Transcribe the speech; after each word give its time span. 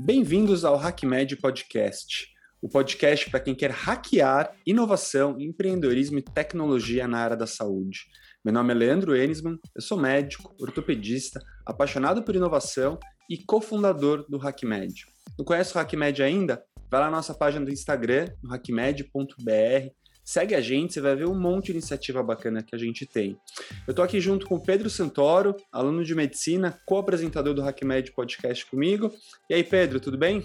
Bem-vindos 0.00 0.64
ao 0.64 0.76
HackMed 0.76 1.34
Podcast, 1.38 2.28
o 2.62 2.68
podcast 2.68 3.28
para 3.28 3.40
quem 3.40 3.52
quer 3.52 3.72
hackear 3.72 4.54
inovação, 4.64 5.40
empreendedorismo 5.40 6.20
e 6.20 6.22
tecnologia 6.22 7.08
na 7.08 7.18
área 7.18 7.36
da 7.36 7.48
saúde. 7.48 8.02
Meu 8.44 8.54
nome 8.54 8.72
é 8.72 8.76
Leandro 8.76 9.16
Enisman, 9.16 9.58
eu 9.74 9.82
sou 9.82 9.98
médico, 9.98 10.54
ortopedista, 10.60 11.40
apaixonado 11.66 12.22
por 12.22 12.36
inovação 12.36 12.96
e 13.28 13.38
cofundador 13.44 14.24
do 14.28 14.38
HackMed. 14.38 15.04
Não 15.36 15.44
conhece 15.44 15.76
o 15.76 15.80
HackMed 15.80 16.22
ainda? 16.22 16.62
Vai 16.88 17.00
lá 17.00 17.10
na 17.10 17.16
nossa 17.16 17.34
página 17.34 17.64
do 17.64 17.72
Instagram, 17.72 18.28
no 18.40 18.50
hackmed.br, 18.50 19.90
segue 20.28 20.54
a 20.54 20.60
gente, 20.60 20.92
você 20.92 21.00
vai 21.00 21.16
ver 21.16 21.26
um 21.26 21.34
monte 21.34 21.66
de 21.66 21.72
iniciativa 21.72 22.22
bacana 22.22 22.62
que 22.62 22.76
a 22.76 22.78
gente 22.78 23.06
tem. 23.06 23.38
Eu 23.86 23.92
estou 23.92 24.04
aqui 24.04 24.20
junto 24.20 24.46
com 24.46 24.56
o 24.56 24.60
Pedro 24.60 24.90
Santoro, 24.90 25.56
aluno 25.72 26.04
de 26.04 26.14
medicina, 26.14 26.78
co-apresentador 26.84 27.54
do 27.54 27.62
HackMed 27.62 28.12
Podcast 28.12 28.66
comigo. 28.66 29.10
E 29.48 29.54
aí, 29.54 29.64
Pedro, 29.64 29.98
tudo 29.98 30.18
bem? 30.18 30.44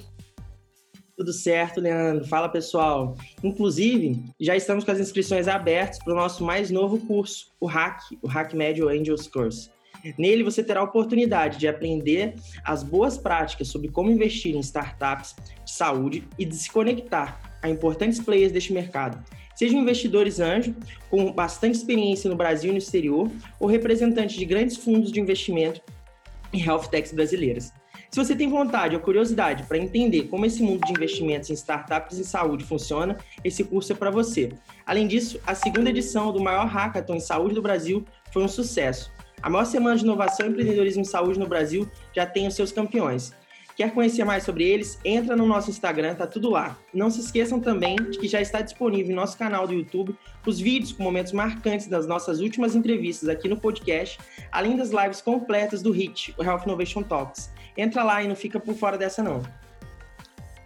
Tudo 1.18 1.34
certo, 1.34 1.82
Leandro. 1.82 2.26
Fala, 2.26 2.48
pessoal. 2.48 3.18
Inclusive, 3.44 4.24
já 4.40 4.56
estamos 4.56 4.86
com 4.86 4.92
as 4.92 5.02
inscrições 5.02 5.50
abertas 5.50 6.00
para 6.00 6.14
o 6.14 6.16
nosso 6.16 6.46
mais 6.46 6.72
novo 6.72 6.98
curso, 7.06 7.52
o 7.60 7.68
Hack, 7.68 8.04
o 8.22 8.30
HackMed 8.30 8.82
Angels 8.84 9.28
Course. 9.28 9.70
Nele 10.18 10.44
você 10.44 10.64
terá 10.64 10.80
a 10.80 10.84
oportunidade 10.84 11.58
de 11.58 11.68
aprender 11.68 12.36
as 12.64 12.84
boas 12.84 13.18
práticas 13.18 13.68
sobre 13.68 13.90
como 13.90 14.10
investir 14.10 14.56
em 14.56 14.60
startups 14.60 15.36
de 15.66 15.72
saúde 15.72 16.26
e 16.40 16.46
de 16.46 16.56
se 16.56 16.72
conectar 16.72 17.58
a 17.62 17.70
importantes 17.70 18.22
players 18.22 18.54
deste 18.54 18.72
mercado 18.72 19.22
Sejam 19.56 19.82
investidores 19.82 20.40
anjo, 20.40 20.76
com 21.10 21.32
bastante 21.32 21.76
experiência 21.76 22.30
no 22.30 22.36
Brasil 22.36 22.70
e 22.70 22.74
no 22.74 22.80
exterior, 22.80 23.30
ou 23.60 23.68
representantes 23.68 24.36
de 24.36 24.46
grandes 24.46 24.78
fundos 24.78 25.12
de 25.12 25.20
investimento 25.20 25.82
em 26.52 26.62
health 26.62 26.88
techs 26.90 27.14
brasileiras. 27.14 27.72
Se 28.10 28.24
você 28.24 28.36
tem 28.36 28.48
vontade 28.48 28.96
ou 28.96 29.02
curiosidade 29.02 29.64
para 29.64 29.78
entender 29.78 30.26
como 30.26 30.46
esse 30.46 30.62
mundo 30.62 30.86
de 30.86 30.92
investimentos 30.92 31.50
em 31.50 31.54
startups 31.54 32.20
e 32.20 32.24
saúde 32.24 32.64
funciona, 32.64 33.18
esse 33.44 33.64
curso 33.64 33.92
é 33.92 33.96
para 33.96 34.12
você. 34.12 34.52
Além 34.86 35.08
disso, 35.08 35.40
a 35.48 35.56
segunda 35.56 35.90
edição 35.90 36.32
do 36.32 36.40
maior 36.40 36.68
hackathon 36.68 37.16
em 37.16 37.20
saúde 37.20 37.56
do 37.56 37.62
Brasil 37.62 38.06
foi 38.32 38.44
um 38.44 38.48
sucesso. 38.48 39.12
A 39.42 39.50
maior 39.50 39.66
semana 39.66 39.96
de 39.96 40.04
inovação 40.04 40.46
e 40.46 40.50
empreendedorismo 40.50 41.02
em 41.02 41.06
saúde 41.06 41.40
no 41.40 41.48
Brasil 41.48 41.90
já 42.16 42.24
tem 42.24 42.48
os 42.48 42.54
seus 42.54 42.72
campeões. 42.72 43.34
Quer 43.76 43.92
conhecer 43.92 44.24
mais 44.24 44.44
sobre 44.44 44.64
eles? 44.64 45.00
Entra 45.04 45.36
no 45.36 45.48
nosso 45.48 45.70
Instagram, 45.70 46.14
tá 46.14 46.28
tudo 46.28 46.50
lá. 46.50 46.78
Não 46.94 47.10
se 47.10 47.20
esqueçam 47.20 47.60
também 47.60 47.96
de 47.96 48.20
que 48.20 48.28
já 48.28 48.40
está 48.40 48.62
disponível 48.62 49.12
em 49.12 49.16
nosso 49.16 49.38
canal 49.38 49.66
do 49.66 49.74
YouTube 49.74 50.16
os 50.46 50.60
vídeos 50.60 50.92
com 50.92 51.02
momentos 51.02 51.32
marcantes 51.32 51.88
das 51.88 52.06
nossas 52.06 52.40
últimas 52.40 52.76
entrevistas 52.76 53.30
aqui 53.30 53.48
no 53.48 53.58
podcast, 53.58 54.20
além 54.52 54.76
das 54.76 54.92
lives 54.92 55.22
completas 55.22 55.82
do 55.82 55.92
HIT, 55.92 56.36
o 56.38 56.44
Health 56.44 56.64
Innovation 56.66 57.02
Talks. 57.02 57.52
Entra 57.76 58.04
lá 58.04 58.22
e 58.22 58.28
não 58.28 58.36
fica 58.36 58.60
por 58.60 58.76
fora 58.76 58.98
dessa 58.98 59.24
não. 59.24 59.42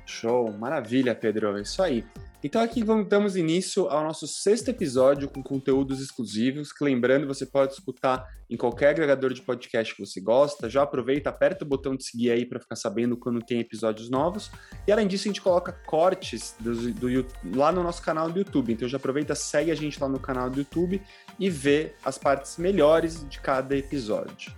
Show, 0.05 0.51
maravilha, 0.53 1.13
Pedro. 1.13 1.57
É 1.57 1.61
isso 1.61 1.81
aí. 1.81 2.03
Então 2.43 2.61
aqui 2.61 2.83
vamos, 2.83 3.07
damos 3.07 3.35
início 3.35 3.89
ao 3.89 4.03
nosso 4.03 4.27
sexto 4.27 4.69
episódio 4.69 5.27
com 5.27 5.41
conteúdos 5.41 5.99
exclusivos, 5.99 6.69
lembrando, 6.79 7.25
você 7.25 7.47
pode 7.47 7.73
escutar 7.73 8.27
em 8.47 8.55
qualquer 8.55 8.89
agregador 8.89 9.33
de 9.33 9.41
podcast 9.41 9.95
que 9.95 10.05
você 10.05 10.21
gosta. 10.21 10.69
Já 10.69 10.83
aproveita, 10.83 11.31
aperta 11.31 11.65
o 11.65 11.67
botão 11.67 11.95
de 11.95 12.03
seguir 12.03 12.29
aí 12.29 12.45
para 12.45 12.59
ficar 12.59 12.75
sabendo 12.75 13.17
quando 13.17 13.41
tem 13.41 13.59
episódios 13.59 14.07
novos. 14.09 14.51
E 14.87 14.91
além 14.91 15.07
disso, 15.07 15.27
a 15.27 15.29
gente 15.29 15.41
coloca 15.41 15.71
cortes 15.87 16.55
do, 16.59 16.93
do, 16.93 17.25
lá 17.55 17.71
no 17.71 17.81
nosso 17.81 18.03
canal 18.03 18.29
do 18.29 18.37
YouTube. 18.37 18.71
Então 18.71 18.87
já 18.87 18.97
aproveita, 18.97 19.33
segue 19.33 19.71
a 19.71 19.75
gente 19.75 19.99
lá 19.99 20.07
no 20.07 20.19
canal 20.19 20.47
do 20.47 20.59
YouTube 20.59 21.01
e 21.39 21.49
vê 21.49 21.93
as 22.05 22.19
partes 22.19 22.57
melhores 22.57 23.27
de 23.27 23.39
cada 23.39 23.75
episódio. 23.75 24.53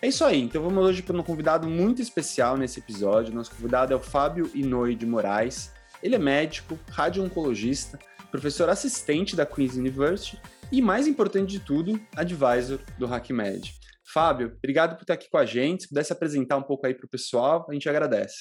É 0.00 0.08
isso 0.08 0.24
aí, 0.24 0.40
então 0.40 0.62
vamos 0.62 0.82
hoje 0.82 1.02
para 1.02 1.16
um 1.16 1.22
convidado 1.24 1.68
muito 1.68 2.00
especial 2.00 2.56
nesse 2.56 2.78
episódio. 2.78 3.34
Nosso 3.34 3.50
convidado 3.50 3.92
é 3.92 3.96
o 3.96 4.00
Fábio 4.00 4.50
Inoi 4.54 4.94
de 4.94 5.04
Moraes. 5.04 5.76
Ele 6.02 6.14
é 6.14 6.18
médico, 6.18 6.78
radio-oncologista, 6.90 7.98
professor 8.30 8.68
assistente 8.68 9.34
da 9.34 9.44
Queen's 9.44 9.74
University 9.74 10.40
e, 10.70 10.80
mais 10.80 11.06
importante 11.06 11.50
de 11.50 11.60
tudo, 11.60 12.00
advisor 12.14 12.78
do 12.98 13.06
HackMed. 13.06 13.74
Fábio, 14.12 14.54
obrigado 14.56 14.96
por 14.96 15.02
estar 15.02 15.14
aqui 15.14 15.28
com 15.28 15.38
a 15.38 15.44
gente. 15.44 15.82
Se 15.82 15.88
pudesse 15.88 16.12
apresentar 16.12 16.56
um 16.56 16.62
pouco 16.62 16.86
aí 16.86 16.94
para 16.94 17.06
o 17.06 17.08
pessoal, 17.08 17.66
a 17.68 17.72
gente 17.72 17.88
agradece. 17.88 18.36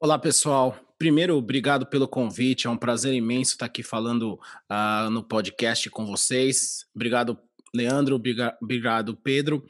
Olá, 0.00 0.18
pessoal. 0.18 0.76
Primeiro, 0.98 1.36
obrigado 1.36 1.86
pelo 1.86 2.08
convite. 2.08 2.66
É 2.66 2.70
um 2.70 2.76
prazer 2.76 3.12
imenso 3.12 3.52
estar 3.52 3.66
aqui 3.66 3.82
falando 3.82 4.34
uh, 4.70 5.10
no 5.10 5.22
podcast 5.22 5.88
com 5.90 6.06
vocês. 6.06 6.86
Obrigado, 6.94 7.38
Leandro. 7.74 8.20
Obrigado, 8.60 9.16
Pedro. 9.16 9.64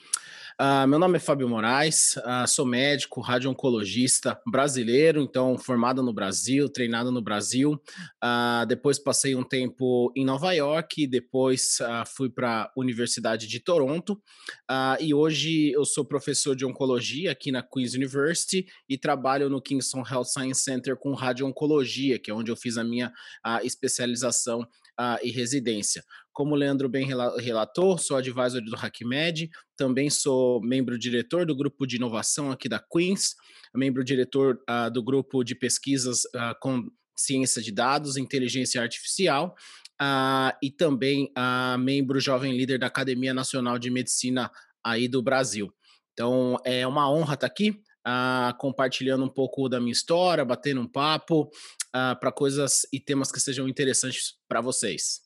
Uh, 0.62 0.86
meu 0.86 0.96
nome 0.96 1.16
é 1.16 1.18
Fábio 1.18 1.48
Moraes, 1.48 2.14
uh, 2.18 2.46
sou 2.46 2.64
médico, 2.64 3.20
radio-oncologista 3.20 4.40
brasileiro, 4.46 5.20
então 5.20 5.58
formado 5.58 6.04
no 6.04 6.12
Brasil, 6.12 6.68
treinado 6.68 7.10
no 7.10 7.20
Brasil. 7.20 7.72
Uh, 8.22 8.64
depois 8.68 8.96
passei 8.96 9.34
um 9.34 9.42
tempo 9.42 10.12
em 10.14 10.24
Nova 10.24 10.52
York, 10.52 11.04
depois 11.08 11.78
fui 12.14 12.30
para 12.30 12.62
a 12.66 12.72
Universidade 12.76 13.48
de 13.48 13.58
Toronto 13.58 14.22
e 15.00 15.12
hoje 15.12 15.72
eu 15.72 15.84
sou 15.84 16.04
professor 16.04 16.54
de 16.54 16.64
oncologia 16.64 17.32
aqui 17.32 17.50
na 17.50 17.60
Queen's 17.60 17.94
University 17.94 18.64
e 18.88 18.96
trabalho 18.96 19.50
no 19.50 19.60
Kingston 19.60 20.04
Health 20.08 20.26
Science 20.26 20.62
Center 20.62 20.96
com 20.96 21.12
radio-oncologia, 21.12 22.20
que 22.20 22.30
é 22.30 22.34
onde 22.34 22.52
eu 22.52 22.56
fiz 22.56 22.78
a 22.78 22.84
minha 22.84 23.12
especialização 23.64 24.64
e 25.22 25.30
residência. 25.30 26.02
Como 26.32 26.54
o 26.54 26.56
Leandro 26.56 26.88
bem 26.88 27.06
relatou, 27.38 27.98
sou 27.98 28.16
advisor 28.16 28.62
do 28.62 28.74
HackMed, 28.74 29.50
também 29.76 30.08
sou 30.08 30.60
membro 30.62 30.98
diretor 30.98 31.44
do 31.44 31.54
grupo 31.54 31.86
de 31.86 31.96
inovação 31.96 32.50
aqui 32.50 32.68
da 32.68 32.78
Queens, 32.78 33.34
membro 33.74 34.04
diretor 34.04 34.58
uh, 34.68 34.90
do 34.90 35.02
grupo 35.02 35.44
de 35.44 35.54
pesquisas 35.54 36.24
uh, 36.34 36.54
com 36.60 36.88
ciência 37.16 37.60
de 37.60 37.70
dados, 37.70 38.16
inteligência 38.16 38.80
artificial, 38.80 39.54
e 40.60 40.68
também 40.68 41.32
membro 41.78 42.18
jovem 42.18 42.56
líder 42.56 42.76
da 42.76 42.88
Academia 42.88 43.32
Nacional 43.32 43.78
de 43.78 43.88
Medicina 43.88 44.50
aí 44.84 45.06
do 45.06 45.22
Brasil. 45.22 45.72
Então, 46.12 46.56
é 46.64 46.84
uma 46.84 47.08
honra 47.08 47.34
estar 47.34 47.46
aqui, 47.46 47.80
compartilhando 48.58 49.24
um 49.24 49.32
pouco 49.32 49.68
da 49.68 49.80
minha 49.80 49.92
história, 49.92 50.44
batendo 50.44 50.80
um 50.80 50.88
papo 50.88 51.50
para 51.92 52.32
coisas 52.32 52.82
e 52.92 52.98
temas 52.98 53.30
que 53.30 53.40
sejam 53.40 53.68
interessantes 53.68 54.34
para 54.48 54.60
vocês. 54.60 55.20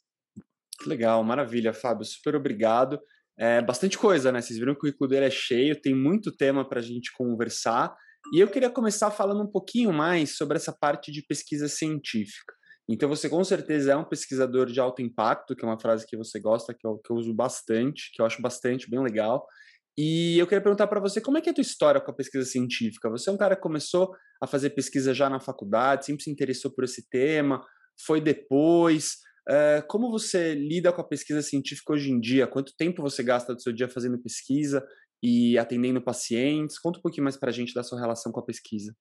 Legal, 0.87 1.22
maravilha, 1.25 1.72
Fábio. 1.72 2.04
Super 2.04 2.37
obrigado. 2.37 3.00
É 3.38 3.60
bastante 3.60 3.98
coisa, 3.98 4.32
né? 4.32 4.41
Vocês 4.41 4.59
viram 4.59 4.72
que 4.72 4.78
o 4.78 4.81
currículo 4.81 5.09
dele 5.09 5.26
é 5.26 5.31
cheio, 5.31 5.81
tem 5.81 5.94
muito 5.94 6.31
tema 6.31 6.66
para 6.69 6.81
a 6.81 6.82
gente 6.82 7.12
conversar. 7.12 7.94
E 8.32 8.41
eu 8.41 8.48
queria 8.48 8.70
começar 8.70 9.10
falando 9.10 9.43
um 9.43 9.50
pouquinho 9.50 9.93
mais 9.93 10.37
sobre 10.37 10.56
essa 10.56 10.72
parte 10.72 11.12
de 11.12 11.22
pesquisa 11.22 11.69
científica. 11.69 12.54
Então, 12.88 13.08
você 13.08 13.28
com 13.28 13.43
certeza 13.43 13.93
é 13.93 13.97
um 13.97 14.04
pesquisador 14.04 14.66
de 14.66 14.81
alto 14.81 15.03
impacto, 15.03 15.54
que 15.54 15.64
é 15.64 15.69
uma 15.69 15.78
frase 15.78 16.06
que 16.06 16.16
você 16.16 16.41
gosta, 16.41 16.72
que 16.72 16.87
eu, 16.87 16.98
que 16.98 17.10
eu 17.10 17.16
uso 17.16 17.34
bastante, 17.34 18.10
que 18.12 18.22
eu 18.22 18.26
acho 18.26 18.41
bastante 18.41 18.88
bem 18.88 19.00
legal. 19.00 19.47
E 19.99 20.39
eu 20.39 20.47
queria 20.47 20.61
perguntar 20.61 20.87
para 20.87 21.01
você 21.01 21.21
como 21.21 21.39
é 21.39 21.41
que 21.41 21.49
é 21.49 21.53
a 21.53 21.55
tua 21.55 21.62
história 21.62 22.01
com 22.01 22.11
a 22.11 22.15
pesquisa 22.15 22.45
científica? 22.45 23.09
Você 23.09 23.31
é 23.31 23.33
um 23.33 23.37
cara 23.37 23.57
que 23.57 23.62
começou 23.62 24.15
a 24.43 24.47
fazer 24.47 24.71
pesquisa 24.71 25.15
já 25.15 25.31
na 25.31 25.41
faculdade, 25.41 26.07
sempre 26.07 26.23
se 26.23 26.31
interessou 26.31 26.71
por 26.71 26.84
esse 26.84 27.09
tema, 27.09 27.65
foi 28.05 28.21
depois? 28.21 29.17
Uh, 29.49 29.87
como 29.89 30.11
você 30.11 30.55
lida 30.55 30.93
com 30.93 31.01
a 31.01 31.06
pesquisa 31.06 31.41
científica 31.41 31.95
hoje 31.95 32.11
em 32.11 32.21
dia? 32.21 32.47
Quanto 32.47 32.75
tempo 32.77 33.01
você 33.01 33.23
gasta 33.23 33.55
do 33.55 33.62
seu 33.62 33.73
dia 33.73 33.89
fazendo 33.89 34.21
pesquisa 34.21 34.85
e 35.23 35.56
atendendo 35.56 36.03
pacientes? 36.03 36.79
Conta 36.79 36.99
um 36.99 37.03
pouquinho 37.03 37.25
mais 37.25 37.37
para 37.37 37.49
a 37.49 37.53
gente 37.53 37.73
da 37.73 37.83
sua 37.83 37.99
relação 37.99 38.31
com 38.31 38.41
a 38.41 38.45
pesquisa. 38.45 38.95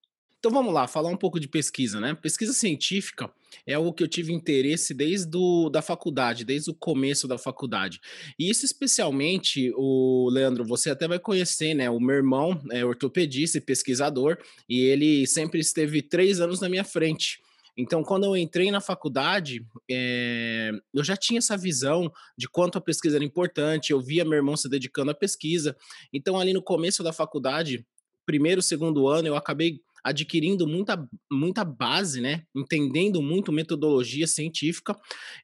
Então 0.46 0.54
vamos 0.54 0.76
lá, 0.76 0.86
falar 0.86 1.10
um 1.10 1.18
pouco 1.18 1.40
de 1.40 1.48
pesquisa, 1.48 2.00
né? 2.00 2.14
Pesquisa 2.14 2.54
científica 2.54 3.32
é 3.66 3.74
algo 3.74 3.92
que 3.92 4.04
eu 4.04 4.08
tive 4.08 4.32
interesse 4.32 4.94
desde 4.94 5.26
do, 5.26 5.72
da 5.72 5.82
faculdade, 5.82 6.46
desde 6.46 6.70
o 6.70 6.74
começo 6.76 7.28
da 7.28 7.36
faculdade. 7.36 8.00
E 8.38 8.48
isso 8.48 8.64
especialmente, 8.64 9.74
o 9.76 10.30
Leandro, 10.32 10.64
você 10.64 10.92
até 10.92 11.08
vai 11.08 11.18
conhecer, 11.18 11.74
né? 11.74 11.90
O 11.90 12.00
meu 12.00 12.18
irmão 12.18 12.62
é 12.70 12.86
ortopedista 12.86 13.58
e 13.58 13.62
pesquisador, 13.62 14.38
e 14.70 14.82
ele 14.82 15.26
sempre 15.26 15.60
esteve 15.60 16.04
três 16.04 16.40
anos 16.40 16.62
na 16.62 16.70
minha 16.70 16.84
frente. 16.84 17.40
Então, 17.76 18.04
quando 18.04 18.26
eu 18.26 18.38
entrei 18.38 18.70
na 18.70 18.80
faculdade, 18.80 19.66
é, 19.90 20.70
eu 20.94 21.04
já 21.04 21.18
tinha 21.18 21.40
essa 21.40 21.58
visão 21.58 22.14
de 22.38 22.48
quanto 22.48 22.78
a 22.78 22.82
pesquisa 22.82 23.18
era 23.18 23.26
importante, 23.26 23.94
eu 23.94 24.00
via 24.00 24.24
meu 24.24 24.36
irmão 24.36 24.56
se 24.56 24.70
dedicando 24.70 25.10
à 25.10 25.16
pesquisa. 25.16 25.76
Então, 26.14 26.40
ali 26.40 26.54
no 26.54 26.62
começo 26.62 27.02
da 27.02 27.12
faculdade, 27.12 27.84
primeiro, 28.28 28.62
segundo 28.62 29.08
ano, 29.08 29.28
eu 29.28 29.36
acabei 29.36 29.82
adquirindo 30.06 30.68
muita, 30.68 31.10
muita 31.32 31.66
base, 31.66 32.22
né? 32.22 32.44
Entendendo 32.56 33.24
muito 33.24 33.52
metodologia 33.52 34.28
científica, 34.28 34.96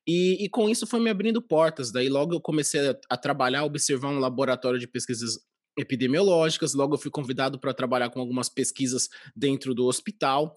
e, 0.07 0.45
e 0.45 0.47
com 0.47 0.69
isso 0.69 0.85
foi 0.85 0.99
me 0.99 1.09
abrindo 1.09 1.41
portas. 1.41 1.91
Daí 1.91 2.07
logo 2.07 2.35
eu 2.35 2.39
comecei 2.39 2.89
a, 2.89 2.95
a 3.09 3.17
trabalhar, 3.17 3.65
observar 3.65 4.09
um 4.09 4.19
laboratório 4.19 4.79
de 4.79 4.87
pesquisas 4.87 5.39
epidemiológicas, 5.75 6.75
logo 6.75 6.93
eu 6.93 6.99
fui 6.99 7.09
convidado 7.09 7.59
para 7.59 7.73
trabalhar 7.73 8.11
com 8.11 8.19
algumas 8.19 8.49
pesquisas 8.49 9.09
dentro 9.35 9.73
do 9.73 9.87
hospital. 9.87 10.55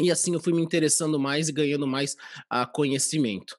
E 0.00 0.10
assim 0.10 0.34
eu 0.34 0.40
fui 0.40 0.52
me 0.52 0.62
interessando 0.62 1.18
mais 1.18 1.48
e 1.48 1.52
ganhando 1.52 1.86
mais 1.86 2.14
uh, 2.52 2.66
conhecimento. 2.72 3.56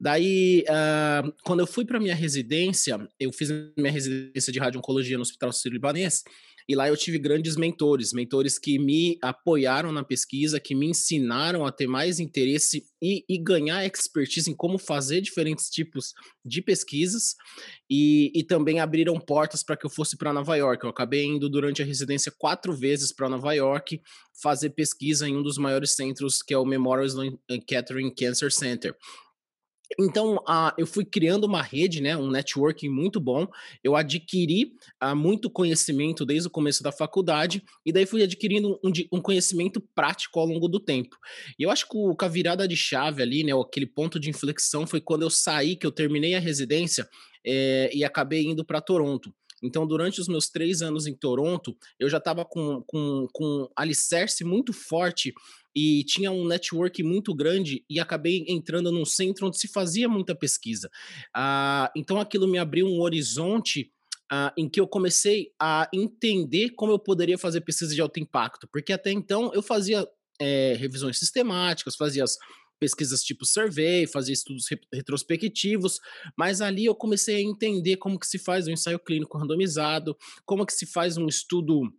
Daí, 0.00 0.64
uh, 0.68 1.34
quando 1.42 1.60
eu 1.60 1.66
fui 1.66 1.84
para 1.84 1.98
minha 1.98 2.14
residência, 2.14 3.06
eu 3.18 3.32
fiz 3.32 3.50
minha 3.76 3.90
residência 3.90 4.52
de 4.52 4.58
radio-oncologia 4.58 5.16
no 5.16 5.22
Hospital 5.22 5.52
Sírio-Libanês, 5.52 6.22
e 6.68 6.74
lá 6.74 6.86
eu 6.86 6.96
tive 6.96 7.18
grandes 7.18 7.56
mentores, 7.56 8.12
mentores 8.12 8.58
que 8.58 8.78
me 8.78 9.18
apoiaram 9.22 9.90
na 9.90 10.04
pesquisa, 10.04 10.60
que 10.60 10.74
me 10.74 10.86
ensinaram 10.86 11.64
a 11.64 11.72
ter 11.72 11.86
mais 11.86 12.20
interesse 12.20 12.84
e, 13.00 13.24
e 13.26 13.38
ganhar 13.38 13.86
expertise 13.86 14.50
em 14.50 14.54
como 14.54 14.76
fazer 14.76 15.22
diferentes 15.22 15.70
tipos 15.70 16.12
de 16.44 16.60
pesquisas 16.60 17.36
e, 17.88 18.30
e 18.34 18.44
também 18.44 18.80
abriram 18.80 19.18
portas 19.18 19.62
para 19.62 19.78
que 19.78 19.86
eu 19.86 19.90
fosse 19.90 20.16
para 20.18 20.32
Nova 20.32 20.56
York. 20.56 20.84
Eu 20.84 20.90
acabei 20.90 21.24
indo 21.24 21.48
durante 21.48 21.80
a 21.80 21.86
residência 21.86 22.30
quatro 22.36 22.74
vezes 22.74 23.12
para 23.12 23.30
Nova 23.30 23.54
York 23.54 24.02
fazer 24.42 24.70
pesquisa 24.70 25.26
em 25.26 25.36
um 25.36 25.42
dos 25.42 25.56
maiores 25.56 25.92
centros 25.92 26.42
que 26.42 26.52
é 26.52 26.58
o 26.58 26.66
Memorial 26.66 27.06
Sloan 27.06 27.38
Kettering 27.66 28.14
Cancer 28.14 28.52
Center. 28.52 28.94
Então, 29.98 30.36
uh, 30.36 30.72
eu 30.76 30.86
fui 30.86 31.04
criando 31.04 31.44
uma 31.44 31.62
rede, 31.62 32.00
né, 32.00 32.16
um 32.16 32.30
networking 32.30 32.88
muito 32.88 33.18
bom. 33.18 33.46
Eu 33.82 33.96
adquiri 33.96 34.72
uh, 35.02 35.16
muito 35.16 35.48
conhecimento 35.48 36.26
desde 36.26 36.48
o 36.48 36.50
começo 36.50 36.82
da 36.82 36.92
faculdade 36.92 37.62
e 37.86 37.92
daí 37.92 38.04
fui 38.04 38.22
adquirindo 38.22 38.78
um, 38.84 38.92
um, 39.12 39.20
conhecimento 39.20 39.80
prático 39.94 40.38
ao 40.38 40.46
longo 40.46 40.68
do 40.68 40.78
tempo. 40.78 41.16
E 41.58 41.62
eu 41.62 41.70
acho 41.70 41.88
que, 41.88 41.96
o, 41.96 42.14
a 42.20 42.28
virada 42.28 42.68
de 42.68 42.76
chave 42.76 43.22
ali, 43.22 43.42
né, 43.44 43.52
aquele 43.52 43.86
ponto 43.86 44.20
de 44.20 44.28
inflexão 44.28 44.86
foi 44.86 45.00
quando 45.00 45.22
eu 45.22 45.30
saí, 45.30 45.76
que 45.76 45.86
eu 45.86 45.92
terminei 45.92 46.34
a 46.34 46.40
residência 46.40 47.08
é, 47.46 47.90
e 47.94 48.04
acabei 48.04 48.44
indo 48.44 48.64
para 48.64 48.80
Toronto. 48.80 49.32
Então, 49.62 49.86
durante 49.86 50.20
os 50.20 50.28
meus 50.28 50.48
três 50.48 50.82
anos 50.82 51.06
em 51.06 51.14
Toronto, 51.14 51.76
eu 51.98 52.08
já 52.08 52.18
estava 52.18 52.44
com, 52.44 52.82
com, 52.86 53.26
com 53.32 53.68
alicerce 53.76 54.44
muito 54.44 54.72
forte 54.72 55.32
e 55.74 56.04
tinha 56.04 56.30
um 56.30 56.46
network 56.46 57.02
muito 57.02 57.34
grande 57.34 57.84
e 57.88 58.00
acabei 58.00 58.44
entrando 58.48 58.90
num 58.90 59.04
centro 59.04 59.46
onde 59.46 59.58
se 59.58 59.68
fazia 59.68 60.08
muita 60.08 60.34
pesquisa. 60.34 60.90
Ah, 61.34 61.90
então, 61.96 62.20
aquilo 62.20 62.48
me 62.48 62.58
abriu 62.58 62.86
um 62.86 63.00
horizonte 63.00 63.92
ah, 64.30 64.52
em 64.56 64.68
que 64.68 64.80
eu 64.80 64.86
comecei 64.86 65.52
a 65.60 65.88
entender 65.92 66.70
como 66.70 66.92
eu 66.92 66.98
poderia 66.98 67.38
fazer 67.38 67.60
pesquisa 67.62 67.94
de 67.94 68.00
alto 68.00 68.20
impacto, 68.20 68.68
porque 68.70 68.92
até 68.92 69.10
então 69.10 69.50
eu 69.54 69.62
fazia 69.62 70.06
é, 70.40 70.74
revisões 70.78 71.18
sistemáticas, 71.18 71.96
fazia 71.96 72.24
as 72.24 72.36
pesquisas 72.78 73.22
tipo 73.22 73.44
survey, 73.44 74.06
fazia 74.06 74.32
estudos 74.32 74.66
retrospectivos, 74.92 75.98
mas 76.36 76.60
ali 76.60 76.84
eu 76.84 76.94
comecei 76.94 77.36
a 77.36 77.40
entender 77.40 77.96
como 77.96 78.18
que 78.18 78.26
se 78.26 78.38
faz 78.38 78.68
um 78.68 78.72
ensaio 78.72 78.98
clínico 78.98 79.36
randomizado, 79.36 80.16
como 80.44 80.64
que 80.64 80.72
se 80.72 80.86
faz 80.86 81.16
um 81.16 81.26
estudo 81.26 81.92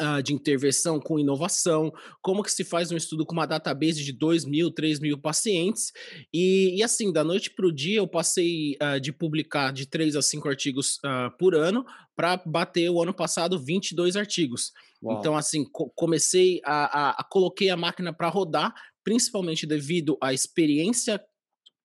uh, 0.00 0.22
de 0.22 0.32
intervenção 0.32 0.98
com 0.98 1.18
inovação, 1.18 1.92
como 2.22 2.42
que 2.42 2.50
se 2.50 2.64
faz 2.64 2.90
um 2.90 2.96
estudo 2.96 3.26
com 3.26 3.32
uma 3.32 3.46
database 3.46 4.02
de 4.02 4.12
2 4.12 4.44
mil, 4.44 4.70
3 4.70 5.00
mil 5.00 5.18
pacientes, 5.18 5.92
e, 6.32 6.76
e 6.76 6.82
assim, 6.82 7.12
da 7.12 7.22
noite 7.22 7.50
para 7.50 7.66
o 7.66 7.72
dia 7.72 7.98
eu 7.98 8.08
passei 8.08 8.76
uh, 8.82 9.00
de 9.00 9.12
publicar 9.12 9.72
de 9.72 9.86
3 9.86 10.16
a 10.16 10.22
5 10.22 10.48
artigos 10.48 10.96
uh, 10.98 11.36
por 11.38 11.54
ano 11.54 11.84
para 12.16 12.36
bater 12.44 12.90
o 12.90 13.00
ano 13.02 13.14
passado 13.14 13.58
22 13.58 14.16
artigos. 14.16 14.72
Uau. 15.02 15.18
Então, 15.18 15.36
assim, 15.36 15.64
co 15.64 15.90
comecei 15.90 16.60
a, 16.64 16.84
a, 16.84 17.10
a, 17.12 17.24
coloquei 17.24 17.70
a 17.70 17.76
máquina 17.76 18.12
para 18.12 18.28
rodar, 18.28 18.74
principalmente 19.02 19.66
devido 19.66 20.18
à 20.20 20.32
experiência 20.32 21.20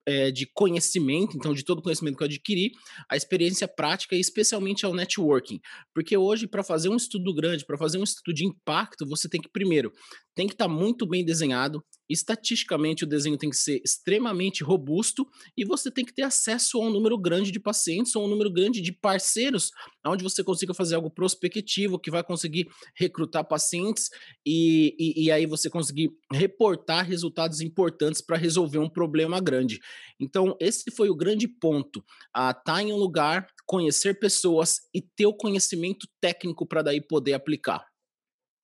é, 0.05 0.31
de 0.31 0.45
conhecimento, 0.45 1.35
então 1.35 1.53
de 1.53 1.63
todo 1.63 1.79
o 1.79 1.81
conhecimento 1.81 2.17
que 2.17 2.23
eu 2.23 2.27
adquiri, 2.27 2.71
a 3.09 3.15
experiência 3.15 3.67
prática 3.67 4.15
e 4.15 4.19
especialmente 4.19 4.85
ao 4.85 4.93
networking. 4.93 5.59
Porque 5.93 6.15
hoje, 6.15 6.47
para 6.47 6.63
fazer 6.63 6.89
um 6.89 6.95
estudo 6.95 7.33
grande, 7.33 7.65
para 7.65 7.77
fazer 7.77 7.97
um 7.97 8.03
estudo 8.03 8.33
de 8.33 8.45
impacto, 8.45 9.05
você 9.05 9.27
tem 9.27 9.41
que, 9.41 9.49
primeiro, 9.49 9.91
tem 10.35 10.47
que 10.47 10.53
estar 10.53 10.67
tá 10.67 10.73
muito 10.73 11.07
bem 11.07 11.25
desenhado, 11.25 11.83
estatisticamente 12.09 13.03
o 13.03 13.07
desenho 13.07 13.37
tem 13.37 13.49
que 13.49 13.55
ser 13.55 13.81
extremamente 13.83 14.63
robusto 14.63 15.27
e 15.57 15.65
você 15.65 15.89
tem 15.89 16.05
que 16.05 16.13
ter 16.13 16.23
acesso 16.23 16.81
a 16.81 16.85
um 16.85 16.89
número 16.89 17.17
grande 17.17 17.51
de 17.51 17.59
pacientes 17.59 18.15
ou 18.15 18.25
um 18.25 18.27
número 18.27 18.51
grande 18.51 18.81
de 18.81 18.91
parceiros, 18.91 19.71
onde 20.05 20.23
você 20.23 20.43
consiga 20.43 20.73
fazer 20.73 20.95
algo 20.95 21.09
prospectivo, 21.09 21.99
que 21.99 22.11
vai 22.11 22.23
conseguir 22.23 22.67
recrutar 22.95 23.43
pacientes 23.45 24.09
e, 24.45 24.95
e, 24.99 25.25
e 25.25 25.31
aí 25.31 25.45
você 25.45 25.69
conseguir 25.69 26.11
reportar 26.31 27.05
resultados 27.05 27.61
importantes 27.61 28.21
para 28.21 28.37
resolver 28.37 28.79
um 28.79 28.89
problema 28.89 29.39
grande. 29.39 29.79
Então, 30.19 30.55
esse 30.59 30.91
foi 30.91 31.09
o 31.09 31.15
grande 31.15 31.47
ponto, 31.47 32.03
estar 32.27 32.53
tá 32.53 32.81
em 32.81 32.91
um 32.91 32.97
lugar, 32.97 33.47
conhecer 33.65 34.19
pessoas 34.19 34.81
e 34.93 35.01
ter 35.01 35.25
o 35.25 35.33
conhecimento 35.33 36.07
técnico 36.21 36.65
para 36.65 36.81
daí 36.81 37.01
poder 37.01 37.33
aplicar. 37.33 37.85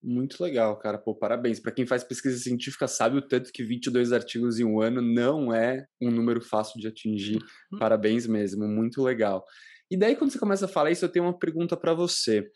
Muito 0.03 0.41
legal, 0.43 0.77
cara. 0.79 0.97
Pô, 0.97 1.13
parabéns. 1.13 1.59
Para 1.59 1.71
quem 1.71 1.85
faz 1.85 2.03
pesquisa 2.03 2.37
científica 2.37 2.87
sabe 2.87 3.17
o 3.17 3.21
tanto 3.21 3.51
que 3.51 3.63
22 3.63 4.11
artigos 4.11 4.59
em 4.59 4.63
um 4.63 4.81
ano 4.81 5.01
não 5.01 5.53
é 5.53 5.85
um 6.01 6.09
número 6.09 6.41
fácil 6.41 6.79
de 6.79 6.87
atingir. 6.87 7.37
Uhum. 7.71 7.77
Parabéns 7.77 8.25
mesmo, 8.25 8.67
muito 8.67 9.03
legal. 9.03 9.45
E 9.91 9.97
daí, 9.97 10.15
quando 10.15 10.31
você 10.31 10.39
começa 10.39 10.65
a 10.65 10.69
falar 10.69 10.89
isso, 10.89 11.05
eu 11.05 11.09
tenho 11.09 11.25
uma 11.25 11.37
pergunta 11.37 11.77
para 11.77 11.93
você. 11.93 12.49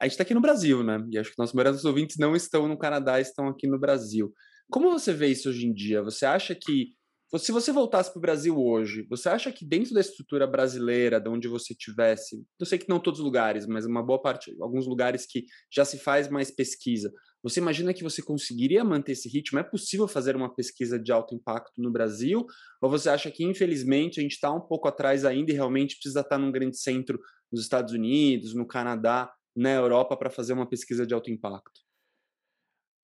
A 0.00 0.04
gente 0.04 0.12
está 0.12 0.22
aqui 0.22 0.32
no 0.32 0.40
Brasil, 0.40 0.82
né? 0.82 1.04
E 1.10 1.18
acho 1.18 1.30
que 1.30 1.38
nossos 1.38 1.54
maiores 1.54 1.84
ouvintes 1.84 2.16
não 2.16 2.34
estão 2.34 2.68
no 2.68 2.78
Canadá, 2.78 3.20
estão 3.20 3.48
aqui 3.48 3.66
no 3.66 3.78
Brasil. 3.78 4.32
Como 4.70 4.90
você 4.90 5.12
vê 5.12 5.26
isso 5.26 5.50
hoje 5.50 5.66
em 5.66 5.74
dia? 5.74 6.02
Você 6.02 6.24
acha 6.24 6.54
que 6.54 6.94
se 7.38 7.50
você 7.50 7.72
voltasse 7.72 8.10
para 8.10 8.18
o 8.18 8.22
Brasil 8.22 8.56
hoje, 8.56 9.06
você 9.10 9.28
acha 9.28 9.50
que 9.50 9.64
dentro 9.64 9.92
da 9.92 10.00
estrutura 10.00 10.46
brasileira, 10.46 11.20
de 11.20 11.28
onde 11.28 11.48
você 11.48 11.74
tivesse, 11.74 12.44
eu 12.58 12.64
sei 12.64 12.78
que 12.78 12.88
não 12.88 13.00
todos 13.00 13.20
os 13.20 13.24
lugares, 13.24 13.66
mas 13.66 13.84
uma 13.84 14.02
boa 14.02 14.20
parte, 14.20 14.56
alguns 14.60 14.86
lugares 14.86 15.26
que 15.26 15.44
já 15.72 15.84
se 15.84 15.98
faz 15.98 16.28
mais 16.28 16.50
pesquisa, 16.50 17.12
você 17.42 17.60
imagina 17.60 17.94
que 17.94 18.02
você 18.02 18.22
conseguiria 18.22 18.82
manter 18.82 19.12
esse 19.12 19.28
ritmo? 19.28 19.58
É 19.58 19.62
possível 19.62 20.08
fazer 20.08 20.34
uma 20.34 20.52
pesquisa 20.52 20.98
de 20.98 21.12
alto 21.12 21.34
impacto 21.34 21.80
no 21.80 21.92
Brasil? 21.92 22.44
Ou 22.82 22.90
você 22.90 23.08
acha 23.08 23.30
que, 23.30 23.44
infelizmente, 23.44 24.18
a 24.18 24.22
gente 24.22 24.32
está 24.32 24.52
um 24.52 24.60
pouco 24.60 24.88
atrás 24.88 25.24
ainda 25.24 25.52
e 25.52 25.54
realmente 25.54 25.94
precisa 25.94 26.22
estar 26.22 26.38
num 26.38 26.50
grande 26.50 26.76
centro 26.76 27.20
nos 27.52 27.62
Estados 27.62 27.92
Unidos, 27.92 28.52
no 28.52 28.66
Canadá, 28.66 29.32
na 29.54 29.72
Europa, 29.72 30.16
para 30.16 30.28
fazer 30.28 30.54
uma 30.54 30.68
pesquisa 30.68 31.06
de 31.06 31.14
alto 31.14 31.30
impacto? 31.30 31.85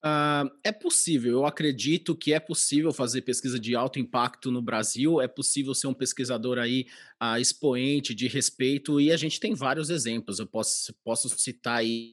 Uh, 0.04 0.50
é 0.64 0.72
possível, 0.72 1.30
eu 1.30 1.46
acredito 1.46 2.16
que 2.16 2.32
é 2.32 2.40
possível 2.40 2.92
fazer 2.92 3.22
pesquisa 3.22 3.56
de 3.56 3.76
alto 3.76 4.00
impacto 4.00 4.50
no 4.50 4.60
Brasil, 4.60 5.20
é 5.20 5.28
possível 5.28 5.72
ser 5.74 5.86
um 5.86 5.94
pesquisador 5.94 6.58
aí 6.58 6.86
uh, 7.22 7.38
expoente, 7.38 8.12
de 8.12 8.26
respeito, 8.26 9.00
e 9.00 9.12
a 9.12 9.16
gente 9.16 9.38
tem 9.38 9.54
vários 9.54 9.90
exemplos. 9.90 10.40
Eu 10.40 10.46
posso, 10.48 10.92
posso 11.04 11.28
citar 11.38 11.76
aí 11.76 12.12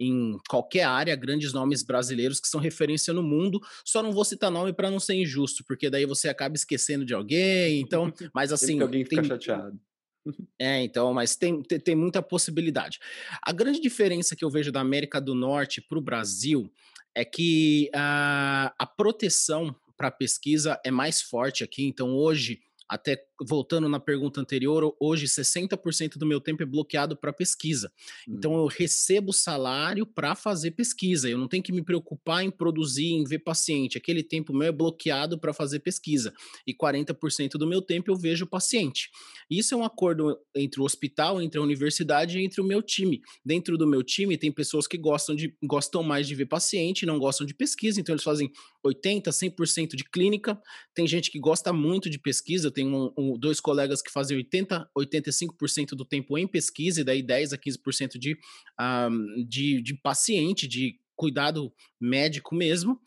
em 0.00 0.38
qualquer 0.48 0.84
área 0.84 1.14
grandes 1.14 1.52
nomes 1.52 1.82
brasileiros 1.82 2.40
que 2.40 2.48
são 2.48 2.58
referência 2.58 3.12
no 3.12 3.22
mundo, 3.22 3.60
só 3.84 4.02
não 4.02 4.12
vou 4.12 4.24
citar 4.24 4.50
nome 4.50 4.72
para 4.72 4.90
não 4.90 4.98
ser 4.98 5.12
injusto, 5.14 5.62
porque 5.68 5.90
daí 5.90 6.06
você 6.06 6.30
acaba 6.30 6.56
esquecendo 6.56 7.04
de 7.04 7.12
alguém, 7.12 7.82
então, 7.82 8.10
mas 8.34 8.50
assim. 8.50 8.80
alguém 8.80 9.04
fica 9.04 9.20
tem... 9.20 9.28
chateado. 9.28 9.78
É, 10.58 10.82
então, 10.82 11.14
mas 11.14 11.36
tem, 11.36 11.62
tem, 11.62 11.78
tem, 11.78 11.94
muita 11.94 12.20
possibilidade. 12.20 12.98
A 13.40 13.52
grande 13.52 13.80
diferença 13.80 14.34
que 14.34 14.44
eu 14.44 14.50
vejo 14.50 14.72
da 14.72 14.80
América 14.80 15.20
do 15.20 15.36
Norte 15.36 15.80
para 15.80 15.98
o 15.98 16.02
Brasil 16.02 16.68
é 17.16 17.24
que 17.24 17.90
a, 17.94 18.74
a 18.78 18.86
proteção 18.86 19.74
para 19.96 20.10
pesquisa 20.10 20.78
é 20.84 20.90
mais 20.90 21.22
forte 21.22 21.64
aqui. 21.64 21.86
Então, 21.86 22.14
hoje, 22.14 22.60
até 22.86 23.25
voltando 23.40 23.88
na 23.88 24.00
pergunta 24.00 24.40
anterior, 24.40 24.94
hoje 25.00 25.26
60% 25.26 26.16
do 26.16 26.26
meu 26.26 26.40
tempo 26.40 26.62
é 26.62 26.66
bloqueado 26.66 27.16
para 27.16 27.32
pesquisa. 27.32 27.92
Hum. 28.28 28.34
Então 28.36 28.54
eu 28.54 28.66
recebo 28.66 29.32
salário 29.32 30.06
para 30.06 30.34
fazer 30.34 30.72
pesquisa. 30.72 31.28
Eu 31.28 31.38
não 31.38 31.48
tenho 31.48 31.62
que 31.62 31.72
me 31.72 31.82
preocupar 31.82 32.44
em 32.44 32.50
produzir, 32.50 33.12
em 33.12 33.24
ver 33.24 33.40
paciente. 33.40 33.98
Aquele 33.98 34.22
tempo 34.22 34.52
meu 34.52 34.68
é 34.68 34.72
bloqueado 34.72 35.38
para 35.38 35.52
fazer 35.52 35.80
pesquisa. 35.80 36.32
E 36.66 36.74
40% 36.74 37.52
do 37.52 37.66
meu 37.66 37.82
tempo 37.82 38.10
eu 38.10 38.16
vejo 38.16 38.46
paciente. 38.46 39.10
Isso 39.50 39.74
é 39.74 39.76
um 39.76 39.84
acordo 39.84 40.38
entre 40.54 40.80
o 40.80 40.84
hospital, 40.84 41.40
entre 41.40 41.58
a 41.58 41.62
universidade 41.62 42.38
e 42.38 42.44
entre 42.44 42.60
o 42.60 42.64
meu 42.64 42.82
time. 42.82 43.20
Dentro 43.44 43.78
do 43.78 43.86
meu 43.86 44.02
time 44.02 44.36
tem 44.36 44.50
pessoas 44.50 44.86
que 44.86 44.98
gostam 44.98 45.34
de 45.34 45.54
gostam 45.62 46.02
mais 46.02 46.26
de 46.26 46.34
ver 46.34 46.46
paciente, 46.46 47.06
não 47.06 47.18
gostam 47.18 47.46
de 47.46 47.54
pesquisa, 47.54 48.00
então 48.00 48.12
eles 48.12 48.24
fazem 48.24 48.50
80, 48.82 49.30
100% 49.30 49.94
de 49.94 50.04
clínica. 50.04 50.60
Tem 50.94 51.06
gente 51.06 51.30
que 51.30 51.38
gosta 51.38 51.72
muito 51.72 52.10
de 52.10 52.18
pesquisa, 52.18 52.70
tem 52.70 52.86
um, 52.86 53.12
um 53.16 53.25
dois 53.38 53.60
colegas 53.60 54.02
que 54.02 54.10
fazem 54.10 54.36
80, 54.36 54.90
85% 54.96 55.90
do 55.90 56.04
tempo 56.04 56.36
em 56.36 56.46
pesquisa, 56.46 57.00
e 57.00 57.04
daí 57.04 57.22
10 57.22 57.52
a 57.52 57.58
15% 57.58 58.18
de, 58.18 58.38
um, 58.80 59.44
de, 59.48 59.82
de 59.82 59.94
paciente, 59.94 60.68
de 60.68 60.98
cuidado 61.16 61.72
médico 62.00 62.54
mesmo. 62.54 63.00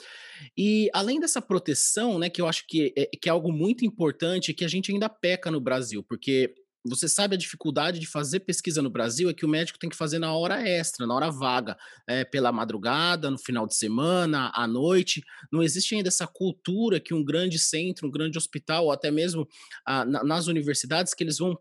E 0.58 0.90
além 0.94 1.20
dessa 1.20 1.42
proteção, 1.42 2.18
né, 2.18 2.30
que 2.30 2.42
eu 2.42 2.48
acho 2.48 2.66
que 2.68 2.92
é, 2.98 3.06
que 3.06 3.30
é 3.30 3.32
algo 3.32 3.52
muito 3.52 3.86
importante, 3.86 4.54
que 4.54 4.66
a 4.66 4.68
gente 4.68 4.92
ainda 4.92 5.08
peca 5.08 5.52
no 5.52 5.62
Brasil, 5.62 6.04
porque 6.04 6.54
você 6.86 7.10
sabe 7.10 7.36
a 7.36 7.38
dificuldade 7.38 8.00
de 8.00 8.08
fazer 8.08 8.42
pesquisa 8.42 8.82
no 8.82 8.90
Brasil 8.90 9.30
é 9.30 9.34
que 9.34 9.46
o 9.46 9.50
médico 9.50 9.78
tem 9.78 9.90
que 9.90 9.96
fazer 9.96 10.20
na 10.20 10.34
hora 10.34 10.68
extra, 10.68 11.06
na 11.06 11.14
hora 11.14 11.30
vaga, 11.30 11.78
é, 12.08 12.24
pela 12.24 12.52
madrugada, 12.52 13.30
no 13.30 13.38
final 13.38 13.68
de 13.68 13.76
semana, 13.76 14.52
à 14.56 14.66
noite. 14.66 15.24
Não 15.52 15.62
existe 15.62 15.96
ainda 15.96 16.08
essa 16.08 16.26
cultura 16.26 17.00
que 17.00 17.14
um 17.14 17.24
grande 17.24 17.60
centro, 17.60 18.08
um 18.08 18.12
grande 18.12 18.38
hospital, 18.38 18.86
ou 18.86 18.92
até 18.92 19.12
mesmo 19.12 19.48
ah, 19.86 20.06
nas 20.06 20.48
universidades, 20.48 21.14
que 21.14 21.24
eles 21.24 21.38
vão 21.38 21.58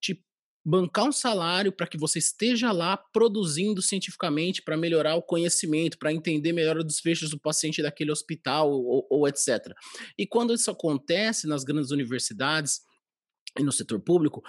te 0.00 0.24
bancar 0.64 1.06
um 1.06 1.12
salário 1.12 1.72
para 1.72 1.86
que 1.86 1.98
você 1.98 2.18
esteja 2.18 2.72
lá 2.72 2.96
produzindo 2.96 3.82
cientificamente 3.82 4.62
para 4.62 4.76
melhorar 4.76 5.16
o 5.16 5.22
conhecimento, 5.22 5.98
para 5.98 6.12
entender 6.12 6.52
melhor 6.52 6.78
os 6.78 6.84
desfechos 6.84 7.30
do 7.30 7.38
paciente 7.38 7.82
daquele 7.82 8.12
hospital 8.12 8.70
ou, 8.70 9.06
ou 9.10 9.28
etc. 9.28 9.74
E 10.16 10.26
quando 10.26 10.54
isso 10.54 10.70
acontece 10.70 11.46
nas 11.46 11.64
grandes 11.64 11.90
universidades, 11.90 12.80
e 13.58 13.62
no 13.62 13.72
setor 13.72 14.00
público, 14.00 14.42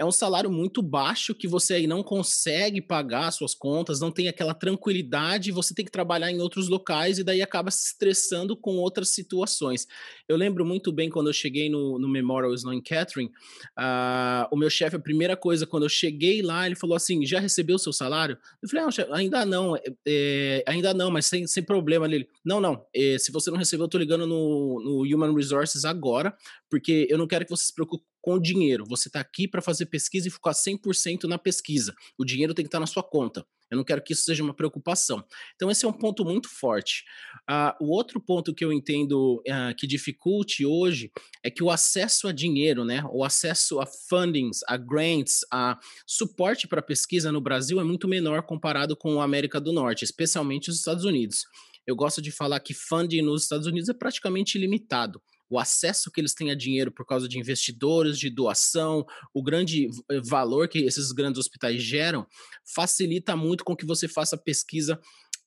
é 0.00 0.04
um 0.04 0.10
salário 0.10 0.50
muito 0.50 0.80
baixo 0.80 1.34
que 1.34 1.46
você 1.46 1.74
aí 1.74 1.86
não 1.86 2.02
consegue 2.02 2.80
pagar 2.80 3.30
suas 3.32 3.54
contas, 3.54 4.00
não 4.00 4.10
tem 4.10 4.28
aquela 4.28 4.54
tranquilidade, 4.54 5.52
você 5.52 5.74
tem 5.74 5.84
que 5.84 5.90
trabalhar 5.90 6.30
em 6.30 6.40
outros 6.40 6.70
locais 6.70 7.18
e 7.18 7.22
daí 7.22 7.42
acaba 7.42 7.70
se 7.70 7.88
estressando 7.88 8.56
com 8.56 8.76
outras 8.78 9.10
situações. 9.10 9.86
Eu 10.26 10.38
lembro 10.38 10.64
muito 10.64 10.90
bem 10.90 11.10
quando 11.10 11.26
eu 11.26 11.34
cheguei 11.34 11.68
no, 11.68 11.98
no 11.98 12.08
Memorial 12.08 12.54
Sloan 12.54 12.80
Catherine, 12.80 13.30
uh, 13.78 14.48
o 14.50 14.56
meu 14.56 14.70
chefe, 14.70 14.96
a 14.96 14.98
primeira 14.98 15.36
coisa, 15.36 15.66
quando 15.66 15.82
eu 15.82 15.90
cheguei 15.90 16.40
lá, 16.40 16.64
ele 16.64 16.76
falou 16.76 16.96
assim: 16.96 17.26
já 17.26 17.38
recebeu 17.38 17.76
o 17.76 17.78
seu 17.78 17.92
salário? 17.92 18.38
Eu 18.62 18.70
falei, 18.70 18.84
não, 18.84 18.90
chefe, 18.90 19.12
ainda 19.12 19.44
não, 19.44 19.76
é, 20.08 20.64
ainda 20.66 20.94
não, 20.94 21.10
mas 21.10 21.26
sem, 21.26 21.46
sem 21.46 21.62
problema. 21.62 22.06
Ele, 22.06 22.26
não, 22.42 22.58
não, 22.58 22.86
é, 22.96 23.18
se 23.18 23.30
você 23.30 23.50
não 23.50 23.58
recebeu, 23.58 23.84
eu 23.84 23.90
tô 23.90 23.98
ligando 23.98 24.26
no, 24.26 24.80
no 24.82 25.02
Human 25.02 25.34
Resources 25.34 25.84
agora, 25.84 26.34
porque 26.70 27.06
eu 27.10 27.18
não 27.18 27.26
quero 27.26 27.44
que 27.44 27.50
você 27.50 27.64
se 27.64 27.74
preocupe 27.74 28.02
com 28.20 28.38
dinheiro. 28.38 28.84
Você 28.88 29.08
está 29.08 29.20
aqui 29.20 29.48
para 29.48 29.62
fazer 29.62 29.86
pesquisa 29.86 30.28
e 30.28 30.30
focar 30.30 30.54
100% 30.54 31.24
na 31.24 31.38
pesquisa. 31.38 31.94
O 32.18 32.24
dinheiro 32.24 32.54
tem 32.54 32.64
que 32.64 32.68
estar 32.68 32.78
tá 32.78 32.80
na 32.80 32.86
sua 32.86 33.02
conta. 33.02 33.44
Eu 33.70 33.76
não 33.76 33.84
quero 33.84 34.02
que 34.02 34.12
isso 34.12 34.24
seja 34.24 34.42
uma 34.42 34.52
preocupação. 34.52 35.24
Então, 35.54 35.70
esse 35.70 35.84
é 35.84 35.88
um 35.88 35.92
ponto 35.92 36.24
muito 36.24 36.48
forte. 36.48 37.04
Uh, 37.48 37.84
o 37.84 37.90
outro 37.90 38.20
ponto 38.20 38.52
que 38.52 38.64
eu 38.64 38.72
entendo 38.72 39.40
uh, 39.46 39.74
que 39.76 39.86
dificulte 39.86 40.66
hoje 40.66 41.12
é 41.42 41.50
que 41.50 41.62
o 41.62 41.70
acesso 41.70 42.26
a 42.26 42.32
dinheiro, 42.32 42.84
né, 42.84 43.04
o 43.12 43.22
acesso 43.22 43.78
a 43.78 43.86
fundings, 43.86 44.60
a 44.66 44.76
grants, 44.76 45.40
a 45.52 45.78
suporte 46.04 46.66
para 46.66 46.82
pesquisa 46.82 47.30
no 47.30 47.40
Brasil 47.40 47.80
é 47.80 47.84
muito 47.84 48.08
menor 48.08 48.42
comparado 48.42 48.96
com 48.96 49.20
a 49.20 49.24
América 49.24 49.60
do 49.60 49.72
Norte, 49.72 50.04
especialmente 50.04 50.68
os 50.68 50.76
Estados 50.76 51.04
Unidos. 51.04 51.44
Eu 51.86 51.94
gosto 51.94 52.20
de 52.20 52.30
falar 52.30 52.58
que 52.60 52.74
funding 52.74 53.22
nos 53.22 53.44
Estados 53.44 53.66
Unidos 53.66 53.88
é 53.88 53.94
praticamente 53.94 54.58
ilimitado 54.58 55.22
o 55.50 55.58
acesso 55.58 56.10
que 56.10 56.20
eles 56.20 56.32
têm 56.32 56.50
a 56.50 56.54
dinheiro 56.54 56.92
por 56.92 57.04
causa 57.04 57.28
de 57.28 57.38
investidores, 57.38 58.18
de 58.18 58.30
doação, 58.30 59.04
o 59.34 59.42
grande 59.42 59.88
eh, 60.08 60.20
valor 60.22 60.68
que 60.68 60.78
esses 60.78 61.10
grandes 61.10 61.40
hospitais 61.40 61.82
geram, 61.82 62.24
facilita 62.64 63.36
muito 63.36 63.64
com 63.64 63.74
que 63.74 63.84
você 63.84 64.06
faça 64.06 64.38
pesquisa 64.38 64.98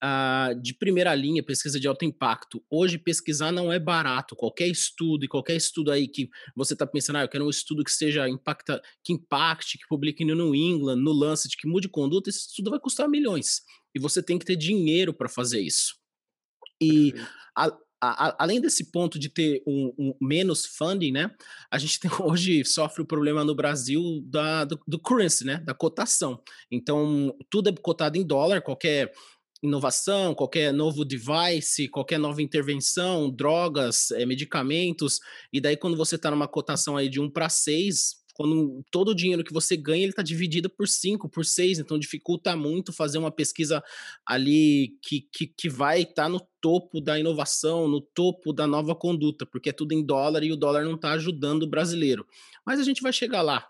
uh, 0.04 0.62
de 0.62 0.74
primeira 0.74 1.16
linha, 1.16 1.42
pesquisa 1.42 1.80
de 1.80 1.88
alto 1.88 2.04
impacto. 2.04 2.64
Hoje, 2.70 2.98
pesquisar 2.98 3.52
não 3.52 3.72
é 3.72 3.80
barato. 3.80 4.36
Qualquer 4.36 4.68
estudo, 4.68 5.24
e 5.24 5.28
qualquer 5.28 5.56
estudo 5.56 5.92
aí 5.92 6.08
que 6.08 6.30
você 6.56 6.74
está 6.74 6.86
pensando, 6.86 7.18
ah, 7.18 7.22
eu 7.22 7.30
quero 7.30 7.46
um 7.46 7.50
estudo 7.50 7.84
que 7.84 7.92
seja 7.92 8.28
impacta, 8.28 8.82
que 9.02 9.14
impacte, 9.14 9.78
que 9.78 9.88
publique 9.88 10.26
no 10.26 10.36
New 10.36 10.54
England, 10.54 10.98
no 10.98 11.14
Lancet, 11.14 11.56
que 11.56 11.68
mude 11.68 11.88
conduta, 11.88 12.30
esse 12.30 12.50
estudo 12.50 12.72
vai 12.72 12.80
custar 12.80 13.08
milhões. 13.08 13.62
E 13.96 14.00
você 14.00 14.22
tem 14.22 14.38
que 14.38 14.46
ter 14.46 14.58
dinheiro 14.58 15.14
para 15.14 15.30
fazer 15.30 15.62
isso. 15.62 15.96
E 16.82 17.14
a, 17.56 17.72
a, 18.04 18.44
além 18.44 18.60
desse 18.60 18.92
ponto 18.92 19.18
de 19.18 19.30
ter 19.30 19.64
um, 19.66 19.94
um, 19.98 20.16
menos 20.22 20.66
funding, 20.66 21.12
né, 21.12 21.32
a 21.72 21.78
gente 21.78 22.00
tem, 22.00 22.12
hoje 22.22 22.66
sofre 22.66 23.02
o 23.02 23.06
problema 23.06 23.44
no 23.44 23.56
Brasil 23.56 24.22
da, 24.26 24.66
do, 24.66 24.80
do 24.88 25.00
currency, 25.00 25.46
né, 25.46 25.58
da 25.58 25.74
cotação. 25.74 26.42
Então, 26.70 27.36
tudo 27.50 27.70
é 27.70 27.74
cotado 27.74 28.18
em 28.18 28.26
dólar, 28.26 28.62
qualquer 28.62 29.12
inovação, 29.62 30.36
qualquer 30.36 30.74
novo 30.74 31.06
device, 31.06 31.88
qualquer 31.88 32.20
nova 32.20 32.42
intervenção, 32.42 33.32
drogas, 33.32 34.12
é, 34.12 34.26
medicamentos, 34.26 35.20
e 35.54 35.62
daí 35.62 35.78
quando 35.78 35.96
você 35.96 36.16
está 36.16 36.30
numa 36.30 36.50
cotação 36.50 36.98
aí 36.98 37.08
de 37.08 37.22
1 37.22 37.30
para 37.30 37.48
6, 37.48 38.23
quando 38.34 38.84
todo 38.90 39.10
o 39.10 39.16
dinheiro 39.16 39.44
que 39.44 39.54
você 39.54 39.78
ganha 39.78 40.04
ele 40.04 40.12
está 40.12 40.24
dividido 40.24 40.70
por 40.70 40.88
5, 40.88 41.30
por 41.30 41.46
6, 41.46 41.80
então 41.80 42.00
dificulta 42.00 42.56
muito 42.56 42.92
fazer 42.92 43.18
uma 43.18 43.32
pesquisa 43.32 43.84
ali 44.26 44.98
que, 45.02 45.22
que, 45.32 45.48
que 45.48 45.70
vai 45.70 46.02
estar 46.02 46.24
tá 46.24 46.30
no 46.30 46.40
topo 46.60 47.00
da 47.00 47.20
inovação, 47.20 47.88
no 47.88 48.02
topo 48.02 48.52
da 48.52 48.66
nova 48.66 48.96
conduta, 48.96 49.46
porque 49.46 49.70
é 49.70 49.74
tudo 49.74 49.94
em 49.94 50.04
dólar 50.04 50.44
e 50.44 50.52
o 50.52 50.58
dólar 50.58 50.84
não 50.84 50.96
está 50.96 51.12
ajudando 51.12 51.64
o 51.64 51.70
brasileiro. 51.70 52.26
Mas 52.66 52.80
a 52.80 52.84
gente 52.84 53.02
vai 53.02 53.14
chegar 53.14 53.42
lá. 53.42 53.68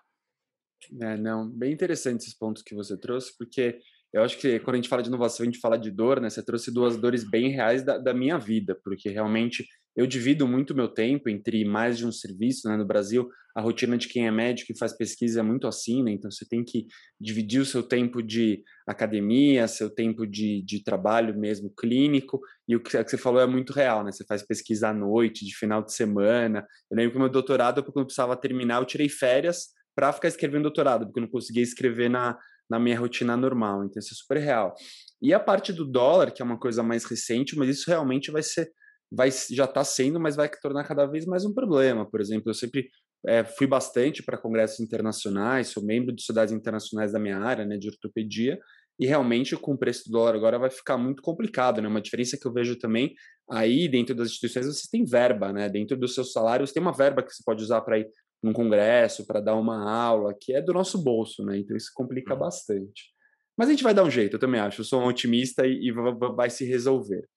É, 1.01 1.17
não, 1.17 1.49
bem 1.49 1.71
interessante 1.71 2.21
esses 2.21 2.33
pontos 2.33 2.61
que 2.61 2.75
você 2.75 2.97
trouxe, 2.97 3.35
porque 3.37 3.79
eu 4.13 4.21
acho 4.21 4.37
que 4.37 4.59
quando 4.59 4.75
a 4.75 4.77
gente 4.77 4.89
fala 4.89 5.01
de 5.01 5.07
inovação, 5.07 5.43
a 5.43 5.45
gente 5.45 5.59
fala 5.59 5.77
de 5.77 5.89
dor, 5.89 6.21
né? 6.21 6.29
Você 6.29 6.43
trouxe 6.43 6.71
duas 6.71 6.97
dores 6.97 7.27
bem 7.27 7.49
reais 7.49 7.83
da, 7.83 7.97
da 7.97 8.13
minha 8.13 8.37
vida, 8.37 8.79
porque 8.83 9.09
realmente 9.09 9.67
eu 9.95 10.07
divido 10.07 10.47
muito 10.47 10.75
meu 10.75 10.87
tempo 10.87 11.29
entre 11.29 11.63
mais 11.63 11.97
de 11.97 12.05
um 12.05 12.11
serviço, 12.11 12.67
né? 12.67 12.75
No 12.75 12.85
Brasil, 12.85 13.29
a 13.55 13.61
rotina 13.61 13.97
de 13.97 14.07
quem 14.07 14.25
é 14.25 14.31
médico 14.31 14.71
e 14.71 14.77
faz 14.77 14.95
pesquisa 14.95 15.41
é 15.41 15.43
muito 15.43 15.67
assim, 15.67 16.01
né? 16.03 16.11
Então 16.11 16.31
você 16.31 16.45
tem 16.47 16.63
que 16.63 16.87
dividir 17.19 17.61
o 17.61 17.65
seu 17.65 17.83
tempo 17.83 18.21
de 18.23 18.63
academia, 18.87 19.67
seu 19.67 19.89
tempo 19.89 20.25
de, 20.25 20.63
de 20.63 20.83
trabalho 20.83 21.37
mesmo 21.39 21.69
clínico, 21.69 22.39
e 22.67 22.75
o 22.75 22.81
que 22.81 22.91
você 22.91 23.17
falou 23.17 23.41
é 23.41 23.45
muito 23.45 23.71
real, 23.71 24.03
né? 24.03 24.11
Você 24.11 24.25
faz 24.25 24.41
pesquisa 24.41 24.89
à 24.89 24.93
noite, 24.93 25.45
de 25.45 25.55
final 25.55 25.83
de 25.83 25.93
semana. 25.93 26.65
Eu 26.89 26.97
lembro 26.97 27.13
que 27.13 27.19
meu 27.19 27.29
doutorado, 27.29 27.83
quando 27.83 27.99
eu 27.99 28.05
precisava 28.05 28.35
terminar, 28.35 28.81
eu 28.81 28.85
tirei 28.85 29.09
férias 29.09 29.67
para 29.95 30.11
ficar 30.11 30.27
escrevendo 30.27 30.63
doutorado, 30.63 31.05
porque 31.05 31.19
eu 31.19 31.23
não 31.23 31.29
conseguia 31.29 31.61
escrever 31.61 32.09
na, 32.09 32.37
na 32.67 32.79
minha 32.79 32.99
rotina 32.99 33.37
normal. 33.37 33.85
Então, 33.85 33.99
isso 33.99 34.13
é 34.13 34.17
super 34.17 34.37
real. 34.37 34.73
E 35.21 35.33
a 35.33 35.39
parte 35.39 35.71
do 35.71 35.85
dólar, 35.85 36.31
que 36.31 36.41
é 36.41 36.45
uma 36.45 36.59
coisa 36.59 36.81
mais 36.81 37.05
recente, 37.05 37.55
mas 37.55 37.69
isso 37.69 37.87
realmente 37.87 38.31
vai 38.31 38.41
ser, 38.41 38.71
vai, 39.13 39.29
já 39.51 39.65
está 39.65 39.83
sendo, 39.83 40.19
mas 40.19 40.35
vai 40.35 40.49
tornar 40.49 40.83
cada 40.83 41.05
vez 41.05 41.25
mais 41.25 41.45
um 41.45 41.53
problema. 41.53 42.09
Por 42.09 42.19
exemplo, 42.19 42.49
eu 42.49 42.53
sempre 42.53 42.89
é, 43.25 43.43
fui 43.43 43.67
bastante 43.67 44.23
para 44.23 44.37
congressos 44.37 44.79
internacionais, 44.79 45.67
sou 45.67 45.83
membro 45.83 46.13
de 46.13 46.21
sociedades 46.21 46.53
internacionais 46.53 47.13
da 47.13 47.19
minha 47.19 47.37
área, 47.37 47.65
né, 47.65 47.77
de 47.77 47.87
ortopedia, 47.87 48.59
e 48.99 49.05
realmente 49.05 49.55
com 49.55 49.73
o 49.73 49.77
preço 49.77 50.03
do 50.05 50.11
dólar 50.11 50.35
agora 50.35 50.59
vai 50.59 50.69
ficar 50.69 50.97
muito 50.97 51.21
complicado, 51.21 51.81
né? 51.81 51.87
Uma 51.87 52.01
diferença 52.01 52.37
que 52.39 52.45
eu 52.45 52.53
vejo 52.53 52.77
também 52.77 53.13
aí 53.49 53.87
dentro 53.87 54.13
das 54.13 54.27
instituições 54.27 54.67
você 54.67 54.87
tem 54.89 55.03
verba, 55.03 55.51
né? 55.51 55.67
Dentro 55.67 55.97
dos 55.97 56.13
seus 56.13 56.31
salários 56.31 56.71
tem 56.71 56.81
uma 56.81 56.93
verba 56.93 57.23
que 57.23 57.33
você 57.33 57.41
pode 57.43 57.63
usar 57.63 57.81
para 57.81 57.97
ir 57.97 58.07
num 58.41 58.53
congresso, 58.53 59.25
para 59.25 59.39
dar 59.39 59.55
uma 59.55 59.89
aula, 59.91 60.35
que 60.39 60.53
é 60.53 60.61
do 60.61 60.73
nosso 60.73 61.03
bolso, 61.03 61.43
né? 61.43 61.57
Então 61.57 61.75
isso 61.75 61.89
complica 61.95 62.33
uhum. 62.33 62.39
bastante. 62.39 63.11
Mas 63.57 63.67
a 63.67 63.71
gente 63.71 63.83
vai 63.83 63.95
dar 63.95 64.03
um 64.03 64.11
jeito, 64.11 64.35
eu 64.35 64.39
também 64.39 64.61
acho. 64.61 64.81
Eu 64.81 64.85
sou 64.85 65.01
um 65.01 65.07
otimista 65.07 65.65
e, 65.65 65.87
e 65.87 65.91
vai 66.35 66.51
se 66.51 66.63
resolver. 66.63 67.27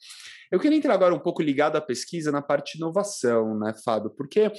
Eu 0.51 0.61
queria 0.61 0.79
entrar 0.79 0.95
agora 0.95 1.15
um 1.15 1.19
pouco 1.19 1.43
ligado 1.43 1.77
à 1.77 1.81
pesquisa 1.81 2.31
na 2.31 2.43
parte 2.43 2.73
de 2.73 2.79
inovação, 2.79 3.59
né, 3.59 3.75
Fábio? 3.85 4.11
Porque 4.11 4.53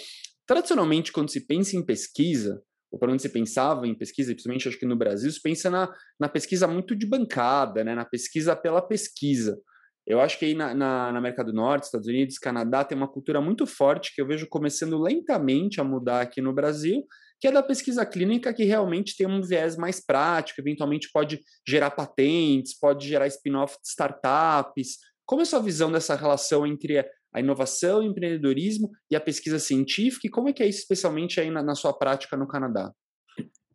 tradicionalmente, 0.46 1.12
quando 1.12 1.30
se 1.30 1.46
pensa 1.46 1.76
em 1.76 1.86
pesquisa, 1.86 2.62
ou 2.92 2.98
para 2.98 3.12
onde 3.12 3.22
se 3.22 3.30
pensava 3.30 3.86
em 3.88 3.96
pesquisa, 3.96 4.32
principalmente 4.32 4.68
acho 4.68 4.80
que 4.80 4.86
no 4.86 4.96
Brasil, 4.96 5.30
se 5.32 5.42
pensa 5.42 5.70
na, 5.70 5.94
na 6.20 6.30
pesquisa 6.30 6.68
muito 6.68 6.96
de 6.96 7.06
bancada, 7.06 7.84
né, 7.84 7.94
na 7.94 8.06
pesquisa 8.06 8.56
pela 8.56 8.82
pesquisa. 8.82 9.60
Eu 10.06 10.22
acho 10.22 10.40
que 10.40 10.46
aí 10.46 10.54
na, 10.54 10.74
na, 10.74 11.12
na, 11.12 11.18
América 11.20 11.44
do 11.44 11.52
Norte, 11.52 11.84
Estados 11.84 12.08
Unidos, 12.08 12.38
Canadá, 12.38 12.86
tem 12.86 12.98
uma 12.98 13.12
cultura 13.12 13.42
muito 13.42 13.66
forte 13.68 14.16
que 14.16 14.22
eu 14.22 14.28
vejo 14.28 14.48
começando 14.48 14.98
lentamente 14.98 15.82
a 15.82 15.84
mudar 15.84 16.22
aqui 16.22 16.42
no 16.42 16.54
Brasil, 16.54 17.06
que 17.42 17.48
é 17.48 17.52
da 17.52 17.62
pesquisa 17.62 18.06
clínica, 18.06 18.54
que 18.54 18.64
realmente 18.64 19.18
tem 19.18 19.28
um 19.28 19.42
viés 19.42 19.76
mais 19.76 20.00
prático, 20.04 20.62
eventualmente 20.62 21.10
pode 21.12 21.42
gerar 21.68 21.92
patentes, 21.92 22.78
pode 22.80 23.06
gerar 23.06 23.28
spin-off 23.28 23.76
de 23.84 23.90
startups. 23.90 24.98
Como 25.28 25.42
é 25.42 25.44
a 25.44 25.46
sua 25.46 25.60
visão 25.60 25.92
dessa 25.92 26.16
relação 26.16 26.66
entre 26.66 27.00
a 27.34 27.40
inovação, 27.42 28.00
o 28.00 28.04
empreendedorismo 28.04 28.90
e 29.12 29.16
a 29.16 29.20
pesquisa 29.20 29.60
científica? 29.60 30.26
E 30.26 30.30
como 30.30 30.48
é 30.48 30.54
que 30.54 30.64
é 30.64 30.68
isso, 30.68 30.80
especialmente 30.80 31.42
aí 31.42 31.52
na, 31.52 31.62
na 31.62 31.76
sua 31.76 31.92
prática 31.92 32.38
no 32.38 32.48
Canadá? 32.48 32.94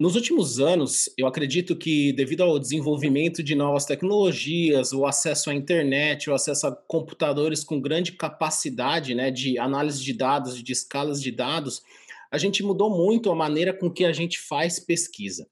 Nos 0.01 0.17
últimos 0.17 0.59
anos, 0.59 1.11
eu 1.17 1.27
acredito 1.27 1.77
que, 1.77 2.13
devido 2.15 2.43
ao 2.43 2.59
desenvolvimento 2.59 3.43
de 3.43 3.55
novas 3.55 3.85
tecnologias, 3.85 4.95
o 4.95 5.05
acesso 5.05 5.51
à 5.51 5.55
internet, 5.55 6.31
o 6.31 6.35
acesso 6.35 6.67
a 6.67 6.75
computadores 6.75 7.63
com 7.63 7.79
grande 7.79 8.13
capacidade 8.13 9.15
né, 9.15 9.31
de 9.31 9.59
análise 9.59 10.03
de 10.03 10.15
dados, 10.15 10.61
de 10.61 10.73
escalas 10.73 11.21
de 11.21 11.31
dados, 11.31 11.83
a 12.33 12.39
gente 12.39 12.63
mudou 12.63 12.89
muito 12.89 13.31
a 13.31 13.35
maneira 13.35 13.75
com 13.75 13.91
que 13.91 14.07
a 14.07 14.13
gente 14.13 14.41
faz 14.41 14.81
pesquisa. 14.81 15.47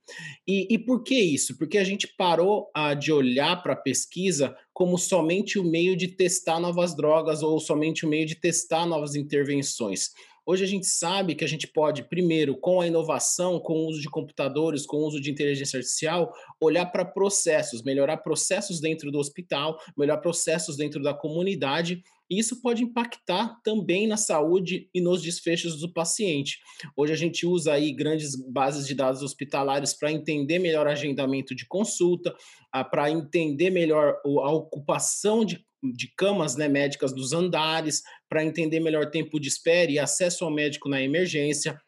E, 0.48 0.66
e 0.70 0.78
por 0.78 1.02
que 1.02 1.14
isso? 1.14 1.58
Porque 1.58 1.76
a 1.76 1.84
gente 1.84 2.08
parou 2.16 2.70
uh, 2.74 2.96
de 2.96 3.12
olhar 3.12 3.62
para 3.62 3.74
a 3.74 3.76
pesquisa 3.76 4.56
como 4.72 4.96
somente 4.96 5.58
o 5.58 5.64
meio 5.64 5.94
de 5.94 6.08
testar 6.08 6.58
novas 6.58 6.96
drogas 6.96 7.42
ou 7.42 7.60
somente 7.60 8.06
o 8.06 8.08
meio 8.08 8.24
de 8.24 8.34
testar 8.34 8.86
novas 8.86 9.14
intervenções. 9.14 10.08
Hoje 10.46 10.64
a 10.64 10.66
gente 10.66 10.86
sabe 10.86 11.34
que 11.34 11.44
a 11.44 11.46
gente 11.46 11.68
pode, 11.68 12.02
primeiro, 12.08 12.56
com 12.56 12.80
a 12.80 12.86
inovação, 12.86 13.60
com 13.60 13.74
o 13.74 13.86
uso 13.86 14.00
de 14.00 14.08
computadores, 14.08 14.86
com 14.86 14.96
o 14.96 15.06
uso 15.06 15.20
de 15.20 15.30
inteligência 15.30 15.76
artificial, 15.76 16.32
olhar 16.58 16.86
para 16.86 17.04
processos, 17.04 17.82
melhorar 17.82 18.16
processos 18.16 18.80
dentro 18.80 19.12
do 19.12 19.18
hospital, 19.18 19.78
melhorar 19.96 20.18
processos 20.18 20.78
dentro 20.78 21.02
da 21.02 21.12
comunidade 21.12 22.02
e 22.30 22.38
isso 22.38 22.62
pode 22.62 22.82
impactar 22.84 23.60
também 23.64 24.06
na 24.06 24.16
saúde 24.16 24.88
e 24.94 25.00
nos 25.00 25.20
desfechos 25.20 25.80
do 25.80 25.92
paciente. 25.92 26.58
Hoje 26.96 27.12
a 27.12 27.16
gente 27.16 27.44
usa 27.44 27.72
aí 27.72 27.92
grandes 27.92 28.36
bases 28.50 28.86
de 28.86 28.94
dados 28.94 29.22
hospitalares 29.22 29.92
para 29.92 30.12
entender 30.12 30.60
melhor 30.60 30.86
agendamento 30.86 31.54
de 31.54 31.66
consulta, 31.66 32.32
ah, 32.72 32.84
para 32.84 33.10
entender 33.10 33.70
melhor 33.70 34.20
a 34.24 34.52
ocupação 34.52 35.44
de 35.44 35.64
de 35.82 36.12
camas 36.14 36.56
né, 36.56 36.68
médicas 36.68 37.12
dos 37.12 37.32
andares, 37.32 38.02
para 38.28 38.44
entender 38.44 38.80
melhor 38.80 39.10
tempo 39.10 39.40
de 39.40 39.48
espera 39.48 39.90
e 39.90 39.98
acesso 39.98 40.44
ao 40.44 40.50
médico 40.50 40.88
na 40.88 41.02
emergência. 41.02 41.80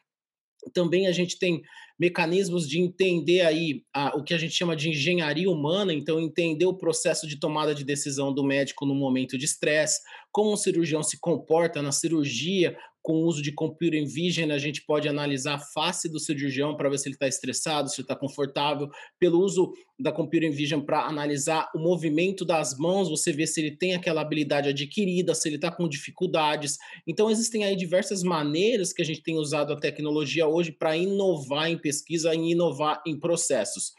Também 0.73 1.07
a 1.07 1.11
gente 1.11 1.37
tem 1.37 1.61
mecanismos 1.99 2.67
de 2.67 2.79
entender 2.79 3.41
aí 3.41 3.83
a, 3.93 4.17
o 4.17 4.23
que 4.23 4.33
a 4.33 4.37
gente 4.37 4.53
chama 4.53 4.75
de 4.75 4.89
engenharia 4.89 5.49
humana, 5.49 5.93
então 5.93 6.19
entender 6.19 6.65
o 6.65 6.77
processo 6.77 7.27
de 7.27 7.39
tomada 7.39 7.73
de 7.73 7.83
decisão 7.83 8.33
do 8.33 8.43
médico 8.43 8.85
no 8.85 8.95
momento 8.95 9.37
de 9.37 9.45
estresse, 9.45 10.01
como 10.31 10.51
um 10.51 10.57
cirurgião 10.57 11.03
se 11.03 11.19
comporta 11.19 11.81
na 11.81 11.91
cirurgia, 11.91 12.75
com 13.03 13.15
o 13.15 13.25
uso 13.25 13.41
de 13.41 13.51
computer 13.51 14.03
vision, 14.07 14.49
a 14.51 14.57
gente 14.57 14.81
pode 14.85 15.09
analisar 15.09 15.55
a 15.55 15.59
face 15.59 16.09
do 16.09 16.19
cirurgião 16.19 16.75
para 16.77 16.89
ver 16.89 16.97
se 16.97 17.09
ele 17.09 17.15
está 17.15 17.27
estressado, 17.27 17.89
se 17.89 17.99
ele 17.99 18.05
está 18.05 18.15
confortável. 18.15 18.87
Pelo 19.19 19.41
uso 19.41 19.73
da 19.99 20.09
computer 20.09 20.49
vision 20.49 20.79
para 20.79 21.05
analisar 21.05 21.69
o 21.75 21.79
movimento 21.79 22.45
das 22.45 22.77
mãos, 22.77 23.09
você 23.09 23.33
vê 23.33 23.45
se 23.45 23.59
ele 23.59 23.75
tem 23.75 23.93
aquela 23.93 24.21
habilidade 24.21 24.69
adquirida, 24.69 25.35
se 25.35 25.49
ele 25.49 25.57
está 25.57 25.69
com 25.69 25.87
dificuldades. 25.87 26.77
Então, 27.05 27.29
existem 27.29 27.65
aí 27.65 27.75
diversas 27.75 28.23
maneiras 28.23 28.93
que 28.93 29.01
a 29.01 29.05
gente 29.05 29.21
tem 29.21 29.37
usado 29.37 29.73
a 29.73 29.79
tecnologia 29.79 30.47
hoje 30.47 30.71
para 30.71 30.95
inovar 30.95 31.69
em 31.69 31.77
pesquisa 31.77 32.33
e 32.33 32.51
inovar 32.51 33.03
em 33.05 33.19
processos. 33.19 33.91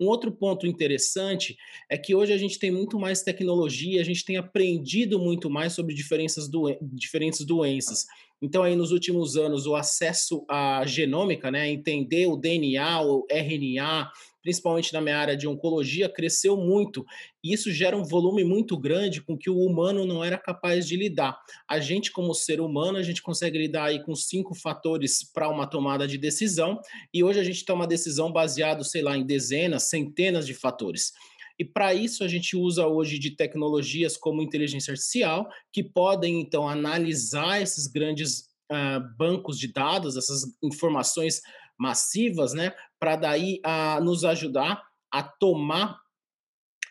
Um 0.00 0.06
outro 0.06 0.32
ponto 0.32 0.66
interessante 0.66 1.56
é 1.90 1.98
que 1.98 2.14
hoje 2.14 2.32
a 2.32 2.38
gente 2.38 2.58
tem 2.58 2.70
muito 2.70 2.98
mais 2.98 3.22
tecnologia, 3.22 4.00
a 4.00 4.04
gente 4.04 4.24
tem 4.24 4.38
aprendido 4.38 5.18
muito 5.18 5.50
mais 5.50 5.74
sobre 5.74 5.94
diferenças 5.94 6.48
diferentes 6.94 7.44
doenças. 7.44 8.06
Então, 8.40 8.62
aí 8.62 8.76
nos 8.76 8.92
últimos 8.92 9.36
anos, 9.36 9.66
o 9.66 9.74
acesso 9.74 10.44
à 10.48 10.84
genômica, 10.86 11.50
né, 11.50 11.68
entender 11.68 12.26
o 12.26 12.36
DNA, 12.36 13.00
o 13.02 13.26
RNA, 13.30 14.10
principalmente 14.42 14.92
na 14.92 15.00
minha 15.00 15.18
área 15.18 15.36
de 15.36 15.48
oncologia, 15.48 16.08
cresceu 16.08 16.56
muito. 16.56 17.04
E 17.42 17.52
isso 17.52 17.72
gera 17.72 17.96
um 17.96 18.04
volume 18.04 18.44
muito 18.44 18.78
grande 18.78 19.20
com 19.20 19.36
que 19.36 19.50
o 19.50 19.58
humano 19.58 20.06
não 20.06 20.22
era 20.22 20.38
capaz 20.38 20.86
de 20.86 20.96
lidar. 20.96 21.36
A 21.68 21.80
gente, 21.80 22.12
como 22.12 22.32
ser 22.32 22.60
humano, 22.60 22.96
a 22.96 23.02
gente 23.02 23.22
consegue 23.22 23.58
lidar 23.58 23.86
aí 23.86 24.04
com 24.04 24.14
cinco 24.14 24.54
fatores 24.54 25.24
para 25.32 25.48
uma 25.48 25.66
tomada 25.66 26.06
de 26.06 26.16
decisão, 26.16 26.78
e 27.12 27.24
hoje 27.24 27.40
a 27.40 27.44
gente 27.44 27.64
toma 27.64 27.88
decisão 27.88 28.30
baseado, 28.30 28.84
sei 28.84 29.02
lá, 29.02 29.16
em 29.16 29.26
dezenas, 29.26 29.84
centenas 29.84 30.46
de 30.46 30.54
fatores. 30.54 31.12
E 31.58 31.64
para 31.64 31.94
isso 31.94 32.22
a 32.22 32.28
gente 32.28 32.56
usa 32.56 32.86
hoje 32.86 33.18
de 33.18 33.30
tecnologias 33.30 34.16
como 34.16 34.42
inteligência 34.42 34.92
artificial, 34.92 35.48
que 35.72 35.82
podem 35.82 36.40
então 36.40 36.68
analisar 36.68 37.62
esses 37.62 37.86
grandes 37.86 38.48
uh, 38.70 39.00
bancos 39.16 39.58
de 39.58 39.72
dados, 39.72 40.16
essas 40.16 40.42
informações 40.62 41.40
massivas, 41.78 42.52
né, 42.52 42.72
para 42.98 43.16
daí 43.16 43.60
uh, 43.64 44.02
nos 44.02 44.24
ajudar 44.24 44.82
a 45.10 45.22
tomar 45.22 45.98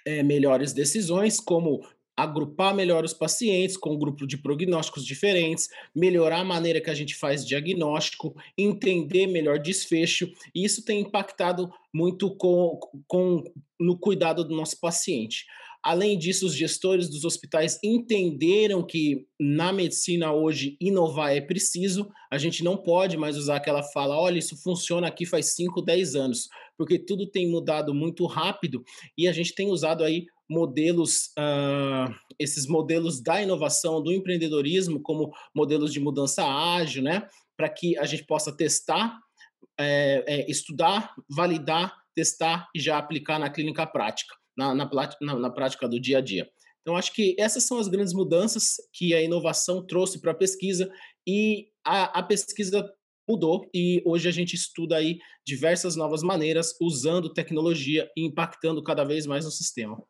é, 0.05 0.21
melhores 0.21 0.73
decisões, 0.73 1.39
como 1.39 1.85
agrupar 2.15 2.73
melhor 2.73 3.03
os 3.03 3.13
pacientes 3.13 3.75
com 3.75 3.93
um 3.93 3.99
grupo 3.99 4.25
de 4.25 4.37
prognósticos 4.37 5.05
diferentes, 5.05 5.69
melhorar 5.93 6.39
a 6.39 6.45
maneira 6.45 6.79
que 6.79 6.89
a 6.89 6.93
gente 6.93 7.15
faz 7.15 7.45
diagnóstico, 7.45 8.35
entender 8.57 9.27
melhor 9.27 9.59
desfecho, 9.59 10.31
e 10.53 10.63
isso 10.63 10.83
tem 10.83 11.01
impactado 11.01 11.71
muito 11.93 12.33
com, 12.35 12.79
com 13.07 13.43
no 13.79 13.97
cuidado 13.97 14.43
do 14.43 14.55
nosso 14.55 14.79
paciente. 14.79 15.45
Além 15.85 16.17
disso, 16.17 16.47
os 16.47 16.55
gestores 16.55 17.07
dos 17.07 17.25
hospitais 17.25 17.77
entenderam 17.83 18.81
que 18.81 19.27
na 19.39 19.71
medicina 19.71 20.33
hoje 20.33 20.75
inovar 20.81 21.37
é 21.37 21.39
preciso. 21.39 22.09
A 22.31 22.39
gente 22.39 22.63
não 22.63 22.75
pode 22.75 23.15
mais 23.17 23.37
usar 23.37 23.57
aquela 23.57 23.83
fala, 23.83 24.19
olha, 24.19 24.39
isso 24.39 24.57
funciona 24.57 25.07
aqui 25.07 25.27
faz 25.27 25.53
5, 25.53 25.83
10 25.83 26.15
anos, 26.15 26.49
porque 26.75 26.97
tudo 26.97 27.27
tem 27.27 27.47
mudado 27.47 27.93
muito 27.93 28.25
rápido 28.25 28.83
e 29.15 29.27
a 29.27 29.31
gente 29.31 29.53
tem 29.53 29.69
usado 29.69 30.03
aí 30.03 30.25
modelos, 30.49 31.31
uh, 31.37 32.13
esses 32.39 32.67
modelos 32.67 33.21
da 33.21 33.41
inovação, 33.41 34.01
do 34.01 34.11
empreendedorismo, 34.11 35.01
como 35.01 35.33
modelos 35.53 35.91
de 35.91 35.99
mudança 35.99 36.45
ágil, 36.45 37.03
né? 37.03 37.27
Para 37.57 37.69
que 37.69 37.97
a 37.97 38.05
gente 38.05 38.23
possa 38.25 38.55
testar, 38.55 39.19
é, 39.79 40.23
é, 40.27 40.51
estudar, 40.51 41.13
validar, 41.29 41.95
testar 42.13 42.67
e 42.75 42.79
já 42.79 42.97
aplicar 42.97 43.39
na 43.39 43.49
clínica 43.49 43.85
prática, 43.85 44.35
na, 44.57 44.73
na, 44.73 44.89
na, 45.21 45.49
prática 45.49 45.87
do 45.87 45.99
dia 45.99 46.19
a 46.19 46.21
dia. 46.21 46.49
Então, 46.81 46.95
acho 46.95 47.13
que 47.13 47.35
essas 47.39 47.63
são 47.63 47.79
as 47.79 47.87
grandes 47.87 48.13
mudanças 48.13 48.75
que 48.93 49.13
a 49.13 49.21
inovação 49.21 49.85
trouxe 49.85 50.21
para 50.21 50.31
a 50.31 50.35
pesquisa 50.35 50.89
e 51.27 51.67
a, 51.83 52.19
a 52.19 52.23
pesquisa 52.23 52.87
mudou 53.27 53.67
e 53.73 54.03
hoje 54.05 54.29
a 54.29 54.31
gente 54.31 54.53
estuda 54.53 54.95
aí 54.97 55.17
diversas 55.45 55.95
novas 55.95 56.21
maneiras 56.21 56.75
usando 56.79 57.33
tecnologia 57.33 58.09
e 58.15 58.23
impactando 58.23 58.83
cada 58.83 59.03
vez 59.03 59.25
mais 59.25 59.45
no 59.45 59.51
sistema. 59.51 60.01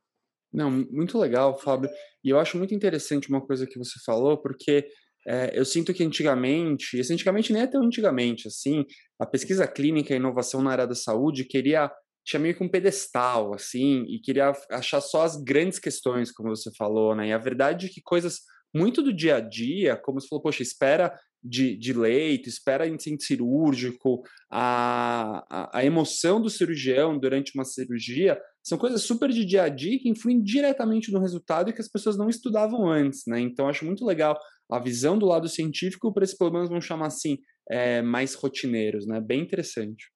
Não, 0.55 0.71
muito 0.71 1.19
legal, 1.19 1.57
Fábio. 1.59 1.89
E 2.23 2.29
eu 2.29 2.39
acho 2.39 2.57
muito 2.57 2.73
interessante 2.73 3.27
uma 3.29 3.45
coisa 3.45 3.67
que 3.67 3.77
você 3.77 3.99
falou, 4.05 4.37
porque 4.37 4.87
é, 5.27 5.51
eu 5.53 5.65
sinto 5.65 5.93
que 5.93 6.03
antigamente, 6.03 6.97
esse 6.97 7.11
antigamente 7.11 7.51
nem 7.51 7.63
é 7.63 7.67
tão 7.67 7.83
antigamente, 7.83 8.47
assim, 8.47 8.85
a 9.19 9.25
pesquisa 9.25 9.67
clínica 9.67 10.13
e 10.13 10.17
inovação 10.17 10.61
na 10.61 10.71
área 10.71 10.87
da 10.87 10.95
saúde 10.95 11.43
queria, 11.43 11.91
tinha 12.23 12.39
meio 12.39 12.55
que 12.55 12.63
um 12.63 12.69
pedestal, 12.69 13.53
assim, 13.53 14.05
e 14.07 14.19
queria 14.19 14.53
achar 14.71 15.01
só 15.01 15.23
as 15.23 15.35
grandes 15.35 15.77
questões, 15.77 16.31
como 16.31 16.55
você 16.55 16.71
falou, 16.77 17.13
né? 17.15 17.27
E 17.27 17.33
a 17.33 17.37
verdade 17.37 17.87
é 17.87 17.89
que 17.89 18.01
coisas 18.01 18.39
muito 18.73 19.01
do 19.01 19.13
dia 19.13 19.37
a 19.37 19.39
dia, 19.41 19.97
como 19.97 20.21
você 20.21 20.27
falou, 20.27 20.41
poxa, 20.43 20.63
espera 20.63 21.13
de, 21.45 21.77
de 21.77 21.93
leito, 21.93 22.49
espera 22.49 22.87
em 22.87 22.97
centro 22.97 23.25
cirúrgico, 23.25 24.23
a, 24.49 25.45
a, 25.49 25.79
a, 25.79 25.85
emoção 25.85 26.41
do 26.41 26.49
cirurgião 26.49 27.19
durante 27.19 27.53
uma 27.53 27.63
cirurgia, 27.63 28.39
são 28.63 28.79
coisas 28.79 29.03
super 29.03 29.29
de 29.29 29.45
dia 29.45 29.63
a 29.63 29.69
dia 29.69 29.99
que 29.99 30.09
influem 30.09 30.41
diretamente 30.41 31.11
no 31.11 31.19
resultado 31.19 31.69
e 31.69 31.73
que 31.73 31.81
as 31.81 31.87
pessoas 31.87 32.17
não 32.17 32.27
estudavam 32.27 32.89
antes, 32.89 33.23
né? 33.27 33.39
Então, 33.39 33.69
acho 33.69 33.85
muito 33.85 34.03
legal 34.03 34.35
a 34.71 34.79
visão 34.79 35.19
do 35.19 35.27
lado 35.27 35.47
científico 35.47 36.11
para 36.11 36.23
esses 36.23 36.35
problemas, 36.35 36.69
vamos 36.69 36.85
chamar 36.85 37.07
assim, 37.07 37.37
é, 37.69 38.01
mais 38.01 38.33
rotineiros, 38.33 39.05
né? 39.05 39.21
Bem 39.21 39.41
interessante. 39.41 40.11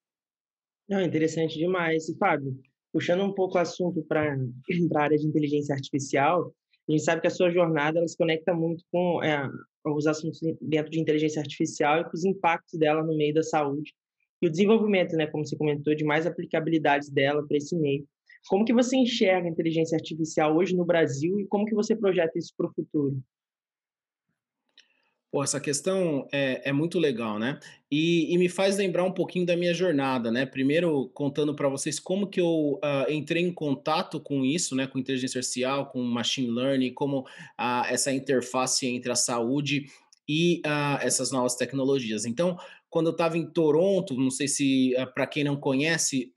Não, 0.90 1.00
interessante 1.00 1.60
demais. 1.60 2.10
E, 2.10 2.18
Fábio, 2.18 2.60
puxando 2.92 3.24
um 3.24 3.34
pouco 3.36 3.58
o 3.58 3.62
assunto 3.62 4.04
para 4.08 4.34
a 4.96 5.00
área 5.00 5.18
de 5.18 5.28
inteligência 5.28 5.76
artificial, 5.76 6.52
a 6.90 6.92
gente 6.92 7.04
sabe 7.04 7.22
que 7.22 7.28
a 7.28 7.32
sua 7.32 7.52
jornada 7.52 8.00
ela 8.00 8.08
se 8.08 8.18
conecta 8.18 8.52
muito 8.52 8.84
com 8.92 9.24
é, 9.24 9.48
os 9.86 10.08
assuntos 10.08 10.40
dentro 10.62 10.92
de 10.92 11.00
inteligência 11.00 11.42
artificial 11.42 12.02
e 12.02 12.04
com 12.04 12.12
os 12.14 12.26
impactos 12.26 12.78
dela 12.78 13.04
no 13.04 13.16
meio 13.16 13.34
da 13.34 13.44
saúde 13.44 13.94
e 14.42 14.48
o 14.48 14.50
desenvolvimento, 14.50 15.16
né, 15.16 15.28
como 15.28 15.46
você 15.46 15.56
comentou, 15.56 15.94
de 15.94 16.04
mais 16.04 16.26
aplicabilidades 16.26 17.10
dela 17.10 17.46
para 17.46 17.58
esse 17.58 17.76
meio. 17.76 18.08
Como 18.48 18.64
que 18.64 18.74
você 18.74 18.96
enxerga 18.96 19.48
a 19.48 19.52
inteligência 19.52 19.98
artificial 19.98 20.56
hoje 20.56 20.76
no 20.76 20.86
Brasil 20.86 21.40
e 21.40 21.48
como 21.48 21.66
que 21.66 21.76
você 21.76 21.96
projeta 21.96 22.38
isso 22.38 22.54
para 22.56 22.68
o 22.68 22.74
futuro? 22.74 23.22
Pô, 25.32 25.44
essa 25.44 25.60
questão 25.60 26.28
é, 26.32 26.70
é 26.70 26.74
muito 26.74 26.98
legal, 26.98 27.38
né? 27.38 27.60
E, 27.92 28.34
e, 28.34 28.38
me 28.38 28.50
faz 28.50 28.78
lembrar 28.78 29.04
um 29.04 29.12
pouquinho 29.12 29.46
da 29.46 29.56
minha 29.56 29.76
jornada, 29.76 30.32
né? 30.32 30.44
Primeiro, 30.44 31.08
contando 31.14 31.56
para 31.56 31.70
vocês 31.70 32.00
como 32.00 32.26
que 32.26 32.42
eu 32.42 32.80
uh, 32.84 33.12
entrei 33.12 33.44
em 33.44 33.54
contato 33.54 34.20
com 34.20 34.44
isso, 34.44 34.76
né? 34.76 34.88
Com 34.88 34.98
inteligência 34.98 35.38
artificial, 35.38 35.86
com 35.86 36.02
machine 36.02 36.50
learning, 36.50 36.94
como 36.96 37.20
uh, 37.20 37.86
essa 37.88 38.12
interface 38.12 38.88
entre 38.88 39.12
a 39.12 39.16
saúde 39.16 39.86
e 40.28 40.64
uh, 40.66 40.98
essas 41.02 41.32
novas 41.32 41.56
tecnologias. 41.56 42.26
Então, 42.26 42.58
quando 42.90 43.08
eu 43.08 43.12
estava 43.12 43.38
em 43.38 43.46
Toronto, 43.46 44.16
não 44.16 44.32
sei 44.32 44.48
se 44.48 44.94
para 45.14 45.28
quem 45.28 45.44
não 45.44 45.56
conhece, 45.56 46.34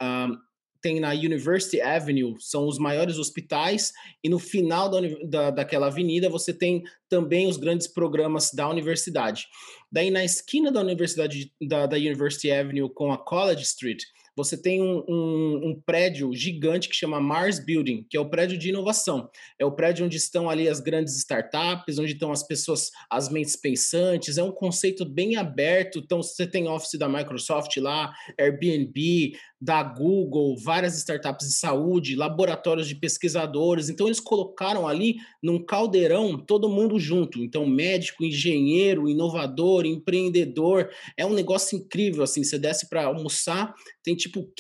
tem 0.82 1.00
na 1.00 1.12
University 1.12 1.80
Avenue, 1.80 2.34
são 2.40 2.66
os 2.66 2.78
maiores 2.78 3.16
hospitais, 3.16 3.92
e 4.22 4.28
no 4.28 4.38
final 4.38 4.90
da, 4.90 5.00
da, 5.24 5.50
daquela 5.50 5.86
avenida 5.86 6.28
você 6.28 6.52
tem 6.52 6.82
também 7.08 7.46
os 7.46 7.56
grandes 7.56 7.86
programas 7.86 8.50
da 8.52 8.68
universidade. 8.68 9.46
Daí, 9.90 10.10
na 10.10 10.24
esquina 10.24 10.72
da 10.72 10.80
Universidade 10.80 11.52
da, 11.60 11.86
da 11.86 11.96
University 11.96 12.50
Avenue 12.50 12.90
com 12.92 13.12
a 13.12 13.18
College 13.18 13.62
Street, 13.62 14.02
você 14.34 14.56
tem 14.56 14.80
um, 14.80 15.04
um, 15.06 15.60
um, 15.68 15.82
prédio 15.84 16.32
gigante 16.32 16.88
que 16.88 16.96
chama 16.96 17.20
Mars 17.20 17.58
Building, 17.58 18.06
que 18.08 18.16
é 18.16 18.20
o 18.20 18.30
prédio 18.30 18.56
de 18.56 18.70
inovação. 18.70 19.28
É 19.58 19.64
o 19.64 19.72
prédio 19.72 20.06
onde 20.06 20.16
estão 20.16 20.48
ali 20.48 20.68
as 20.68 20.80
grandes 20.80 21.16
startups, 21.18 21.98
onde 21.98 22.12
estão 22.12 22.32
as 22.32 22.42
pessoas, 22.42 22.90
as 23.10 23.28
mentes 23.28 23.56
pensantes. 23.56 24.38
É 24.38 24.42
um 24.42 24.50
conceito 24.50 25.04
bem 25.04 25.36
aberto. 25.36 25.98
Então, 25.98 26.22
você 26.22 26.46
tem 26.46 26.66
office 26.66 26.98
da 26.98 27.08
Microsoft 27.08 27.76
lá, 27.76 28.12
Airbnb, 28.38 29.36
da 29.62 29.80
Google, 29.80 30.56
várias 30.56 30.98
startups 30.98 31.46
de 31.46 31.54
saúde, 31.54 32.16
laboratórios 32.16 32.88
de 32.88 32.96
pesquisadores. 32.96 33.88
Então, 33.88 34.08
eles 34.08 34.18
colocaram 34.18 34.88
ali 34.88 35.18
num 35.40 35.64
caldeirão 35.64 36.36
todo 36.36 36.68
mundo 36.68 36.98
junto. 36.98 37.38
Então, 37.38 37.64
médico, 37.64 38.24
engenheiro, 38.24 39.08
inovador, 39.08 39.86
empreendedor. 39.86 40.90
É 41.16 41.24
um 41.24 41.32
negócio 41.32 41.78
incrível, 41.78 42.24
assim. 42.24 42.42
Você 42.42 42.58
desce 42.58 42.88
para 42.88 43.04
almoçar, 43.04 43.72
tem 44.02 44.16
tipo, 44.16 44.50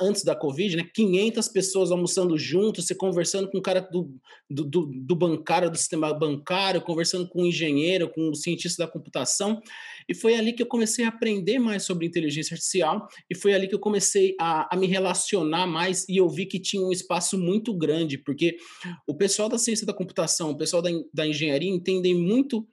antes 0.00 0.24
da 0.24 0.34
Covid, 0.34 0.76
né, 0.76 0.90
500 0.92 1.46
pessoas 1.46 1.92
almoçando 1.92 2.36
juntos, 2.36 2.86
você 2.86 2.96
conversando 2.96 3.48
com 3.48 3.58
o 3.58 3.62
cara 3.62 3.80
do, 3.80 4.12
do, 4.50 4.64
do, 4.64 4.86
do 4.92 5.14
bancário, 5.14 5.70
do 5.70 5.78
sistema 5.78 6.12
bancário, 6.12 6.82
conversando 6.82 7.28
com 7.28 7.42
o 7.42 7.46
engenheiro, 7.46 8.10
com 8.10 8.30
o 8.30 8.34
cientista 8.34 8.84
da 8.84 8.90
computação. 8.90 9.62
E 10.12 10.14
foi 10.14 10.34
ali 10.34 10.52
que 10.52 10.62
eu 10.62 10.66
comecei 10.66 11.06
a 11.06 11.08
aprender 11.08 11.58
mais 11.58 11.84
sobre 11.84 12.06
inteligência 12.06 12.54
artificial, 12.54 13.08
e 13.30 13.34
foi 13.34 13.54
ali 13.54 13.66
que 13.66 13.74
eu 13.74 13.80
comecei 13.80 14.36
a, 14.38 14.68
a 14.70 14.78
me 14.78 14.86
relacionar 14.86 15.66
mais, 15.66 16.06
e 16.06 16.18
eu 16.18 16.28
vi 16.28 16.44
que 16.44 16.60
tinha 16.60 16.82
um 16.82 16.92
espaço 16.92 17.38
muito 17.38 17.72
grande, 17.74 18.18
porque 18.18 18.58
o 19.08 19.14
pessoal 19.14 19.48
da 19.48 19.56
ciência 19.56 19.86
da 19.86 19.94
computação, 19.94 20.50
o 20.50 20.56
pessoal 20.56 20.82
da, 20.82 20.90
da 21.14 21.26
engenharia 21.26 21.70
entendem 21.70 22.14
muito 22.14 22.68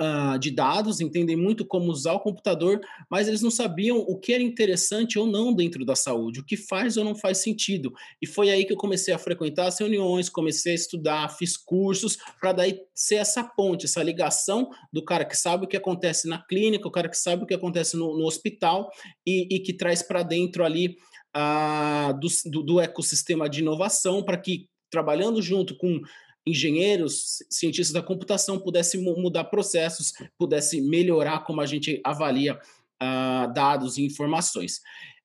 uh, 0.00 0.38
de 0.38 0.50
dados, 0.50 1.00
entendem 1.00 1.36
muito 1.36 1.64
como 1.64 1.90
usar 1.90 2.12
o 2.12 2.20
computador, 2.20 2.80
mas 3.10 3.28
eles 3.28 3.42
não 3.42 3.50
sabiam 3.50 3.98
o 3.98 4.18
que 4.18 4.32
era 4.32 4.42
interessante 4.42 5.18
ou 5.18 5.26
não 5.26 5.54
dentro 5.54 5.84
da 5.84 5.94
saúde, 5.94 6.40
o 6.40 6.44
que 6.44 6.56
faz 6.56 6.96
ou 6.96 7.04
não 7.04 7.14
faz 7.14 7.38
sentido. 7.38 7.92
E 8.20 8.26
foi 8.26 8.50
aí 8.50 8.64
que 8.64 8.72
eu 8.72 8.76
comecei 8.76 9.12
a 9.14 9.18
frequentar 9.18 9.66
as 9.66 9.78
reuniões, 9.78 10.28
comecei 10.28 10.72
a 10.72 10.74
estudar, 10.74 11.28
fiz 11.30 11.56
cursos, 11.56 12.16
para 12.40 12.52
daí 12.52 12.80
ser 12.94 13.16
essa 13.16 13.44
ponte, 13.44 13.86
essa 13.86 14.02
ligação 14.02 14.68
do 14.92 15.04
cara 15.04 15.24
que 15.24 15.36
sabe 15.36 15.64
o 15.64 15.68
que 15.68 15.76
acontece 15.76 16.28
na 16.28 16.42
clínica, 16.42 16.88
o 16.88 16.92
cara 16.92 17.08
que 17.08 17.18
sabe 17.18 17.44
o 17.44 17.46
que 17.46 17.54
acontece 17.54 17.96
no, 17.96 18.16
no 18.16 18.26
hospital 18.26 18.90
e, 19.26 19.56
e 19.56 19.60
que 19.60 19.72
traz 19.72 20.02
para 20.02 20.22
dentro 20.22 20.64
ali 20.64 20.96
uh, 21.36 22.18
do, 22.18 22.28
do, 22.50 22.62
do 22.62 22.80
ecossistema 22.80 23.48
de 23.48 23.60
inovação 23.60 24.22
para 24.22 24.36
que 24.36 24.68
trabalhando 24.90 25.42
junto 25.42 25.76
com 25.76 26.00
engenheiros, 26.46 27.42
cientistas 27.50 27.92
da 27.92 28.02
computação 28.02 28.58
pudessem 28.58 29.02
mudar 29.02 29.44
processos, 29.44 30.12
pudesse 30.38 30.80
melhorar 30.80 31.40
como 31.40 31.60
a 31.60 31.66
gente 31.66 32.00
avalia 32.04 32.54
uh, 32.54 33.52
dados 33.52 33.98
e 33.98 34.04
informações. 34.04 34.80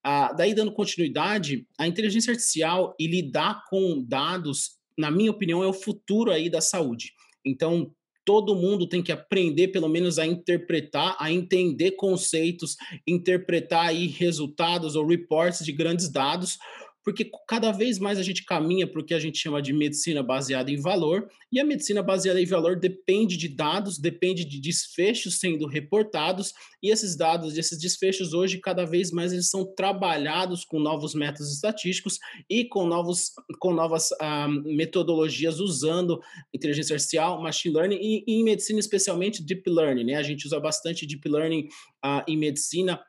Uh, 0.05 0.35
daí, 0.35 0.53
dando 0.53 0.71
continuidade, 0.71 1.67
a 1.77 1.87
inteligência 1.87 2.31
artificial 2.31 2.95
e 2.99 3.05
lidar 3.05 3.63
com 3.69 4.03
dados, 4.03 4.77
na 4.97 5.11
minha 5.11 5.29
opinião, 5.29 5.63
é 5.63 5.67
o 5.67 5.73
futuro 5.73 6.31
aí 6.31 6.49
da 6.49 6.59
saúde. 6.59 7.13
Então, 7.45 7.93
todo 8.25 8.55
mundo 8.55 8.87
tem 8.87 9.03
que 9.03 9.11
aprender, 9.11 9.69
pelo 9.69 9.87
menos, 9.87 10.17
a 10.17 10.25
interpretar, 10.25 11.15
a 11.19 11.31
entender 11.31 11.91
conceitos, 11.91 12.77
interpretar 13.05 13.87
aí 13.87 14.07
resultados 14.07 14.95
ou 14.95 15.05
reports 15.05 15.63
de 15.63 15.71
grandes 15.71 16.09
dados, 16.09 16.57
porque 17.03 17.29
cada 17.47 17.71
vez 17.71 17.97
mais 17.97 18.19
a 18.19 18.23
gente 18.23 18.45
caminha 18.45 18.85
para 18.85 19.01
o 19.01 19.05
que 19.05 19.13
a 19.13 19.19
gente 19.19 19.37
chama 19.37 19.61
de 19.61 19.73
medicina 19.73 20.21
baseada 20.21 20.71
em 20.71 20.79
valor, 20.79 21.29
e 21.51 21.59
a 21.59 21.65
medicina 21.65 22.03
baseada 22.03 22.39
em 22.39 22.45
valor 22.45 22.79
depende 22.79 23.35
de 23.35 23.47
dados, 23.47 23.97
depende 23.97 24.45
de 24.45 24.59
desfechos 24.59 25.39
sendo 25.39 25.65
reportados, 25.65 26.53
e 26.81 26.91
esses 26.91 27.15
dados, 27.15 27.57
esses 27.57 27.79
desfechos 27.79 28.33
hoje, 28.33 28.59
cada 28.59 28.85
vez 28.85 29.11
mais 29.11 29.33
eles 29.33 29.49
são 29.49 29.65
trabalhados 29.65 30.63
com 30.63 30.79
novos 30.79 31.15
métodos 31.15 31.53
estatísticos 31.53 32.19
e 32.49 32.65
com, 32.65 32.85
novos, 32.85 33.31
com 33.59 33.73
novas 33.73 34.09
ah, 34.19 34.47
metodologias 34.47 35.59
usando 35.59 36.21
inteligência 36.53 36.93
artificial, 36.93 37.41
machine 37.41 37.75
learning 37.75 37.99
e, 38.01 38.23
e, 38.27 38.33
em 38.39 38.43
medicina 38.43 38.79
especialmente 38.79 39.43
deep 39.43 39.69
learning, 39.69 40.03
né? 40.03 40.15
A 40.15 40.23
gente 40.23 40.45
usa 40.45 40.59
bastante 40.59 41.05
deep 41.05 41.27
learning 41.27 41.67
ah, 42.03 42.23
em 42.27 42.37
medicina 42.37 43.01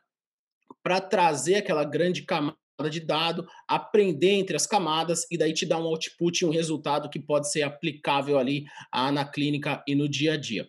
para 0.83 1.00
trazer 1.00 1.57
aquela 1.57 1.85
grande 1.85 2.22
camada 2.22 2.62
de 2.90 3.00
dado, 3.00 3.46
aprender 3.68 4.30
entre 4.30 4.56
as 4.56 4.66
camadas 4.66 5.26
e 5.30 5.38
daí 5.38 5.52
te 5.52 5.66
dar 5.66 5.78
um 5.78 5.87
output, 5.87 6.44
um 6.44 6.50
resultado 6.50 7.08
que 7.08 7.20
pode 7.20 7.50
ser 7.50 7.62
aplicável 7.62 8.38
ali 8.38 8.64
ah, 8.90 9.12
na 9.12 9.24
clínica 9.24 9.82
e 9.87 9.94
no 9.94 10.08
dia 10.08 10.35
a 10.35 10.37
dia. 10.37 10.68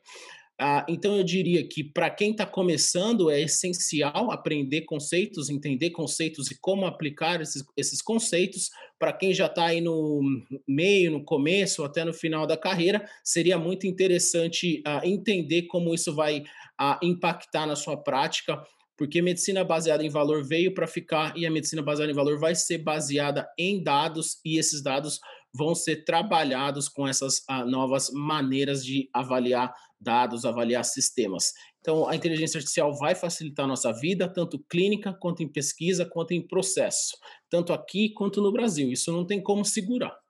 Ah, 0.60 0.86
então 0.88 1.18
eu 1.18 1.24
diria 1.24 1.68
que 1.68 1.84
para 1.84 2.10
quem 2.10 2.32
está 2.32 2.46
começando 2.46 3.32
é 3.32 3.42
essencial 3.42 4.32
aprender 4.32 4.82
conceitos, 4.82 5.50
entender 5.50 5.90
conceitos 5.90 6.52
e 6.52 6.60
como 6.60 6.86
aplicar 6.86 7.42
esses, 7.42 7.64
esses 7.76 8.02
conceitos. 8.02 8.70
Para 9.00 9.12
quem 9.12 9.34
já 9.34 9.48
está 9.48 9.66
aí 9.66 9.82
no 9.82 10.22
meio, 10.68 11.12
no 11.12 11.24
começo, 11.24 11.84
até 11.84 12.06
no 12.06 12.14
final 12.14 12.46
da 12.46 12.56
carreira, 12.56 13.04
seria 13.24 13.58
muito 13.58 13.88
interessante 13.88 14.82
ah, 14.86 15.02
entender 15.04 15.64
como 15.64 15.94
isso 15.94 16.14
vai 16.14 16.44
ah, 16.80 17.00
impactar 17.02 17.66
na 17.66 17.76
sua 17.76 17.98
prática 17.98 18.64
porque 18.98 19.22
medicina 19.22 19.64
baseada 19.64 20.04
em 20.04 20.10
valor 20.10 20.44
veio 20.44 20.74
para 20.74 20.88
ficar 20.88 21.36
e 21.38 21.46
a 21.46 21.52
medicina 21.52 21.82
baseada 21.82 22.12
em 22.12 22.16
valor 22.16 22.40
vai 22.40 22.56
ser 22.56 22.78
baseada 22.78 23.48
em 23.58 23.84
dados 23.84 24.40
e 24.46 24.58
esses 24.58 24.82
dados 24.82 25.20
vão 25.56 25.76
ser 25.76 26.04
trabalhados 26.04 26.90
com 26.90 27.08
essas 27.08 27.40
uh, 27.50 27.66
novas 27.66 28.10
maneiras 28.12 28.84
de 28.84 29.10
avaliar 29.14 29.74
dados, 30.00 30.46
avaliar 30.46 30.84
sistemas. 30.84 31.54
Então, 31.80 32.08
a 32.08 32.16
inteligência 32.16 32.58
artificial 32.58 32.94
vai 32.98 33.14
facilitar 33.14 33.66
a 33.66 33.68
nossa 33.68 33.92
vida, 33.92 34.28
tanto 34.28 34.60
clínica, 34.70 35.14
quanto 35.14 35.44
em 35.44 35.48
pesquisa, 35.48 36.06
quanto 36.06 36.32
em 36.32 36.46
processo, 36.46 37.18
tanto 37.50 37.74
aqui 37.74 38.14
quanto 38.14 38.42
no 38.42 38.52
Brasil. 38.52 38.92
Isso 38.92 39.12
não 39.12 39.26
tem 39.26 39.42
como 39.42 39.64
segurar. 39.64 40.23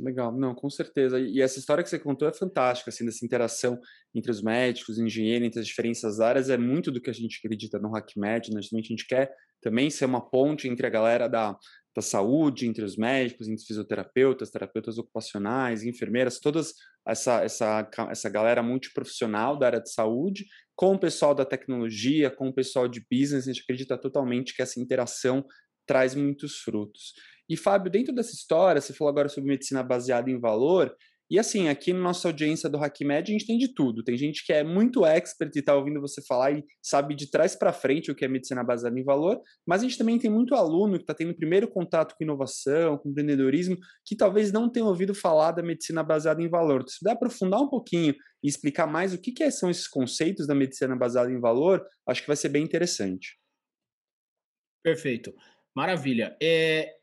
Legal, 0.00 0.32
não, 0.32 0.54
com 0.54 0.70
certeza. 0.70 1.18
E 1.18 1.40
essa 1.40 1.58
história 1.58 1.82
que 1.82 1.90
você 1.90 1.98
contou 1.98 2.28
é 2.28 2.32
fantástica, 2.32 2.90
assim, 2.90 3.04
dessa 3.04 3.24
interação 3.24 3.78
entre 4.14 4.30
os 4.30 4.42
médicos, 4.42 4.98
engenheiros, 4.98 5.46
entre 5.48 5.60
as 5.60 5.66
diferentes 5.66 6.20
áreas, 6.20 6.50
é 6.50 6.56
muito 6.56 6.90
do 6.90 7.00
que 7.00 7.10
a 7.10 7.12
gente 7.14 7.40
acredita 7.42 7.78
no 7.78 7.94
HackMed, 7.96 8.50
né? 8.52 8.60
A 8.60 8.82
gente 8.82 9.06
quer 9.06 9.30
também 9.60 9.90
ser 9.90 10.04
uma 10.04 10.20
ponte 10.20 10.68
entre 10.68 10.86
a 10.86 10.90
galera 10.90 11.28
da, 11.28 11.56
da 11.94 12.02
saúde, 12.02 12.66
entre 12.66 12.84
os 12.84 12.96
médicos, 12.96 13.48
entre 13.48 13.60
os 13.60 13.66
fisioterapeutas, 13.66 14.50
terapeutas 14.50 14.98
ocupacionais, 14.98 15.82
enfermeiras, 15.82 16.38
todas 16.38 16.74
essa, 17.06 17.42
essa, 17.42 17.90
essa 18.10 18.28
galera 18.28 18.62
multiprofissional 18.62 19.58
da 19.58 19.66
área 19.66 19.80
de 19.80 19.92
saúde, 19.92 20.46
com 20.76 20.94
o 20.94 20.98
pessoal 20.98 21.34
da 21.34 21.44
tecnologia, 21.44 22.30
com 22.30 22.48
o 22.48 22.54
pessoal 22.54 22.86
de 22.86 23.04
business, 23.10 23.48
a 23.48 23.52
gente 23.52 23.62
acredita 23.62 23.98
totalmente 23.98 24.54
que 24.54 24.62
essa 24.62 24.78
interação 24.78 25.44
traz 25.86 26.14
muitos 26.14 26.58
frutos. 26.58 27.14
E, 27.48 27.56
Fábio, 27.56 27.90
dentro 27.90 28.14
dessa 28.14 28.34
história, 28.34 28.80
você 28.80 28.92
falou 28.92 29.10
agora 29.10 29.28
sobre 29.28 29.50
medicina 29.50 29.82
baseada 29.82 30.30
em 30.30 30.38
valor, 30.38 30.94
e 31.30 31.38
assim, 31.38 31.68
aqui 31.68 31.92
na 31.92 32.00
nossa 32.00 32.26
audiência 32.28 32.70
do 32.70 32.78
HackMed, 32.78 33.30
a 33.30 33.32
gente 33.32 33.46
tem 33.46 33.58
de 33.58 33.68
tudo. 33.74 34.02
Tem 34.02 34.16
gente 34.16 34.44
que 34.46 34.52
é 34.52 34.64
muito 34.64 35.04
expert 35.04 35.54
e 35.54 35.58
está 35.58 35.74
ouvindo 35.74 36.00
você 36.00 36.22
falar 36.22 36.52
e 36.52 36.64
sabe 36.82 37.14
de 37.14 37.30
trás 37.30 37.54
para 37.54 37.70
frente 37.70 38.10
o 38.10 38.14
que 38.14 38.24
é 38.24 38.28
medicina 38.28 38.64
baseada 38.64 38.98
em 38.98 39.04
valor, 39.04 39.38
mas 39.66 39.82
a 39.82 39.84
gente 39.84 39.98
também 39.98 40.18
tem 40.18 40.30
muito 40.30 40.54
aluno 40.54 40.96
que 40.96 41.02
está 41.02 41.12
tendo 41.12 41.34
primeiro 41.34 41.68
contato 41.68 42.14
com 42.16 42.24
inovação, 42.24 42.96
com 42.96 43.10
empreendedorismo, 43.10 43.76
que 44.06 44.16
talvez 44.16 44.50
não 44.50 44.70
tenha 44.70 44.86
ouvido 44.86 45.14
falar 45.14 45.52
da 45.52 45.62
medicina 45.62 46.02
baseada 46.02 46.42
em 46.42 46.48
valor. 46.48 46.82
Se 46.88 46.98
puder 46.98 47.12
aprofundar 47.12 47.60
um 47.60 47.68
pouquinho 47.68 48.14
e 48.42 48.48
explicar 48.48 48.86
mais 48.86 49.12
o 49.12 49.20
que, 49.20 49.30
que 49.30 49.50
são 49.50 49.68
esses 49.68 49.86
conceitos 49.86 50.46
da 50.46 50.54
medicina 50.54 50.96
baseada 50.96 51.30
em 51.30 51.38
valor, 51.38 51.86
acho 52.08 52.22
que 52.22 52.26
vai 52.26 52.36
ser 52.36 52.48
bem 52.48 52.64
interessante. 52.64 53.38
Perfeito. 54.82 55.34
Maravilha. 55.76 56.34
É, 56.42 56.97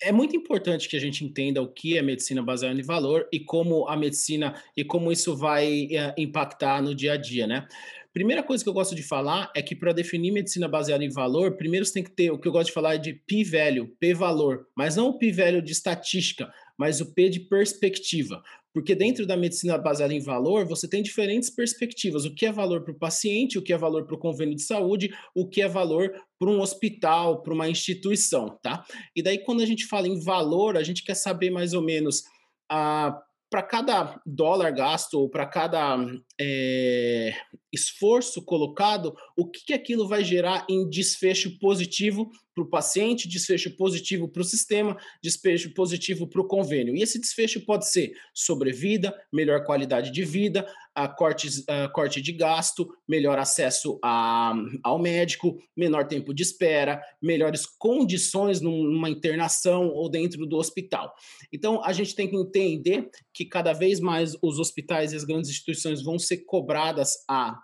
é 0.00 0.12
muito 0.12 0.36
importante 0.36 0.88
que 0.88 0.96
a 0.96 1.00
gente 1.00 1.24
entenda 1.24 1.62
o 1.62 1.68
que 1.68 1.96
é 1.96 2.02
medicina 2.02 2.42
baseada 2.42 2.78
em 2.78 2.82
valor 2.82 3.28
e 3.32 3.40
como 3.40 3.88
a 3.88 3.96
medicina 3.96 4.54
e 4.76 4.84
como 4.84 5.10
isso 5.10 5.36
vai 5.36 5.88
é, 5.90 6.14
impactar 6.18 6.82
no 6.82 6.94
dia 6.94 7.12
a 7.12 7.16
dia, 7.16 7.46
né? 7.46 7.66
Primeira 8.12 8.44
coisa 8.44 8.62
que 8.62 8.70
eu 8.70 8.74
gosto 8.74 8.94
de 8.94 9.02
falar 9.02 9.50
é 9.56 9.60
que 9.60 9.74
para 9.74 9.92
definir 9.92 10.30
medicina 10.30 10.68
baseada 10.68 11.04
em 11.04 11.08
valor, 11.08 11.56
primeiro 11.56 11.84
você 11.84 11.94
tem 11.94 12.04
que 12.04 12.12
ter 12.12 12.30
o 12.30 12.38
que 12.38 12.46
eu 12.46 12.52
gosto 12.52 12.68
de 12.68 12.72
falar 12.72 12.94
é 12.94 12.98
de 12.98 13.12
p-value, 13.12 13.88
p-valor, 13.98 14.68
mas 14.76 14.94
não 14.94 15.08
o 15.08 15.18
p-value 15.18 15.60
de 15.60 15.72
estatística, 15.72 16.52
mas 16.78 17.00
o 17.00 17.12
P 17.12 17.28
de 17.28 17.40
perspectiva. 17.40 18.40
Porque 18.74 18.92
dentro 18.92 19.24
da 19.24 19.36
medicina 19.36 19.78
baseada 19.78 20.12
em 20.12 20.18
valor, 20.18 20.66
você 20.66 20.88
tem 20.88 21.00
diferentes 21.00 21.48
perspectivas. 21.48 22.24
O 22.24 22.34
que 22.34 22.44
é 22.44 22.50
valor 22.50 22.82
para 22.82 22.92
o 22.92 22.98
paciente, 22.98 23.56
o 23.56 23.62
que 23.62 23.72
é 23.72 23.78
valor 23.78 24.04
para 24.04 24.16
o 24.16 24.18
convênio 24.18 24.56
de 24.56 24.62
saúde, 24.62 25.14
o 25.32 25.48
que 25.48 25.62
é 25.62 25.68
valor 25.68 26.12
para 26.36 26.50
um 26.50 26.60
hospital, 26.60 27.40
para 27.40 27.54
uma 27.54 27.68
instituição, 27.68 28.58
tá? 28.60 28.84
E 29.14 29.22
daí, 29.22 29.38
quando 29.38 29.62
a 29.62 29.66
gente 29.66 29.86
fala 29.86 30.08
em 30.08 30.20
valor, 30.20 30.76
a 30.76 30.82
gente 30.82 31.04
quer 31.04 31.14
saber 31.14 31.50
mais 31.50 31.72
ou 31.72 31.82
menos 31.82 32.24
a 32.68 33.16
para 33.54 33.62
cada 33.62 34.20
dólar 34.26 34.72
gasto 34.72 35.14
ou 35.14 35.28
para 35.28 35.46
cada 35.46 35.96
é, 36.40 37.32
esforço 37.72 38.44
colocado, 38.44 39.14
o 39.36 39.48
que, 39.48 39.66
que 39.66 39.72
aquilo 39.72 40.08
vai 40.08 40.24
gerar 40.24 40.66
em 40.68 40.90
desfecho 40.90 41.56
positivo 41.60 42.32
para 42.52 42.64
o 42.64 42.68
paciente, 42.68 43.28
desfecho 43.28 43.76
positivo 43.76 44.26
para 44.26 44.42
o 44.42 44.44
sistema, 44.44 44.96
desfecho 45.22 45.72
positivo 45.72 46.26
para 46.26 46.40
o 46.40 46.48
convênio. 46.48 46.96
E 46.96 47.02
esse 47.02 47.20
desfecho 47.20 47.60
pode 47.60 47.88
ser 47.88 48.12
sobrevida, 48.34 49.14
melhor 49.32 49.64
qualidade 49.64 50.10
de 50.10 50.24
vida, 50.24 50.66
a 50.94 51.08
cortes, 51.08 51.64
a 51.68 51.88
corte 51.88 52.20
de 52.20 52.32
gasto, 52.32 52.88
melhor 53.08 53.38
acesso 53.38 53.98
a, 54.02 54.54
ao 54.82 54.98
médico, 54.98 55.58
menor 55.76 56.06
tempo 56.06 56.32
de 56.32 56.42
espera, 56.42 57.02
melhores 57.20 57.66
condições 57.66 58.60
numa 58.60 59.10
internação 59.10 59.88
ou 59.88 60.08
dentro 60.08 60.46
do 60.46 60.56
hospital. 60.56 61.12
Então, 61.52 61.82
a 61.84 61.92
gente 61.92 62.14
tem 62.14 62.28
que 62.28 62.36
entender 62.36 63.10
que 63.32 63.44
cada 63.44 63.72
vez 63.72 63.98
mais 63.98 64.36
os 64.40 64.58
hospitais 64.58 65.12
e 65.12 65.16
as 65.16 65.24
grandes 65.24 65.50
instituições 65.50 66.02
vão 66.02 66.18
ser 66.18 66.38
cobradas 66.44 67.24
a 67.28 67.58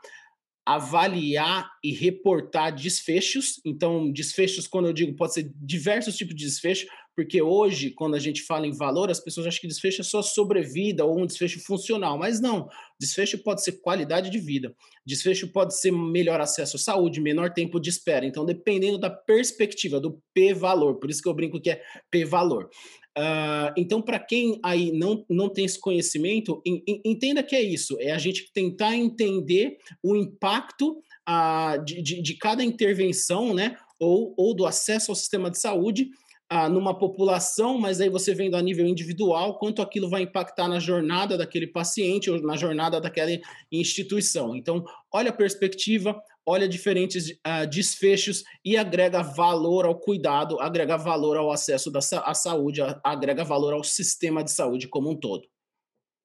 avaliar 0.67 1.69
e 1.83 1.93
reportar 1.93 2.75
desfechos. 2.75 3.61
Então, 3.65 4.11
desfechos, 4.13 4.67
quando 4.67 4.87
eu 4.87 4.93
digo, 4.93 5.17
pode 5.17 5.35
ser 5.35 5.51
diversos 5.57 6.17
tipos 6.17 6.35
de 6.35 6.45
desfecho, 6.45 6.87
porque 7.21 7.43
hoje, 7.43 7.91
quando 7.91 8.15
a 8.15 8.19
gente 8.19 8.41
fala 8.41 8.67
em 8.67 8.73
valor, 8.73 9.11
as 9.11 9.21
pessoas 9.21 9.47
acham 9.47 9.61
que 9.61 9.69
desfecho 9.69 10.01
é 10.01 10.05
só 10.05 10.23
sobrevida 10.23 11.05
ou 11.05 11.21
um 11.21 11.27
desfecho 11.27 11.61
funcional, 11.61 12.17
mas 12.17 12.41
não. 12.41 12.67
Desfecho 12.99 13.37
pode 13.43 13.63
ser 13.63 13.73
qualidade 13.73 14.31
de 14.31 14.39
vida, 14.39 14.75
desfecho 15.05 15.47
pode 15.49 15.79
ser 15.79 15.91
melhor 15.91 16.41
acesso 16.41 16.77
à 16.77 16.81
saúde, 16.81 17.21
menor 17.21 17.53
tempo 17.53 17.79
de 17.79 17.91
espera. 17.91 18.25
Então, 18.25 18.47
dependendo 18.47 18.97
da 18.97 19.11
perspectiva, 19.11 20.01
do 20.01 20.19
P-valor, 20.33 20.99
por 20.99 21.11
isso 21.11 21.21
que 21.21 21.29
eu 21.29 21.35
brinco 21.35 21.61
que 21.61 21.69
é 21.69 21.83
P-valor. 22.11 22.71
Uh, 23.19 23.69
então, 23.77 24.01
para 24.01 24.19
quem 24.19 24.59
aí 24.65 24.91
não, 24.91 25.23
não 25.29 25.51
tem 25.51 25.67
esse 25.67 25.79
conhecimento, 25.79 26.63
entenda 27.05 27.43
que 27.43 27.55
é 27.55 27.61
isso: 27.61 27.99
é 28.01 28.13
a 28.13 28.19
gente 28.19 28.51
tentar 28.51 28.97
entender 28.97 29.77
o 30.03 30.17
impacto 30.17 31.03
uh, 31.29 31.85
de, 31.85 32.01
de, 32.01 32.23
de, 32.23 32.35
cada 32.39 32.65
intervenção, 32.65 33.53
né? 33.53 33.77
Ou, 33.99 34.33
ou 34.39 34.55
do 34.55 34.65
acesso 34.65 35.13
ao 35.13 35.15
sistema 35.15 35.51
de 35.51 35.59
saúde 35.59 36.09
ah, 36.53 36.69
numa 36.69 36.99
população, 36.99 37.79
mas 37.79 38.01
aí 38.01 38.11
você 38.11 38.35
vendo 38.35 38.57
a 38.57 38.61
nível 38.61 38.85
individual 38.85 39.57
quanto 39.57 39.81
aquilo 39.81 40.11
vai 40.11 40.23
impactar 40.23 40.67
na 40.67 40.81
jornada 40.81 41.39
daquele 41.39 41.69
paciente 41.69 42.29
ou 42.29 42.43
na 42.43 42.57
jornada 42.57 43.01
daquela 43.01 43.31
instituição. 43.71 44.57
Então, 44.57 44.85
olha 45.13 45.31
a 45.31 45.33
perspectiva, 45.33 46.21
olha 46.45 46.69
diferentes 46.69 47.31
uh, 47.31 47.65
desfechos 47.71 48.43
e 48.65 48.77
agrega 48.77 49.23
valor 49.23 49.87
ao 49.87 50.01
cuidado, 50.01 50.61
agrega 50.61 50.97
valor 50.97 51.37
ao 51.37 51.53
acesso 51.53 51.89
da, 51.89 52.01
à 52.25 52.35
saúde, 52.35 52.81
agrega 53.05 53.45
valor 53.45 53.73
ao 53.73 53.85
sistema 53.85 54.43
de 54.43 54.51
saúde 54.51 54.89
como 54.89 55.09
um 55.09 55.17
todo. 55.17 55.47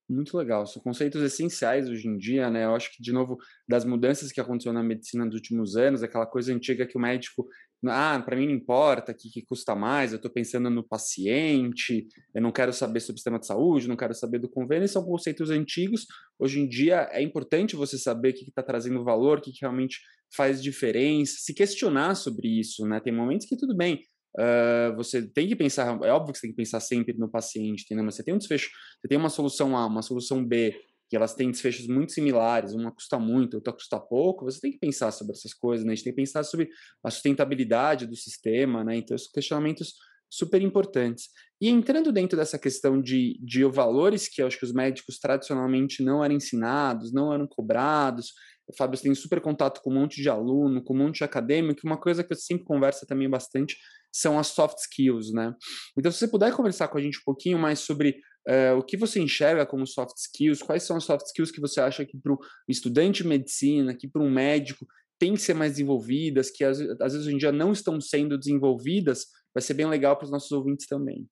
Muito 0.07 0.37
legal, 0.37 0.67
são 0.67 0.81
conceitos 0.83 1.21
essenciais 1.23 1.89
hoje 1.89 2.07
em 2.07 2.15
dia, 2.15 2.47
né? 2.47 2.65
Eu 2.65 2.75
acho 2.75 2.95
que, 2.95 3.01
de 3.01 3.11
novo, 3.11 3.37
das 3.67 3.83
mudanças 3.83 4.31
que 4.31 4.39
aconteceu 4.39 4.71
na 4.71 4.83
medicina 4.83 5.25
nos 5.25 5.33
últimos 5.33 5.75
anos, 5.75 6.03
aquela 6.03 6.27
coisa 6.27 6.53
antiga 6.53 6.85
que 6.85 6.95
o 6.95 7.01
médico, 7.01 7.47
ah, 7.91 8.21
para 8.23 8.35
mim 8.35 8.47
não 8.47 8.53
importa, 8.53 9.13
que, 9.13 9.29
que 9.29 9.41
custa 9.41 9.75
mais, 9.75 10.11
eu 10.11 10.17
estou 10.17 10.31
pensando 10.31 10.69
no 10.69 10.83
paciente, 10.83 12.07
eu 12.33 12.41
não 12.41 12.51
quero 12.51 12.71
saber 12.73 12.99
sobre 12.99 13.15
o 13.15 13.17
sistema 13.17 13.39
de 13.39 13.47
saúde, 13.47 13.87
não 13.87 13.95
quero 13.95 14.13
saber 14.13 14.39
do 14.39 14.49
convênio, 14.49 14.87
são 14.87 15.03
conceitos 15.03 15.49
antigos. 15.49 16.05
Hoje 16.39 16.59
em 16.59 16.67
dia 16.67 17.09
é 17.11 17.21
importante 17.21 17.75
você 17.75 17.97
saber 17.97 18.29
o 18.29 18.33
que 18.33 18.49
está 18.49 18.63
trazendo 18.63 19.03
valor, 19.03 19.39
o 19.39 19.41
que, 19.41 19.51
que 19.51 19.61
realmente 19.61 19.99
faz 20.35 20.61
diferença, 20.61 21.35
se 21.37 21.53
questionar 21.53 22.15
sobre 22.15 22.47
isso, 22.47 22.85
né? 22.85 22.99
Tem 22.99 23.13
momentos 23.13 23.47
que 23.47 23.57
tudo 23.57 23.75
bem, 23.75 24.01
Uh, 24.37 24.93
você 24.97 25.25
tem 25.25 25.47
que 25.47 25.55
pensar, 25.55 25.97
é 26.03 26.11
óbvio 26.11 26.33
que 26.33 26.39
você 26.39 26.47
tem 26.47 26.51
que 26.51 26.57
pensar 26.57 26.81
sempre 26.81 27.13
no 27.17 27.31
paciente, 27.31 27.85
entendeu? 27.85 28.03
mas 28.03 28.15
você 28.15 28.23
tem 28.23 28.33
um 28.33 28.37
desfecho, 28.37 28.69
você 28.99 29.07
tem 29.07 29.17
uma 29.17 29.29
solução 29.29 29.77
A, 29.77 29.85
uma 29.85 30.01
solução 30.01 30.45
B, 30.45 30.75
que 31.09 31.15
elas 31.15 31.33
têm 31.33 31.51
desfechos 31.51 31.87
muito 31.87 32.11
similares, 32.11 32.73
uma 32.73 32.91
custa 32.91 33.19
muito, 33.19 33.55
outra 33.55 33.73
custa 33.73 33.99
pouco, 33.99 34.45
você 34.45 34.59
tem 34.59 34.71
que 34.71 34.79
pensar 34.79 35.11
sobre 35.11 35.33
essas 35.33 35.53
coisas, 35.53 35.85
né? 35.85 35.93
A 35.93 35.95
gente 35.95 36.03
tem 36.03 36.13
que 36.13 36.21
pensar 36.21 36.43
sobre 36.43 36.69
a 37.03 37.11
sustentabilidade 37.11 38.07
do 38.07 38.15
sistema, 38.15 38.83
né? 38.83 38.97
Então, 38.97 39.15
esses 39.15 39.31
questionamentos 39.31 39.93
super 40.29 40.61
importantes. 40.61 41.29
E 41.61 41.69
entrando 41.69 42.11
dentro 42.11 42.37
dessa 42.37 42.59
questão 42.59 43.01
de, 43.01 43.39
de 43.41 43.63
valores 43.65 44.27
que 44.27 44.41
eu 44.41 44.47
acho 44.47 44.57
que 44.57 44.65
os 44.65 44.73
médicos 44.73 45.19
tradicionalmente 45.19 46.03
não 46.03 46.23
eram 46.23 46.35
ensinados, 46.35 47.13
não 47.13 47.33
eram 47.33 47.47
cobrados, 47.47 48.33
Fábio, 48.75 48.97
você 48.97 49.03
tem 49.03 49.13
super 49.13 49.39
contato 49.41 49.81
com 49.81 49.91
um 49.91 49.93
monte 49.93 50.21
de 50.21 50.29
aluno, 50.29 50.83
com 50.83 50.93
um 50.93 50.97
monte 50.97 51.17
de 51.17 51.23
acadêmico, 51.23 51.81
uma 51.83 51.99
coisa 51.99 52.23
que 52.23 52.33
eu 52.33 52.37
sempre 52.37 52.65
conversa 52.65 53.05
também 53.05 53.29
bastante 53.29 53.77
são 54.11 54.39
as 54.39 54.47
soft 54.47 54.77
skills, 54.79 55.31
né? 55.31 55.53
Então, 55.97 56.11
se 56.11 56.17
você 56.17 56.27
puder 56.27 56.51
conversar 56.53 56.87
com 56.87 56.97
a 56.97 57.01
gente 57.01 57.19
um 57.19 57.23
pouquinho 57.23 57.59
mais 57.59 57.79
sobre 57.79 58.15
uh, 58.47 58.77
o 58.77 58.83
que 58.83 58.97
você 58.97 59.19
enxerga 59.19 59.65
como 59.65 59.85
soft 59.85 60.17
skills, 60.17 60.61
quais 60.61 60.83
são 60.83 60.97
as 60.97 61.03
soft 61.03 61.25
skills 61.27 61.51
que 61.51 61.61
você 61.61 61.79
acha 61.79 62.05
que 62.05 62.17
para 62.17 62.33
o 62.33 62.39
estudante 62.67 63.23
de 63.23 63.29
medicina, 63.29 63.95
que 63.95 64.07
para 64.07 64.21
um 64.21 64.29
médico, 64.29 64.85
tem 65.17 65.33
que 65.33 65.41
ser 65.41 65.53
mais 65.53 65.73
desenvolvidas, 65.73 66.49
que 66.49 66.63
às, 66.63 66.79
às 66.79 67.13
vezes 67.13 67.27
hoje 67.27 67.35
em 67.35 67.37
dia 67.37 67.51
não 67.51 67.71
estão 67.71 67.99
sendo 68.01 68.37
desenvolvidas, 68.37 69.27
vai 69.53 69.61
ser 69.61 69.73
bem 69.73 69.87
legal 69.87 70.15
para 70.17 70.25
os 70.25 70.31
nossos 70.31 70.51
ouvintes 70.51 70.87
também. 70.87 71.27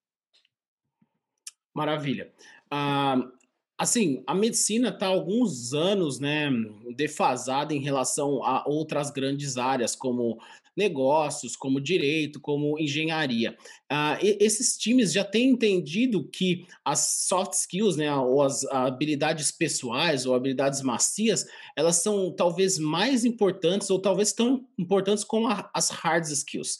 Maravilha. 1.76 2.32
Uh, 2.72 3.32
Assim, 3.78 4.24
a 4.28 4.36
medicina 4.36 4.90
está 4.90 5.08
alguns 5.08 5.74
anos, 5.74 6.20
né, 6.20 6.50
defasada 6.96 7.74
em 7.74 7.82
relação 7.82 8.44
a 8.44 8.64
outras 8.68 9.10
grandes 9.10 9.58
áreas, 9.58 9.96
como 9.96 10.40
negócios, 10.76 11.56
como 11.56 11.80
direito, 11.80 12.40
como 12.40 12.80
engenharia. 12.80 13.56
Uh, 13.92 14.18
esses 14.40 14.78
times 14.78 15.14
já 15.14 15.24
têm 15.24 15.50
entendido 15.50 16.28
que 16.28 16.66
as 16.84 17.26
soft 17.28 17.54
skills, 17.54 17.96
né, 17.96 18.14
ou 18.16 18.42
as 18.42 18.66
habilidades 18.66 19.52
pessoais 19.52 20.26
ou 20.26 20.36
habilidades 20.36 20.82
macias, 20.82 21.46
elas 21.76 21.98
são 21.98 22.32
talvez 22.32 22.80
mais 22.80 23.24
importantes 23.26 23.90
ou 23.90 24.00
talvez 24.00 24.34
tão 24.34 24.68
importantes 24.78 25.24
como 25.24 25.48
a, 25.48 25.70
as 25.74 25.90
hard 25.90 26.26
skills. 26.26 26.80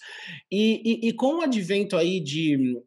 E, 0.52 0.82
e, 0.84 1.10
e 1.10 1.14
com 1.14 1.38
o 1.38 1.42
advento 1.42 1.96
aí 1.96 2.20
de 2.20 2.78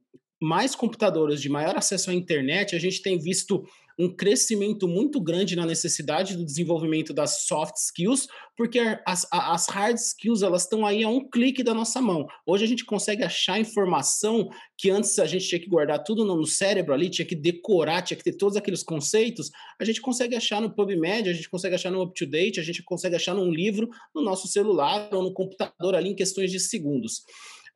mais 0.40 0.75
computadores, 0.75 1.40
de 1.40 1.49
maior 1.49 1.77
acesso 1.77 2.11
à 2.11 2.14
internet, 2.14 2.77
a 2.77 2.79
gente 2.79 3.01
tem 3.01 3.19
visto 3.19 3.64
um 3.98 4.14
crescimento 4.14 4.87
muito 4.87 5.20
grande 5.20 5.56
na 5.56 5.64
necessidade 5.64 6.37
do 6.37 6.44
desenvolvimento 6.44 7.14
das 7.14 7.46
soft 7.46 7.76
skills, 7.76 8.28
porque 8.56 8.78
as, 9.06 9.26
as 9.30 9.66
hard 9.68 9.96
skills 9.96 10.42
elas 10.42 10.62
estão 10.62 10.85
aí 10.85 11.02
a 11.02 11.09
um 11.09 11.28
clique 11.28 11.62
da 11.62 11.72
nossa 11.72 12.00
mão. 12.00 12.26
Hoje 12.46 12.64
a 12.64 12.68
gente 12.68 12.85
consegue 12.85 13.22
achar 13.22 13.59
informação 13.59 14.48
que 14.76 14.90
antes 14.90 15.18
a 15.18 15.26
gente 15.26 15.48
tinha 15.48 15.61
que 15.61 15.68
guardar 15.68 16.02
tudo 16.04 16.24
no 16.24 16.44
cérebro 16.46 16.92
ali, 16.92 17.09
tinha 17.09 17.26
que 17.26 17.35
decorar, 17.35 18.02
tinha 18.02 18.16
que 18.16 18.24
ter 18.24 18.35
todos 18.35 18.56
aqueles 18.56 18.82
conceitos. 18.82 19.50
A 19.80 19.85
gente 19.85 20.00
consegue 20.00 20.37
achar 20.37 20.61
no 20.61 20.74
PubMed, 20.74 21.28
a 21.28 21.32
gente 21.32 21.48
consegue 21.48 21.74
achar 21.74 21.90
no 21.90 22.02
UpToDate, 22.02 22.61
a 22.61 22.62
gente 22.62 22.82
consegue 22.82 23.16
achar 23.16 23.35
num 23.35 23.50
livro, 23.50 23.88
no 24.14 24.22
nosso 24.22 24.46
celular 24.46 25.09
ou 25.12 25.22
no 25.22 25.32
computador 25.32 25.94
ali 25.94 26.11
em 26.11 26.14
questões 26.14 26.50
de 26.50 26.61
segundos. 26.61 27.22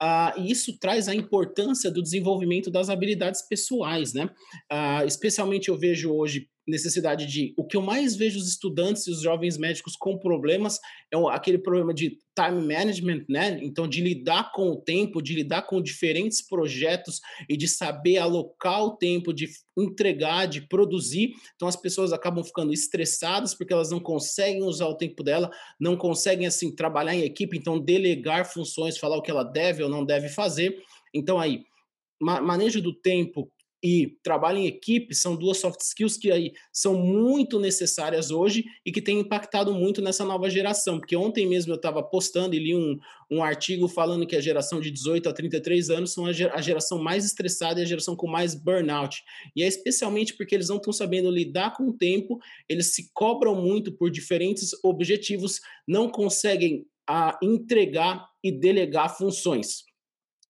Uh, 0.03 0.41
e 0.41 0.51
isso 0.51 0.79
traz 0.79 1.09
a 1.09 1.15
importância 1.15 1.91
do 1.91 2.03
desenvolvimento 2.03 2.71
das 2.71 2.89
habilidades 2.89 3.43
pessoais, 3.43 4.15
né? 4.15 4.31
Uh, 4.73 5.07
especialmente 5.07 5.69
eu 5.69 5.77
vejo 5.77 6.11
hoje 6.13 6.49
necessidade 6.71 7.27
de. 7.27 7.53
O 7.57 7.65
que 7.67 7.77
eu 7.77 7.83
mais 7.83 8.17
vejo 8.17 8.39
os 8.39 8.49
estudantes 8.49 9.07
e 9.07 9.11
os 9.11 9.21
jovens 9.21 9.59
médicos 9.59 9.97
com 9.97 10.19
problemas 10.19 10.79
é 11.13 11.17
aquele 11.31 11.59
problema 11.59 11.93
de 11.93 12.19
time 12.35 12.63
management, 12.63 13.25
né? 13.29 13.59
Então, 13.63 13.87
de 13.87 14.01
lidar 14.01 14.53
com 14.53 14.71
o 14.71 14.77
tempo, 14.77 15.21
de 15.21 15.35
lidar 15.35 15.63
com 15.63 15.83
diferentes 15.83 16.41
projetos 16.41 17.21
e 17.49 17.57
de 17.57 17.69
saber 17.69 18.19
alocar 18.19 18.83
o 18.85 18.97
tempo, 18.97 19.33
de 19.33 19.49
entregar, 19.77 20.47
de 20.47 20.63
produzir. 20.63 21.33
Então, 21.57 21.69
as 21.69 21.77
pessoas 21.77 22.13
acabam 22.13 22.45
ficando 22.45 22.73
estressadas 22.73 23.55
porque 23.55 23.73
elas 23.73 23.91
não 23.91 24.01
conseguem 24.01 24.63
usar 24.63 24.87
o 24.87 24.97
tempo 24.97 25.23
dela, 25.23 25.51
não 25.79 25.97
conseguem, 25.97 26.47
assim, 26.47 26.75
trabalhar 26.75 27.15
em 27.15 27.23
equipe, 27.23 27.59
então, 27.59 27.79
delegar 27.79 28.51
funções, 28.51 28.97
falar 28.97 29.17
o 29.17 29.23
que 29.23 29.31
ela 29.31 29.45
deve 29.45 29.83
ou 29.83 29.89
não 29.89 30.05
deve 30.05 30.29
fazer. 30.29 30.83
Então, 31.13 31.39
aí, 31.39 31.65
manejo 32.21 32.81
do 32.81 32.95
tempo 32.95 33.51
e 33.83 34.19
trabalho 34.23 34.59
em 34.59 34.67
equipe 34.67 35.15
são 35.15 35.35
duas 35.35 35.59
soft 35.59 35.81
skills 35.81 36.19
que 36.19 36.31
aí 36.31 36.53
são 36.73 36.95
muito 36.95 37.59
necessárias 37.59 38.31
hoje 38.31 38.65
e 38.85 38.93
que 38.93 39.01
têm 39.01 39.21
impactado 39.21 39.73
muito 39.73 40.03
nessa 40.03 40.25
nova 40.25 40.51
geração. 40.51 40.99
Porque 40.99 41.17
ontem 41.17 41.47
mesmo 41.47 41.73
eu 41.73 41.77
estava 41.77 42.03
postando 42.03 42.55
e 42.55 42.59
li 42.59 42.75
um, 42.75 42.99
um 43.31 43.43
artigo 43.43 43.89
falando 43.89 44.27
que 44.27 44.37
a 44.37 44.41
geração 44.41 44.81
de 44.81 44.91
18 44.91 45.29
a 45.29 45.33
33 45.33 45.89
anos 45.89 46.13
são 46.13 46.27
a 46.27 46.61
geração 46.61 47.03
mais 47.03 47.25
estressada 47.25 47.81
e 47.81 47.83
a 47.83 47.87
geração 47.87 48.15
com 48.15 48.27
mais 48.27 48.55
burnout. 48.55 49.23
E 49.57 49.63
é 49.63 49.67
especialmente 49.67 50.37
porque 50.37 50.55
eles 50.55 50.69
não 50.69 50.77
estão 50.77 50.93
sabendo 50.93 51.31
lidar 51.31 51.75
com 51.75 51.85
o 51.89 51.97
tempo, 51.97 52.39
eles 52.69 52.95
se 52.95 53.11
cobram 53.15 53.55
muito 53.55 53.93
por 53.93 54.11
diferentes 54.11 54.73
objetivos, 54.85 55.61
não 55.89 56.11
conseguem 56.11 56.87
a, 57.07 57.31
ah, 57.31 57.39
entregar 57.43 58.29
e 58.43 58.53
delegar 58.53 59.17
funções. 59.17 59.90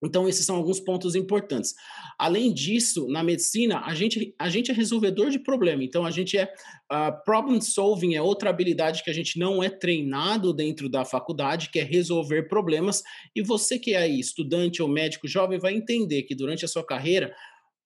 Então, 0.02 0.28
esses 0.28 0.46
são 0.46 0.56
alguns 0.56 0.80
pontos 0.80 1.14
importantes. 1.14 1.74
Além 2.18 2.52
disso, 2.52 3.06
na 3.08 3.22
medicina, 3.22 3.82
a 3.84 3.94
gente, 3.94 4.34
a 4.38 4.48
gente 4.48 4.70
é 4.70 4.74
resolvedor 4.74 5.30
de 5.30 5.38
problema. 5.38 5.84
Então, 5.84 6.04
a 6.04 6.10
gente 6.10 6.38
é. 6.38 6.52
Uh, 6.92 7.24
problem 7.24 7.60
solving 7.60 8.14
é 8.14 8.22
outra 8.22 8.50
habilidade 8.50 9.04
que 9.04 9.10
a 9.10 9.14
gente 9.14 9.38
não 9.38 9.62
é 9.62 9.70
treinado 9.70 10.52
dentro 10.52 10.88
da 10.88 11.04
faculdade, 11.04 11.70
que 11.70 11.78
é 11.78 11.84
resolver 11.84 12.48
problemas. 12.48 13.02
E 13.34 13.42
você 13.42 13.78
que 13.78 13.94
é 13.94 13.98
aí, 13.98 14.18
estudante 14.18 14.82
ou 14.82 14.88
médico 14.88 15.28
jovem, 15.28 15.58
vai 15.58 15.74
entender 15.74 16.22
que 16.22 16.34
durante 16.34 16.64
a 16.64 16.68
sua 16.68 16.84
carreira, 16.84 17.32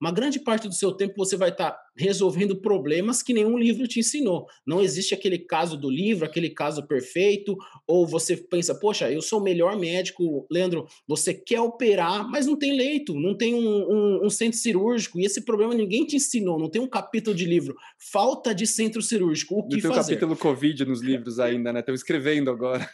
uma 0.00 0.12
grande 0.12 0.38
parte 0.38 0.68
do 0.68 0.74
seu 0.74 0.92
tempo 0.92 1.14
você 1.16 1.36
vai 1.36 1.50
estar 1.50 1.70
tá 1.70 1.84
resolvendo 1.96 2.60
problemas 2.60 3.22
que 3.22 3.32
nenhum 3.32 3.56
livro 3.56 3.86
te 3.86 4.00
ensinou. 4.00 4.46
Não 4.66 4.82
existe 4.82 5.14
aquele 5.14 5.38
caso 5.38 5.76
do 5.76 5.88
livro, 5.88 6.24
aquele 6.24 6.50
caso 6.50 6.86
perfeito, 6.86 7.56
ou 7.86 8.06
você 8.06 8.36
pensa, 8.36 8.74
poxa, 8.74 9.10
eu 9.10 9.22
sou 9.22 9.40
o 9.40 9.42
melhor 9.42 9.78
médico, 9.78 10.46
Leandro, 10.50 10.86
você 11.06 11.32
quer 11.32 11.60
operar, 11.60 12.28
mas 12.28 12.46
não 12.46 12.56
tem 12.56 12.76
leito, 12.76 13.14
não 13.14 13.36
tem 13.36 13.54
um, 13.54 13.60
um, 13.60 14.26
um 14.26 14.30
centro 14.30 14.58
cirúrgico, 14.58 15.20
e 15.20 15.24
esse 15.24 15.44
problema 15.44 15.74
ninguém 15.74 16.04
te 16.04 16.16
ensinou, 16.16 16.58
não 16.58 16.68
tem 16.68 16.82
um 16.82 16.88
capítulo 16.88 17.36
de 17.36 17.44
livro. 17.44 17.76
Falta 18.12 18.54
de 18.54 18.66
centro 18.66 19.00
cirúrgico, 19.00 19.54
o 19.54 19.68
que 19.68 19.76
não 19.76 19.82
tem 19.82 19.92
fazer? 19.92 20.14
Capítulo 20.14 20.36
Covid 20.36 20.84
nos 20.84 21.00
livros 21.00 21.38
ainda, 21.38 21.72
né? 21.72 21.80
Estão 21.80 21.94
escrevendo 21.94 22.50
agora. 22.50 22.88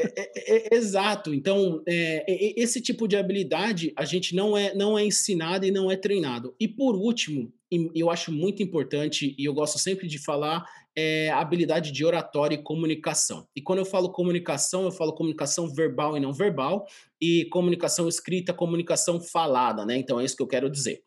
É, 0.00 0.12
é, 0.16 0.74
é, 0.74 0.76
exato. 0.76 1.34
Então, 1.34 1.82
é, 1.86 2.24
é, 2.28 2.60
esse 2.60 2.80
tipo 2.80 3.08
de 3.08 3.16
habilidade 3.16 3.92
a 3.96 4.04
gente 4.04 4.34
não 4.34 4.56
é, 4.56 4.72
não 4.74 4.96
é 4.96 5.04
ensinado 5.04 5.66
e 5.66 5.72
não 5.72 5.87
é 5.90 5.96
treinado. 5.96 6.54
E 6.58 6.66
por 6.66 6.94
último, 6.94 7.52
eu 7.94 8.10
acho 8.10 8.32
muito 8.32 8.62
importante, 8.62 9.34
e 9.38 9.44
eu 9.44 9.52
gosto 9.52 9.78
sempre 9.78 10.06
de 10.06 10.18
falar, 10.18 10.64
é 10.96 11.30
habilidade 11.30 11.92
de 11.92 12.04
oratória 12.04 12.54
e 12.54 12.62
comunicação. 12.62 13.46
E 13.54 13.60
quando 13.60 13.80
eu 13.80 13.84
falo 13.84 14.10
comunicação, 14.10 14.84
eu 14.84 14.90
falo 14.90 15.14
comunicação 15.14 15.72
verbal 15.72 16.16
e 16.16 16.20
não 16.20 16.32
verbal, 16.32 16.86
e 17.20 17.44
comunicação 17.46 18.08
escrita, 18.08 18.54
comunicação 18.54 19.20
falada, 19.20 19.84
né? 19.84 19.96
Então 19.96 20.18
é 20.18 20.24
isso 20.24 20.36
que 20.36 20.42
eu 20.42 20.48
quero 20.48 20.70
dizer. 20.70 21.02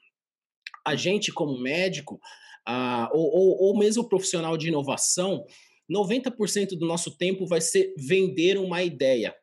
A 0.85 0.95
gente, 0.95 1.31
como 1.31 1.59
médico, 1.59 2.19
ah, 2.65 3.09
ou, 3.11 3.25
ou, 3.25 3.57
ou 3.63 3.77
mesmo 3.77 4.07
profissional 4.07 4.55
de 4.55 4.67
inovação, 4.67 5.45
90% 5.91 6.77
do 6.77 6.85
nosso 6.85 7.17
tempo 7.17 7.45
vai 7.45 7.59
ser 7.59 7.93
vender 7.97 8.57
uma 8.57 8.81
ideia, 8.81 9.35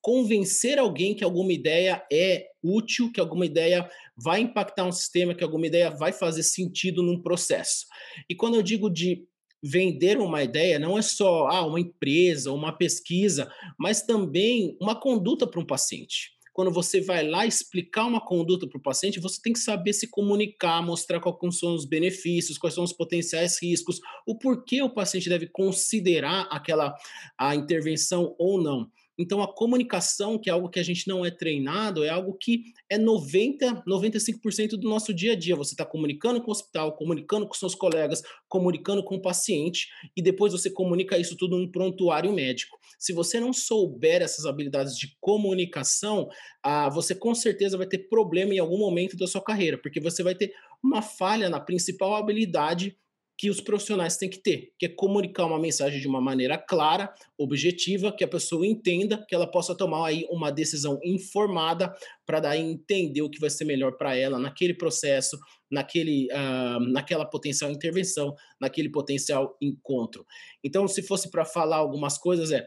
convencer 0.00 0.78
alguém 0.78 1.14
que 1.14 1.24
alguma 1.24 1.52
ideia 1.52 2.04
é 2.10 2.46
útil, 2.62 3.12
que 3.12 3.20
alguma 3.20 3.44
ideia 3.44 3.88
vai 4.16 4.40
impactar 4.40 4.84
um 4.84 4.92
sistema, 4.92 5.34
que 5.34 5.44
alguma 5.44 5.66
ideia 5.66 5.90
vai 5.90 6.12
fazer 6.12 6.42
sentido 6.42 7.02
num 7.02 7.20
processo. 7.20 7.86
E 8.28 8.34
quando 8.34 8.54
eu 8.54 8.62
digo 8.62 8.88
de 8.88 9.26
vender 9.62 10.18
uma 10.18 10.42
ideia, 10.42 10.78
não 10.78 10.98
é 10.98 11.02
só 11.02 11.46
ah, 11.48 11.66
uma 11.66 11.80
empresa, 11.80 12.52
uma 12.52 12.70
pesquisa, 12.70 13.50
mas 13.78 14.02
também 14.02 14.76
uma 14.78 14.94
conduta 14.98 15.46
para 15.46 15.60
um 15.60 15.66
paciente. 15.66 16.32
quando 16.52 16.70
você 16.70 17.00
vai 17.00 17.26
lá 17.26 17.44
explicar 17.44 18.06
uma 18.06 18.20
conduta 18.24 18.68
para 18.68 18.78
o 18.78 18.82
paciente, 18.82 19.18
você 19.18 19.40
tem 19.42 19.52
que 19.52 19.58
saber 19.58 19.92
se 19.92 20.08
comunicar, 20.08 20.80
mostrar 20.82 21.18
quais 21.18 21.58
são 21.58 21.74
os 21.74 21.84
benefícios, 21.84 22.56
quais 22.58 22.74
são 22.74 22.84
os 22.84 22.92
potenciais 22.92 23.60
riscos, 23.60 23.98
o 24.24 24.38
porquê 24.38 24.80
o 24.80 24.94
paciente 24.94 25.28
deve 25.28 25.48
considerar 25.48 26.46
aquela 26.52 26.94
a 27.36 27.56
intervenção 27.56 28.36
ou 28.38 28.62
não. 28.62 28.88
Então, 29.18 29.42
a 29.42 29.52
comunicação, 29.52 30.38
que 30.38 30.50
é 30.50 30.52
algo 30.52 30.68
que 30.68 30.80
a 30.80 30.82
gente 30.82 31.06
não 31.06 31.24
é 31.24 31.30
treinado, 31.30 32.02
é 32.02 32.08
algo 32.08 32.34
que 32.34 32.64
é 32.88 32.98
90, 32.98 33.84
95% 33.86 34.70
do 34.70 34.88
nosso 34.88 35.14
dia 35.14 35.32
a 35.32 35.36
dia. 35.36 35.54
Você 35.54 35.74
está 35.74 35.84
comunicando 35.84 36.40
com 36.40 36.48
o 36.48 36.52
hospital, 36.52 36.96
comunicando 36.96 37.46
com 37.46 37.54
seus 37.54 37.74
colegas, 37.74 38.22
comunicando 38.48 39.04
com 39.04 39.16
o 39.16 39.22
paciente, 39.22 39.88
e 40.16 40.22
depois 40.22 40.52
você 40.52 40.68
comunica 40.68 41.16
isso 41.16 41.36
tudo 41.36 41.56
num 41.56 41.70
prontuário 41.70 42.32
médico. 42.32 42.78
Se 42.98 43.12
você 43.12 43.38
não 43.38 43.52
souber 43.52 44.22
essas 44.22 44.46
habilidades 44.46 44.96
de 44.96 45.16
comunicação, 45.20 46.28
ah, 46.62 46.88
você 46.88 47.14
com 47.14 47.34
certeza 47.34 47.78
vai 47.78 47.86
ter 47.86 48.08
problema 48.08 48.54
em 48.54 48.58
algum 48.58 48.78
momento 48.78 49.16
da 49.16 49.26
sua 49.26 49.42
carreira, 49.42 49.78
porque 49.78 50.00
você 50.00 50.22
vai 50.22 50.34
ter 50.34 50.52
uma 50.82 51.02
falha 51.02 51.48
na 51.48 51.60
principal 51.60 52.14
habilidade 52.16 52.96
que 53.36 53.50
os 53.50 53.60
profissionais 53.60 54.16
têm 54.16 54.30
que 54.30 54.38
ter, 54.40 54.72
que 54.78 54.86
é 54.86 54.88
comunicar 54.88 55.44
uma 55.44 55.58
mensagem 55.58 56.00
de 56.00 56.06
uma 56.06 56.20
maneira 56.20 56.56
clara, 56.56 57.12
objetiva, 57.36 58.12
que 58.12 58.22
a 58.22 58.28
pessoa 58.28 58.66
entenda, 58.66 59.24
que 59.28 59.34
ela 59.34 59.50
possa 59.50 59.76
tomar 59.76 60.06
aí 60.06 60.24
uma 60.30 60.52
decisão 60.52 61.00
informada 61.02 61.92
para 62.24 62.38
daí 62.38 62.60
entender 62.60 63.22
o 63.22 63.30
que 63.30 63.40
vai 63.40 63.50
ser 63.50 63.64
melhor 63.64 63.96
para 63.96 64.16
ela 64.16 64.38
naquele 64.38 64.72
processo, 64.72 65.36
naquele, 65.68 66.28
uh, 66.32 66.80
naquela 66.92 67.24
potencial 67.24 67.70
intervenção, 67.70 68.34
naquele 68.60 68.88
potencial 68.88 69.56
encontro. 69.60 70.24
Então, 70.62 70.86
se 70.86 71.02
fosse 71.02 71.28
para 71.28 71.44
falar 71.44 71.78
algumas 71.78 72.16
coisas, 72.16 72.52
é 72.52 72.64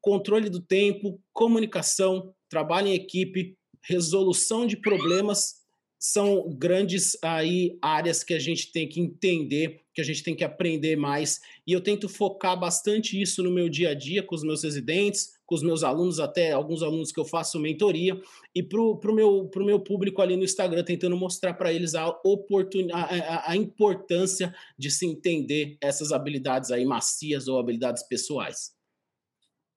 controle 0.00 0.50
do 0.50 0.60
tempo, 0.60 1.18
comunicação, 1.32 2.34
trabalho 2.50 2.88
em 2.88 2.94
equipe, 2.94 3.56
resolução 3.82 4.66
de 4.66 4.76
problemas 4.76 5.61
são 6.04 6.50
grandes 6.50 7.16
aí 7.22 7.78
áreas 7.80 8.24
que 8.24 8.34
a 8.34 8.38
gente 8.40 8.72
tem 8.72 8.88
que 8.88 9.00
entender, 9.00 9.82
que 9.94 10.00
a 10.00 10.04
gente 10.04 10.24
tem 10.24 10.34
que 10.34 10.42
aprender 10.42 10.96
mais. 10.96 11.40
E 11.64 11.72
eu 11.72 11.80
tento 11.80 12.08
focar 12.08 12.58
bastante 12.58 13.22
isso 13.22 13.40
no 13.40 13.52
meu 13.52 13.68
dia 13.68 13.90
a 13.90 13.94
dia 13.94 14.20
com 14.20 14.34
os 14.34 14.42
meus 14.42 14.64
residentes, 14.64 15.34
com 15.46 15.54
os 15.54 15.62
meus 15.62 15.84
alunos, 15.84 16.18
até 16.18 16.50
alguns 16.50 16.82
alunos 16.82 17.12
que 17.12 17.20
eu 17.20 17.24
faço 17.24 17.56
mentoria, 17.60 18.20
e 18.52 18.64
para 18.64 18.80
o 18.80 19.14
meu, 19.14 19.48
pro 19.48 19.64
meu 19.64 19.78
público 19.78 20.20
ali 20.20 20.36
no 20.36 20.42
Instagram, 20.42 20.82
tentando 20.82 21.16
mostrar 21.16 21.54
para 21.54 21.72
eles 21.72 21.94
a, 21.94 22.08
oportunidade, 22.24 23.20
a, 23.20 23.52
a 23.52 23.56
importância 23.56 24.52
de 24.76 24.90
se 24.90 25.06
entender 25.06 25.76
essas 25.80 26.10
habilidades 26.10 26.72
aí 26.72 26.84
macias 26.84 27.46
ou 27.46 27.60
habilidades 27.60 28.02
pessoais. 28.08 28.72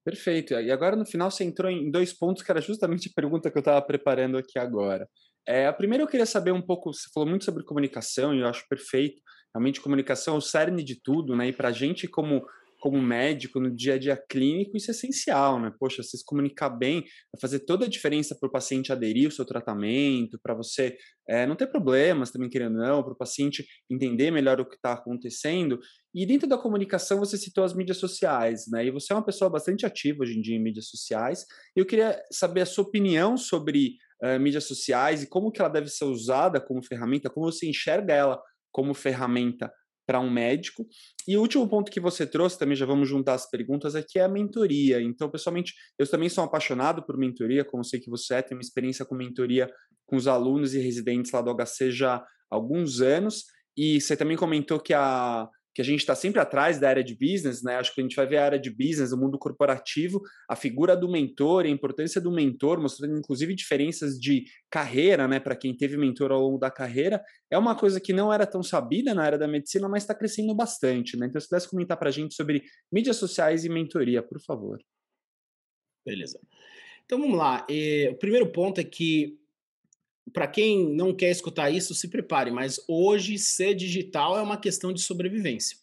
Perfeito. 0.04 0.56
E 0.56 0.72
agora 0.72 0.96
no 0.96 1.06
final 1.06 1.30
você 1.30 1.44
entrou 1.44 1.72
em 1.72 1.92
dois 1.92 2.14
pontos 2.14 2.42
que 2.42 2.50
era 2.50 2.62
justamente 2.62 3.10
a 3.10 3.14
pergunta 3.16 3.52
que 3.52 3.58
eu 3.58 3.62
estava 3.62 3.80
preparando 3.80 4.40
aqui 4.40 4.58
agora. 4.58 5.08
É, 5.48 5.68
a 5.68 5.74
primeira 5.74 6.04
eu 6.04 6.08
queria 6.08 6.26
saber 6.26 6.52
um 6.52 6.62
pouco, 6.62 6.94
você 6.94 7.10
falou 7.14 7.30
muito 7.30 7.46
sobre 7.46 7.64
comunicação 7.64 8.34
e 8.34 8.40
eu 8.40 8.48
acho 8.48 8.68
perfeito. 8.68 9.22
Realmente 9.54 9.80
comunicação 9.80 10.36
é 10.36 10.38
o 10.38 10.42
cerne 10.42 10.84
de 10.84 11.02
tudo, 11.02 11.36
né? 11.36 11.48
E 11.48 11.54
para 11.54 11.70
a 11.70 11.72
gente 11.72 12.08
como 12.08 12.46
como 12.86 13.02
médico 13.02 13.60
no 13.60 13.76
dia 13.76 13.96
a 13.96 13.98
dia 13.98 14.16
clínico, 14.16 14.78
isso 14.78 14.92
é 14.92 14.94
essencial, 14.94 15.60
né? 15.60 15.72
Poxa, 15.80 16.04
você 16.04 16.18
se 16.18 16.24
comunicar 16.24 16.70
bem 16.70 17.02
vai 17.02 17.42
fazer 17.42 17.62
toda 17.62 17.86
a 17.86 17.90
diferença 17.90 18.36
para 18.40 18.48
o 18.48 18.52
paciente 18.52 18.92
aderir 18.92 19.26
ao 19.26 19.32
seu 19.32 19.44
tratamento, 19.44 20.40
para 20.44 20.54
você 20.54 20.96
é, 21.28 21.48
não 21.48 21.56
ter 21.56 21.66
problemas 21.66 22.30
também, 22.30 22.48
querendo 22.48 22.78
não, 22.78 23.02
para 23.02 23.14
o 23.14 23.18
paciente 23.18 23.66
entender 23.90 24.30
melhor 24.30 24.62
o 24.62 24.66
que 24.68 24.76
está 24.76 24.94
acontecendo. 24.94 25.80
E 26.14 26.28
dentro 26.28 26.48
da 26.48 26.60
comunicação, 26.60 27.18
você 27.18 27.38
citou 27.38 27.64
as 27.64 27.74
mídias 27.74 27.98
sociais, 27.98 28.66
né? 28.70 28.86
E 28.86 28.92
você 28.92 29.14
é 29.14 29.16
uma 29.16 29.26
pessoa 29.26 29.50
bastante 29.50 29.84
ativa 29.84 30.22
hoje 30.22 30.38
em 30.38 30.42
dia 30.42 30.56
em 30.56 30.62
mídias 30.62 30.88
sociais. 30.88 31.44
Eu 31.76 31.88
queria 31.88 32.22
saber 32.32 32.62
a 32.62 32.66
sua 32.68 32.84
opinião 32.84 33.36
sobre 33.36 33.96
uh, 34.24 34.40
mídias 34.40 34.66
sociais 34.66 35.24
e 35.24 35.28
como 35.28 35.52
que 35.52 35.62
ela 35.62 35.70
deve 35.70 35.90
ser 35.90 36.06
usada 36.06 36.60
como 36.60 36.84
ferramenta, 36.84 37.30
como 37.30 37.52
você 37.52 37.68
enxerga 37.68 38.14
ela 38.14 38.42
como 38.72 38.94
ferramenta 38.94 39.72
para 40.06 40.20
um 40.20 40.30
médico. 40.30 40.86
E 41.28 41.36
o 41.36 41.42
último 41.42 41.68
ponto 41.68 41.92
que 41.92 42.00
você 42.00 42.28
trouxe, 42.28 42.60
também 42.60 42.76
já 42.76 42.86
vamos 42.86 43.10
juntar 43.10 43.34
as 43.34 43.50
perguntas, 43.50 43.96
é 43.96 44.04
que 44.08 44.20
é 44.20 44.24
a 44.24 44.30
mentoria. 44.30 45.02
Então, 45.02 45.30
pessoalmente, 45.30 45.74
eu 45.98 46.08
também 46.08 46.30
sou 46.30 46.44
apaixonado 46.44 47.04
por 47.04 47.18
mentoria, 47.18 47.66
como 47.66 47.84
sei 47.84 48.00
que 48.00 48.10
você 48.10 48.36
é, 48.36 48.42
tem 48.42 48.56
uma 48.56 48.62
experiência 48.62 49.06
com 49.06 49.16
mentoria 49.16 49.70
com 50.06 50.16
os 50.16 50.28
alunos 50.28 50.76
e 50.76 50.80
residentes 50.80 51.32
lá 51.32 51.42
do 51.42 51.52
HC 51.56 51.92
já 51.92 52.16
há 52.16 52.26
alguns 52.52 53.02
anos. 53.02 53.46
E 53.76 54.00
você 54.00 54.16
também 54.16 54.38
comentou 54.38 54.80
que 54.80 54.94
a, 54.94 55.50
que 55.76 55.82
a 55.82 55.86
gente 55.86 56.00
está 56.00 56.16
sempre 56.16 56.40
atrás 56.40 56.80
da 56.80 56.88
área 56.88 57.04
de 57.04 57.14
business, 57.14 57.62
né? 57.62 57.76
Acho 57.76 57.94
que 57.94 58.00
a 58.00 58.04
gente 58.04 58.16
vai 58.16 58.26
ver 58.26 58.38
a 58.38 58.46
área 58.46 58.60
de 58.60 58.70
business, 58.70 59.12
o 59.12 59.18
mundo 59.18 59.38
corporativo, 59.38 60.22
a 60.50 60.56
figura 60.56 60.96
do 60.96 61.12
mentor, 61.12 61.66
a 61.66 61.70
importância 61.70 62.22
do 62.22 62.32
mentor, 62.32 62.80
mostrando 62.80 63.20
inclusive 63.20 63.54
diferenças 63.54 64.18
de 64.18 64.46
carreira, 64.70 65.28
né? 65.28 65.38
Para 65.38 65.54
quem 65.54 65.76
teve 65.76 65.98
mentor 65.98 66.32
ao 66.32 66.40
longo 66.40 66.58
da 66.58 66.72
carreira, 66.72 67.22
é 67.52 67.58
uma 67.58 67.76
coisa 67.76 68.00
que 68.00 68.14
não 68.14 68.32
era 68.32 68.48
tão 68.48 68.64
sabida 68.64 69.14
na 69.14 69.24
área 69.24 69.38
da 69.38 69.50
medicina, 69.50 69.90
mas 69.90 70.04
está 70.04 70.16
crescendo 70.16 70.56
bastante, 70.56 71.18
né? 71.18 71.26
Então, 71.26 71.42
se 71.42 71.50
pudesse 71.50 71.70
comentar 71.70 71.98
para 71.98 72.08
a 72.08 72.14
gente 72.14 72.36
sobre 72.36 72.64
mídias 72.90 73.18
sociais 73.18 73.66
e 73.66 73.70
mentoria, 73.70 74.24
por 74.24 74.40
favor. 74.40 74.80
Beleza. 76.06 76.40
Então 77.04 77.20
vamos 77.20 77.38
lá. 77.38 77.68
E, 77.70 78.08
o 78.14 78.16
primeiro 78.16 78.50
ponto 78.50 78.80
é 78.80 78.84
que 78.84 79.38
para 80.34 80.48
quem 80.48 80.94
não 80.96 81.14
quer 81.14 81.32
escutar 81.32 81.70
isso, 81.70 81.94
se 81.94 82.08
prepare, 82.08 82.52
mas 82.52 82.80
hoje 82.88 83.38
ser 83.38 83.76
digital 83.76 84.38
é 84.38 84.42
uma 84.42 84.58
questão 84.58 84.92
de 84.92 85.02
sobrevivência. 85.02 85.78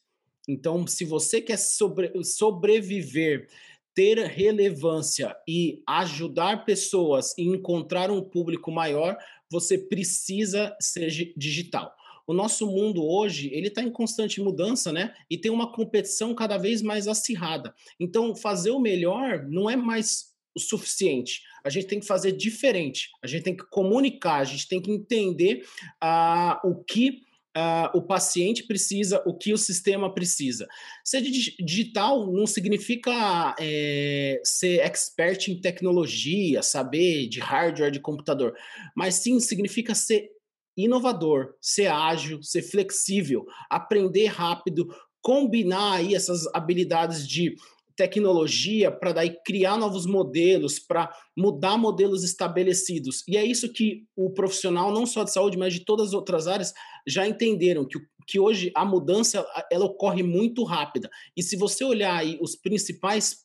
Então, 0.49 0.87
se 0.87 1.05
você 1.05 1.41
quer 1.41 1.57
sobre, 1.57 2.13
sobreviver, 2.25 3.49
ter 3.95 4.19
relevância 4.27 5.37
e 5.47 5.83
ajudar 5.87 6.65
pessoas 6.65 7.37
e 7.39 7.43
encontrar 7.43 8.11
um 8.11 8.23
público 8.23 8.73
maior, 8.73 9.17
você 9.51 9.79
precisa 9.79 10.75
ser 10.81 11.09
digital. 11.37 11.95
O 12.27 12.33
nosso 12.33 12.67
mundo 12.67 13.05
hoje, 13.05 13.51
ele 13.53 13.69
está 13.69 13.83
em 13.83 13.91
constante 13.91 14.41
mudança, 14.41 14.93
né? 14.93 15.15
E 15.29 15.37
tem 15.37 15.51
uma 15.51 15.73
competição 15.73 16.35
cada 16.35 16.57
vez 16.57 16.81
mais 16.81 17.07
acirrada. 17.07 17.75
Então, 17.99 18.35
fazer 18.35 18.71
o 18.71 18.81
melhor 18.81 19.47
não 19.49 19.69
é 19.69 19.77
mais 19.77 20.32
o 20.55 20.61
suficiente. 20.61 21.43
A 21.65 21.71
gente 21.71 21.87
tem 21.87 22.01
que 22.01 22.07
fazer 22.07 22.33
diferente. 22.33 23.11
A 23.23 23.27
gente 23.27 23.43
tem 23.43 23.57
que 23.57 23.65
comunicar, 23.71 24.37
a 24.37 24.45
gente 24.45 24.69
tem 24.69 24.81
que 24.81 24.91
entender 24.91 25.65
uh, 26.03 26.69
o 26.69 26.83
que 26.85 27.23
uh, 27.57 27.97
o 27.97 28.03
paciente 28.03 28.65
precisa, 28.65 29.23
o 29.27 29.37
que 29.37 29.53
o 29.53 29.59
sistema 29.59 30.13
precisa. 30.13 30.67
Ser 31.05 31.21
digital 31.23 32.31
não 32.33 32.47
significa 32.47 33.55
é, 33.59 34.41
ser 34.45 34.81
expert 34.81 35.49
em 35.49 35.61
tecnologia, 35.61 36.63
saber 36.63 37.29
de 37.29 37.41
hardware 37.41 37.91
de 37.91 38.01
computador, 38.01 38.55
mas 38.95 39.17
sim 39.17 39.39
significa 39.41 39.95
ser 39.95 40.31
inovador, 40.77 41.55
ser 41.61 41.87
ágil, 41.87 42.43
ser 42.43 42.63
flexível, 42.63 43.45
aprender 43.69 44.27
rápido, 44.27 44.89
combinar 45.21 45.97
aí 45.97 46.15
essas 46.15 46.47
habilidades 46.55 47.29
de 47.29 47.55
tecnologia 47.97 48.91
para 48.91 49.13
daí 49.13 49.37
criar 49.45 49.77
novos 49.77 50.07
modelos, 50.07 50.79
para 50.79 51.13
mudar 51.37 51.77
modelos 51.77 52.25
estabelecidos. 52.25 53.23
E 53.27 53.37
é 53.37 53.45
isso 53.45 53.73
que 53.73 54.05
o 54.17 54.31
profissional, 54.31 54.93
não 54.93 55.07
só 55.07 55.25
de 55.25 55.33
saúde, 55.33 55.59
mas 55.59 55.75
de 55.75 55.85
todas 55.85 56.09
as 56.09 56.15
outras 56.15 56.47
áreas, 56.47 56.73
já 57.07 57.27
entenderam, 57.27 57.87
que, 57.87 57.99
que 58.27 58.39
hoje 58.39 58.71
a 58.75 58.85
mudança 58.85 59.47
ela 59.71 59.85
ocorre 59.85 60.23
muito 60.23 60.65
rápida. 60.65 61.11
E 61.37 61.43
se 61.43 61.57
você 61.57 61.85
olhar 61.85 62.17
aí 62.17 62.39
os 62.41 62.57
principais 62.57 63.39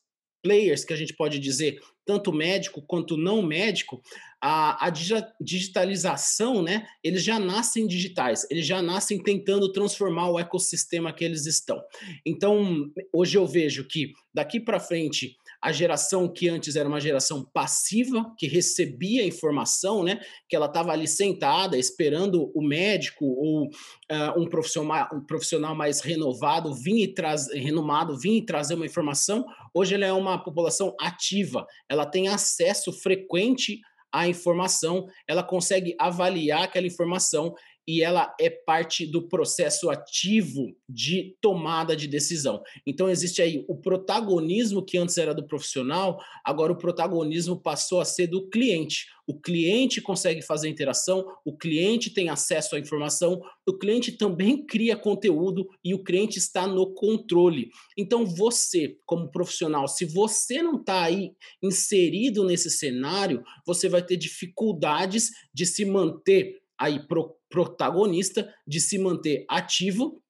players 0.43 0.85
que 0.85 0.93
a 0.93 0.97
gente 0.97 1.15
pode 1.15 1.39
dizer, 1.39 1.79
tanto 2.07 2.31
médico 2.31 2.81
quanto 2.81 3.17
não 3.17 3.41
médico, 3.41 4.01
a, 4.41 4.87
a 4.87 4.93
digitalização, 5.41 6.63
né, 6.63 6.87
eles 7.03 7.21
já 7.21 7.37
nascem 7.37 7.85
digitais, 7.85 8.47
eles 8.49 8.65
já 8.65 8.81
nascem 8.81 9.21
tentando 9.21 9.71
transformar 9.71 10.29
o 10.29 10.39
ecossistema 10.39 11.11
que 11.11 11.25
eles 11.25 11.45
estão. 11.45 11.83
Então, 12.25 12.89
hoje 13.11 13.37
eu 13.37 13.45
vejo 13.45 13.85
que 13.85 14.13
daqui 14.33 14.59
para 14.59 14.79
frente 14.79 15.35
a 15.61 15.71
geração 15.71 16.31
que 16.31 16.47
antes 16.47 16.75
era 16.75 16.87
uma 16.87 16.99
geração 16.99 17.43
passiva, 17.43 18.33
que 18.37 18.47
recebia 18.47 19.25
informação, 19.25 20.03
né? 20.03 20.19
Que 20.47 20.55
ela 20.55 20.67
estava 20.67 20.91
ali 20.91 21.07
sentada 21.07 21.77
esperando 21.77 22.51
o 22.55 22.61
médico 22.61 23.25
ou 23.25 23.65
uh, 23.65 24.39
um, 24.39 24.47
profissional, 24.47 25.09
um 25.13 25.25
profissional 25.25 25.75
mais 25.75 25.99
renovado 25.99 26.73
vir 26.73 27.03
e 27.03 27.13
trazer, 27.13 27.57
renomado, 27.59 28.17
vir 28.17 28.37
e 28.37 28.45
trazer 28.45 28.75
uma 28.75 28.85
informação. 28.85 29.45
Hoje 29.73 29.95
ela 29.95 30.05
é 30.05 30.13
uma 30.13 30.37
população 30.37 30.95
ativa, 30.99 31.65
ela 31.89 32.05
tem 32.05 32.27
acesso 32.27 32.93
frequente 32.93 33.79
à 34.11 34.27
informação, 34.27 35.07
ela 35.27 35.43
consegue 35.43 35.95
avaliar 35.99 36.63
aquela 36.63 36.87
informação 36.87 37.53
e 37.87 38.03
ela 38.03 38.35
é 38.39 38.49
parte 38.49 39.05
do 39.05 39.27
processo 39.29 39.89
ativo 39.89 40.75
de 40.89 41.37
tomada 41.41 41.95
de 41.95 42.07
decisão. 42.07 42.61
Então 42.85 43.07
existe 43.07 43.41
aí 43.41 43.63
o 43.67 43.77
protagonismo 43.77 44.83
que 44.83 44.97
antes 44.97 45.17
era 45.17 45.33
do 45.33 45.47
profissional, 45.47 46.21
agora 46.43 46.73
o 46.73 46.77
protagonismo 46.77 47.55
passou 47.55 48.01
a 48.01 48.05
ser 48.05 48.27
do 48.27 48.49
cliente. 48.49 49.07
O 49.25 49.37
cliente 49.37 50.01
consegue 50.01 50.41
fazer 50.41 50.69
interação, 50.69 51.25
o 51.43 51.55
cliente 51.57 52.09
tem 52.09 52.29
acesso 52.29 52.75
à 52.75 52.79
informação, 52.79 53.41
o 53.67 53.73
cliente 53.73 54.13
também 54.13 54.63
cria 54.67 54.95
conteúdo 54.95 55.67
e 55.83 55.93
o 55.93 56.03
cliente 56.03 56.37
está 56.37 56.65
no 56.65 56.93
controle. 56.93 57.69
Então, 57.97 58.25
você, 58.25 58.97
como 59.05 59.29
profissional, 59.29 59.87
se 59.87 60.05
você 60.05 60.61
não 60.61 60.79
está 60.79 61.03
aí 61.03 61.33
inserido 61.61 62.45
nesse 62.45 62.69
cenário, 62.69 63.43
você 63.65 63.89
vai 63.89 64.01
ter 64.01 64.15
dificuldades 64.15 65.31
de 65.53 65.65
se 65.65 65.83
manter 65.83 66.61
aí 66.79 67.05
pro, 67.07 67.36
protagonista, 67.49 68.53
de 68.67 68.79
se 68.79 68.97
manter 68.97 69.45
ativo 69.49 70.21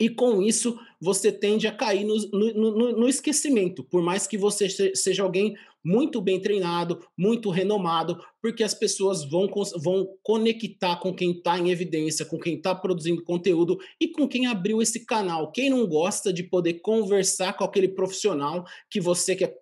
e 0.00 0.08
com 0.08 0.42
isso 0.42 0.78
você 1.00 1.30
tende 1.30 1.66
a 1.66 1.72
cair 1.72 2.04
no, 2.04 2.16
no, 2.30 2.52
no, 2.52 2.92
no, 2.98 3.08
esquecimento, 3.08 3.84
por 3.84 4.02
mais 4.02 4.26
que 4.26 4.36
você 4.36 4.68
seja 4.94 5.22
alguém 5.22 5.54
muito 5.84 6.20
bem 6.20 6.40
treinado, 6.40 7.00
muito 7.16 7.48
renomado, 7.48 8.18
porque 8.42 8.64
as 8.64 8.74
pessoas 8.74 9.24
vão, 9.24 9.48
vão 9.76 10.08
conectar 10.22 10.96
com 10.96 11.14
quem 11.14 11.30
está 11.30 11.58
em 11.58 11.70
evidência, 11.70 12.26
com 12.26 12.38
quem 12.38 12.56
está 12.56 12.74
produzindo 12.74 13.22
conteúdo 13.22 13.78
e 14.00 14.08
com 14.08 14.26
quem 14.26 14.46
abriu 14.46 14.82
esse 14.82 15.06
canal. 15.06 15.52
Quem 15.52 15.70
não 15.70 15.86
gosta 15.86 16.32
de 16.32 16.42
poder 16.42 16.80
conversar 16.80 17.52
com 17.56 17.62
aquele 17.62 17.88
profissional 17.88 18.64
que 18.90 19.00
você 19.00 19.36
quer 19.36 19.54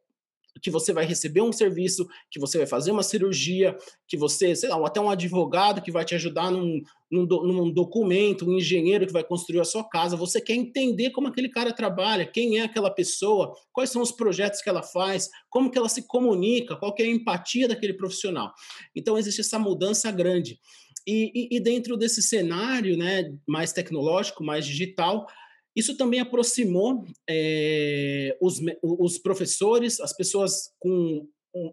que 0.62 0.70
você 0.70 0.92
vai 0.92 1.05
receber 1.05 1.40
um 1.42 1.52
serviço, 1.52 2.07
que 2.30 2.38
você 2.38 2.59
vai 2.59 2.66
fazer 2.66 2.90
uma 2.90 3.02
cirurgia, 3.02 3.76
que 4.07 4.16
você, 4.16 4.55
sei 4.55 4.68
lá, 4.68 4.86
até 4.86 5.00
um 5.00 5.11
advogado 5.11 5.82
que 5.82 5.90
vai 5.90 6.05
te 6.05 6.14
ajudar 6.14 6.50
num, 6.50 6.80
num, 7.11 7.26
num, 7.26 7.70
documento, 7.70 8.48
um 8.48 8.57
engenheiro 8.57 9.07
que 9.07 9.12
vai 9.12 9.24
construir 9.24 9.61
a 9.61 9.64
sua 9.64 9.84
casa. 9.84 10.16
Você 10.16 10.40
quer 10.40 10.55
entender 10.55 11.11
como 11.11 11.28
aquele 11.28 11.48
cara 11.48 11.72
trabalha, 11.72 12.26
quem 12.26 12.59
é 12.59 12.62
aquela 12.62 12.90
pessoa, 12.90 13.55
quais 13.72 13.90
são 13.90 14.02
os 14.02 14.12
projetos 14.12 14.61
que 14.61 14.68
ela 14.68 14.82
faz, 14.82 15.28
como 15.50 15.70
que 15.70 15.78
ela 15.78 15.88
se 15.88 16.07
comunica, 16.07 16.76
qual 16.76 16.94
é 16.98 17.02
a 17.02 17.07
empatia 17.07 17.68
daquele 17.68 17.94
profissional. 17.94 18.52
Então 18.94 19.18
existe 19.18 19.40
essa 19.40 19.59
mudança 19.59 20.11
grande. 20.11 20.59
E, 21.07 21.30
e, 21.34 21.57
e 21.57 21.61
dentro 21.61 21.96
desse 21.96 22.22
cenário 22.22 22.96
né, 22.96 23.30
mais 23.46 23.72
tecnológico, 23.72 24.42
mais 24.42 24.66
digital, 24.66 25.26
isso 25.75 25.97
também 25.97 26.20
aproximou 26.20 27.05
é, 27.29 28.37
os, 28.41 28.61
os 28.83 29.18
professores, 29.18 30.01
as 30.01 30.12
pessoas 30.12 30.72
com 30.79 31.27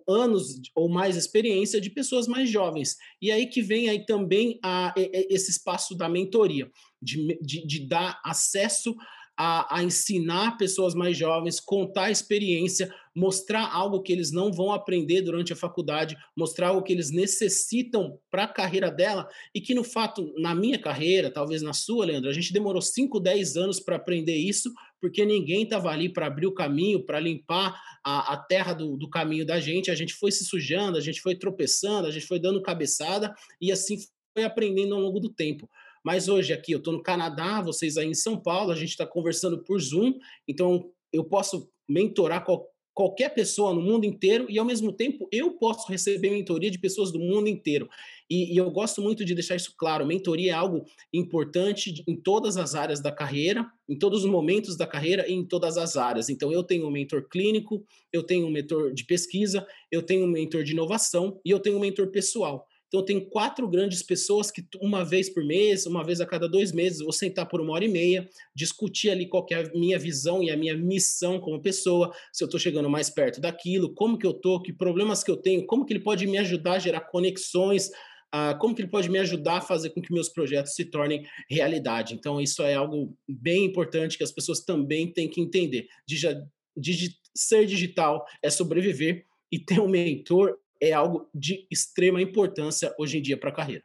anos 0.07 0.61
ou 0.75 0.89
mais 0.89 1.15
experiência 1.15 1.81
de 1.81 1.89
pessoas 1.89 2.27
mais 2.27 2.49
jovens. 2.49 2.97
E 3.21 3.31
aí 3.31 3.47
que 3.47 3.61
vem 3.61 3.89
aí 3.89 4.05
também 4.05 4.59
a, 4.63 4.93
esse 4.95 5.49
espaço 5.49 5.95
da 5.95 6.07
mentoria, 6.07 6.69
de, 7.01 7.39
de, 7.41 7.65
de 7.65 7.87
dar 7.87 8.19
acesso 8.23 8.95
a, 9.37 9.77
a, 9.77 9.83
ensinar 9.83 10.57
pessoas 10.57 10.93
mais 10.93 11.17
jovens, 11.17 11.59
contar 11.59 12.05
a 12.05 12.11
experiência, 12.11 12.93
mostrar 13.15 13.69
algo 13.71 14.01
que 14.01 14.11
eles 14.11 14.31
não 14.31 14.51
vão 14.51 14.71
aprender 14.71 15.21
durante 15.21 15.51
a 15.51 15.55
faculdade, 15.55 16.17
mostrar 16.35 16.69
algo 16.69 16.83
que 16.83 16.93
eles 16.93 17.11
necessitam 17.11 18.17
para 18.29 18.45
a 18.45 18.47
carreira 18.47 18.89
dela 18.89 19.27
e 19.53 19.59
que, 19.59 19.73
no 19.73 19.83
fato, 19.83 20.33
na 20.37 20.55
minha 20.55 20.79
carreira, 20.79 21.29
talvez 21.29 21.61
na 21.61 21.73
sua, 21.73 22.05
Leandro, 22.05 22.29
a 22.29 22.33
gente 22.33 22.53
demorou 22.53 22.81
5, 22.81 23.19
10 23.19 23.57
anos 23.57 23.79
para 23.79 23.97
aprender 23.97 24.35
isso, 24.35 24.71
porque 24.99 25.25
ninguém 25.25 25.63
estava 25.63 25.89
ali 25.89 26.07
para 26.07 26.27
abrir 26.27 26.47
o 26.47 26.53
caminho, 26.53 27.03
para 27.03 27.19
limpar 27.19 27.79
a, 28.03 28.33
a 28.33 28.37
terra 28.37 28.73
do, 28.73 28.95
do 28.95 29.09
caminho 29.09 29.45
da 29.45 29.59
gente, 29.59 29.91
a 29.91 29.95
gente 29.95 30.13
foi 30.13 30.31
se 30.31 30.45
sujando, 30.45 30.97
a 30.97 31.01
gente 31.01 31.21
foi 31.21 31.35
tropeçando, 31.35 32.07
a 32.07 32.11
gente 32.11 32.25
foi 32.25 32.39
dando 32.39 32.61
cabeçada 32.61 33.33
e 33.59 33.71
assim 33.71 33.97
foi 34.33 34.43
aprendendo 34.43 34.95
ao 34.95 35.01
longo 35.01 35.19
do 35.19 35.29
tempo. 35.29 35.69
Mas 36.03 36.27
hoje 36.27 36.51
aqui 36.51 36.71
eu 36.71 36.79
estou 36.79 36.93
no 36.93 37.03
Canadá, 37.03 37.61
vocês 37.61 37.97
aí 37.97 38.07
em 38.07 38.13
São 38.13 38.39
Paulo, 38.39 38.71
a 38.71 38.75
gente 38.75 38.89
está 38.89 39.05
conversando 39.05 39.63
por 39.63 39.79
Zoom, 39.79 40.13
então 40.47 40.89
eu 41.13 41.23
posso 41.23 41.69
mentorar 41.87 42.43
qual, 42.43 42.70
qualquer 42.93 43.29
pessoa 43.33 43.73
no 43.73 43.81
mundo 43.81 44.05
inteiro 44.05 44.45
e 44.49 44.59
ao 44.59 44.65
mesmo 44.65 44.91
tempo 44.91 45.27
eu 45.31 45.51
posso 45.51 45.89
receber 45.89 46.29
mentoria 46.29 46.69
de 46.69 46.79
pessoas 46.79 47.11
do 47.11 47.19
mundo 47.19 47.47
inteiro. 47.47 47.89
E, 48.29 48.53
e, 48.53 48.57
eu 48.57 48.69
gosto 48.71 49.01
muito 49.01 49.25
de 49.25 49.33
deixar 49.33 49.55
isso 49.55 49.73
claro: 49.77 50.05
mentoria 50.05 50.51
é 50.51 50.55
algo 50.55 50.85
importante 51.13 52.03
em 52.07 52.15
todas 52.15 52.57
as 52.57 52.75
áreas 52.75 53.01
da 53.01 53.11
carreira, 53.11 53.69
em 53.89 53.97
todos 53.97 54.23
os 54.23 54.29
momentos 54.29 54.77
da 54.77 54.87
carreira 54.87 55.27
e 55.27 55.33
em 55.33 55.45
todas 55.45 55.77
as 55.77 55.97
áreas. 55.97 56.29
Então, 56.29 56.51
eu 56.51 56.63
tenho 56.63 56.87
um 56.87 56.91
mentor 56.91 57.27
clínico, 57.29 57.85
eu 58.11 58.23
tenho 58.23 58.47
um 58.47 58.51
mentor 58.51 58.93
de 58.93 59.03
pesquisa, 59.03 59.65
eu 59.91 60.01
tenho 60.01 60.25
um 60.25 60.29
mentor 60.29 60.63
de 60.63 60.71
inovação 60.71 61.39
e 61.43 61.51
eu 61.51 61.59
tenho 61.59 61.77
um 61.77 61.81
mentor 61.81 62.07
pessoal. 62.07 62.67
Então, 62.91 63.05
tem 63.05 63.21
quatro 63.21 63.69
grandes 63.69 64.03
pessoas 64.03 64.51
que, 64.51 64.61
uma 64.81 65.05
vez 65.05 65.33
por 65.33 65.45
mês, 65.45 65.85
uma 65.85 66.03
vez 66.03 66.19
a 66.19 66.25
cada 66.25 66.49
dois 66.49 66.73
meses, 66.73 66.99
vou 66.99 67.13
sentar 67.13 67.47
por 67.47 67.61
uma 67.61 67.71
hora 67.71 67.85
e 67.85 67.87
meia, 67.87 68.27
discutir 68.53 69.09
ali 69.09 69.29
qual 69.29 69.45
é 69.49 69.55
a 69.55 69.71
minha 69.71 69.97
visão 69.97 70.43
e 70.43 70.51
a 70.51 70.57
minha 70.57 70.75
missão 70.75 71.39
como 71.39 71.61
pessoa, 71.61 72.13
se 72.33 72.43
eu 72.43 72.47
estou 72.47 72.59
chegando 72.59 72.89
mais 72.89 73.09
perto 73.09 73.39
daquilo, 73.39 73.93
como 73.93 74.17
que 74.17 74.27
eu 74.27 74.31
estou, 74.31 74.61
que 74.61 74.73
problemas 74.73 75.23
que 75.23 75.31
eu 75.31 75.37
tenho, 75.37 75.65
como 75.65 75.85
que 75.85 75.93
ele 75.93 76.03
pode 76.03 76.27
me 76.27 76.37
ajudar 76.37 76.73
a 76.73 76.79
gerar 76.79 76.99
conexões, 76.99 77.87
uh, 78.35 78.59
como 78.59 78.75
que 78.75 78.81
ele 78.81 78.91
pode 78.91 79.09
me 79.09 79.19
ajudar 79.19 79.59
a 79.59 79.61
fazer 79.61 79.91
com 79.91 80.01
que 80.01 80.13
meus 80.13 80.27
projetos 80.27 80.73
se 80.73 80.83
tornem 80.83 81.25
realidade. 81.49 82.13
Então, 82.13 82.41
isso 82.41 82.61
é 82.61 82.73
algo 82.73 83.15
bem 83.25 83.63
importante 83.63 84.17
que 84.17 84.23
as 84.23 84.33
pessoas 84.33 84.65
também 84.65 85.09
têm 85.13 85.29
que 85.29 85.39
entender. 85.39 85.87
Digi 86.05 86.27
digi 86.75 87.15
ser 87.33 87.65
digital 87.65 88.25
é 88.43 88.49
sobreviver 88.49 89.25
e 89.51 89.59
ter 89.59 89.79
um 89.79 89.87
mentor 89.87 90.57
é 90.81 90.91
algo 90.91 91.29
de 91.33 91.67
extrema 91.69 92.21
importância 92.21 92.93
hoje 92.97 93.19
em 93.19 93.21
dia 93.21 93.37
para 93.37 93.49
a 93.49 93.55
carreira. 93.55 93.83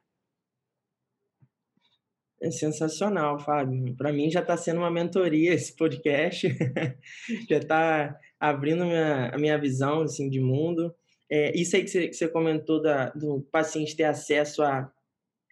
É 2.40 2.50
sensacional, 2.50 3.38
Fábio. 3.38 3.96
Para 3.96 4.12
mim 4.12 4.30
já 4.30 4.40
está 4.40 4.56
sendo 4.56 4.78
uma 4.78 4.90
mentoria 4.90 5.54
esse 5.54 5.74
podcast, 5.74 6.48
já 7.48 7.58
está 7.58 8.18
abrindo 8.38 8.84
minha, 8.84 9.30
a 9.30 9.38
minha 9.38 9.58
visão 9.58 10.02
assim, 10.02 10.28
de 10.28 10.40
mundo. 10.40 10.94
É, 11.30 11.58
isso 11.58 11.76
aí 11.76 11.82
que 11.82 11.88
você, 11.88 12.08
que 12.08 12.14
você 12.14 12.28
comentou 12.28 12.80
da, 12.80 13.10
do 13.10 13.40
paciente 13.50 13.96
ter 13.96 14.04
acesso 14.04 14.62
a, 14.62 14.92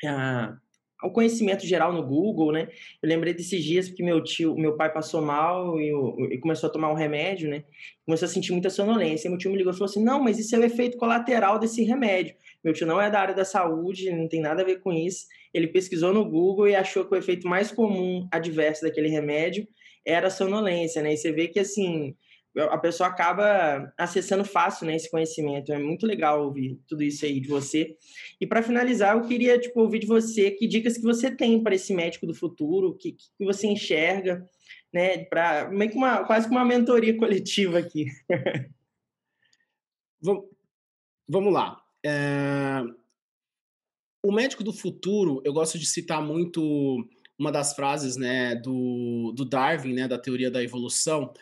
a 0.05 0.59
ao 1.05 1.11
conhecimento 1.11 1.67
geral 1.67 1.93
no 1.93 2.03
Google, 2.03 2.51
né? 2.51 2.67
Eu 3.03 3.09
lembrei 3.11 3.35
desses 3.35 3.63
dias 3.63 3.89
porque 3.89 4.03
meu 4.03 4.25
tio, 4.25 4.57
meu 4.57 4.75
pai 4.75 4.91
passou 4.91 5.21
mal 5.21 5.79
e, 5.79 5.93
e, 6.33 6.39
começou 6.39 6.71
a 6.71 6.73
tomar 6.73 6.91
um 6.91 6.95
remédio, 6.95 7.51
né? 7.51 7.63
Começou 8.07 8.25
a 8.25 8.29
sentir 8.31 8.53
muita 8.53 8.71
sonolência. 8.71 9.29
E 9.29 9.31
meu 9.31 9.37
tio 9.37 9.51
me 9.51 9.59
ligou 9.59 9.71
e 9.71 9.77
falou 9.77 9.91
assim: 9.91 10.03
"Não, 10.03 10.23
mas 10.23 10.39
isso 10.39 10.57
é 10.57 10.59
o 10.59 10.65
efeito 10.65 10.97
colateral 10.97 11.59
desse 11.59 11.85
remédio. 11.85 12.35
Meu 12.65 12.73
tio 12.73 12.87
não 12.87 12.99
é 12.99 13.11
da 13.11 13.21
área 13.21 13.35
da 13.35 13.45
saúde, 13.45 14.11
não 14.11 14.27
tem 14.27 14.41
nada 14.41 14.63
a 14.63 14.65
ver 14.65 14.81
com 14.81 14.95
isso. 14.95 15.27
Ele 15.53 15.67
pesquisou 15.69 16.15
no 16.15 16.25
Google 16.25 16.69
e 16.69 16.75
achou 16.75 17.05
que 17.05 17.15
o 17.15 17.19
efeito 17.19 17.47
mais 17.47 17.71
comum 17.71 18.27
adverso 18.33 18.81
daquele 18.81 19.09
remédio 19.09 19.69
era 20.07 20.29
a 20.29 20.31
sonolência, 20.31 21.03
né? 21.03 21.13
E 21.13 21.19
você 21.19 21.33
vê 21.33 21.49
que 21.49 21.61
assim, 21.61 22.17
a 22.57 22.79
pessoa 22.79 23.09
acaba 23.09 23.93
acessando 23.99 24.45
fácil 24.45 24.87
né, 24.87 24.95
esse 24.95 25.11
conhecimento. 25.11 25.73
É 25.73 25.79
muito 25.79 26.07
legal 26.07 26.45
ouvir 26.45 26.79
tudo 26.87 27.03
isso 27.03 27.25
aí 27.25 27.41
de 27.41 27.49
você. 27.49 27.97
E 28.41 28.47
para 28.47 28.63
finalizar, 28.63 29.17
eu 29.17 29.23
queria 29.23 29.59
tipo, 29.59 29.81
ouvir 29.81 29.99
de 29.99 30.07
você 30.07 30.51
que 30.51 30.67
dicas 30.67 30.97
que 30.97 31.03
você 31.03 31.31
tem 31.31 31.63
para 31.63 31.75
esse 31.75 31.93
médico 31.93 32.27
do 32.27 32.35
futuro, 32.35 32.97
que, 32.97 33.13
que 33.13 33.45
você 33.45 33.67
enxerga, 33.67 34.49
né? 34.93 35.25
Para 35.25 35.69
meio 35.71 35.91
que 35.91 35.97
uma, 35.97 36.25
quase 36.25 36.47
que 36.47 36.55
uma 36.55 36.65
mentoria 36.65 37.17
coletiva 37.19 37.79
aqui. 37.79 38.07
Vamos 41.29 41.53
lá. 41.53 41.83
É... 42.05 42.83
O 44.25 44.33
médico 44.33 44.65
do 44.65 44.73
futuro, 44.73 45.43
eu 45.45 45.53
gosto 45.53 45.79
de 45.79 45.87
citar 45.87 46.23
muito 46.23 47.07
uma 47.39 47.51
das 47.51 47.75
frases 47.75 48.17
né, 48.17 48.55
do, 48.55 49.33
do 49.33 49.45
Darwin, 49.45 49.93
né, 49.93 50.09
da 50.09 50.19
teoria 50.19 50.51
da 50.51 50.63
evolução, 50.63 51.33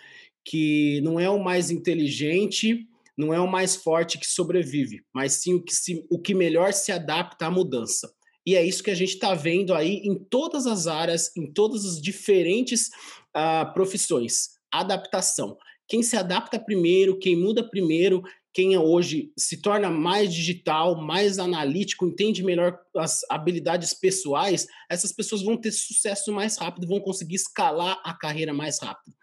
que 0.44 1.00
não 1.02 1.18
é 1.18 1.28
o 1.28 1.42
mais 1.42 1.70
inteligente, 1.70 2.86
não 3.16 3.32
é 3.32 3.40
o 3.40 3.50
mais 3.50 3.76
forte 3.76 4.18
que 4.18 4.26
sobrevive, 4.26 5.04
mas 5.14 5.34
sim 5.34 5.54
o 5.54 5.62
que, 5.62 5.74
se, 5.74 6.04
o 6.10 6.18
que 6.18 6.34
melhor 6.34 6.72
se 6.72 6.90
adapta 6.90 7.46
à 7.46 7.50
mudança. 7.50 8.12
E 8.44 8.56
é 8.56 8.64
isso 8.64 8.82
que 8.82 8.90
a 8.90 8.94
gente 8.94 9.14
está 9.14 9.34
vendo 9.34 9.72
aí 9.72 10.02
em 10.04 10.18
todas 10.18 10.66
as 10.66 10.86
áreas, 10.86 11.34
em 11.36 11.52
todas 11.52 11.84
as 11.84 12.00
diferentes 12.00 12.88
uh, 13.36 13.72
profissões. 13.72 14.50
Adaptação. 14.70 15.56
Quem 15.86 16.02
se 16.02 16.16
adapta 16.16 16.58
primeiro, 16.58 17.18
quem 17.18 17.36
muda 17.36 17.68
primeiro, 17.68 18.22
quem 18.52 18.76
hoje 18.76 19.32
se 19.36 19.62
torna 19.62 19.90
mais 19.90 20.32
digital, 20.32 21.00
mais 21.00 21.38
analítico, 21.38 22.06
entende 22.06 22.42
melhor 22.42 22.78
as 22.96 23.20
habilidades 23.30 23.94
pessoais, 23.94 24.66
essas 24.90 25.12
pessoas 25.12 25.42
vão 25.42 25.56
ter 25.56 25.72
sucesso 25.72 26.32
mais 26.32 26.58
rápido, 26.58 26.86
vão 26.86 27.00
conseguir 27.00 27.36
escalar 27.36 28.00
a 28.04 28.12
carreira 28.12 28.52
mais 28.52 28.78
rápido. 28.80 29.14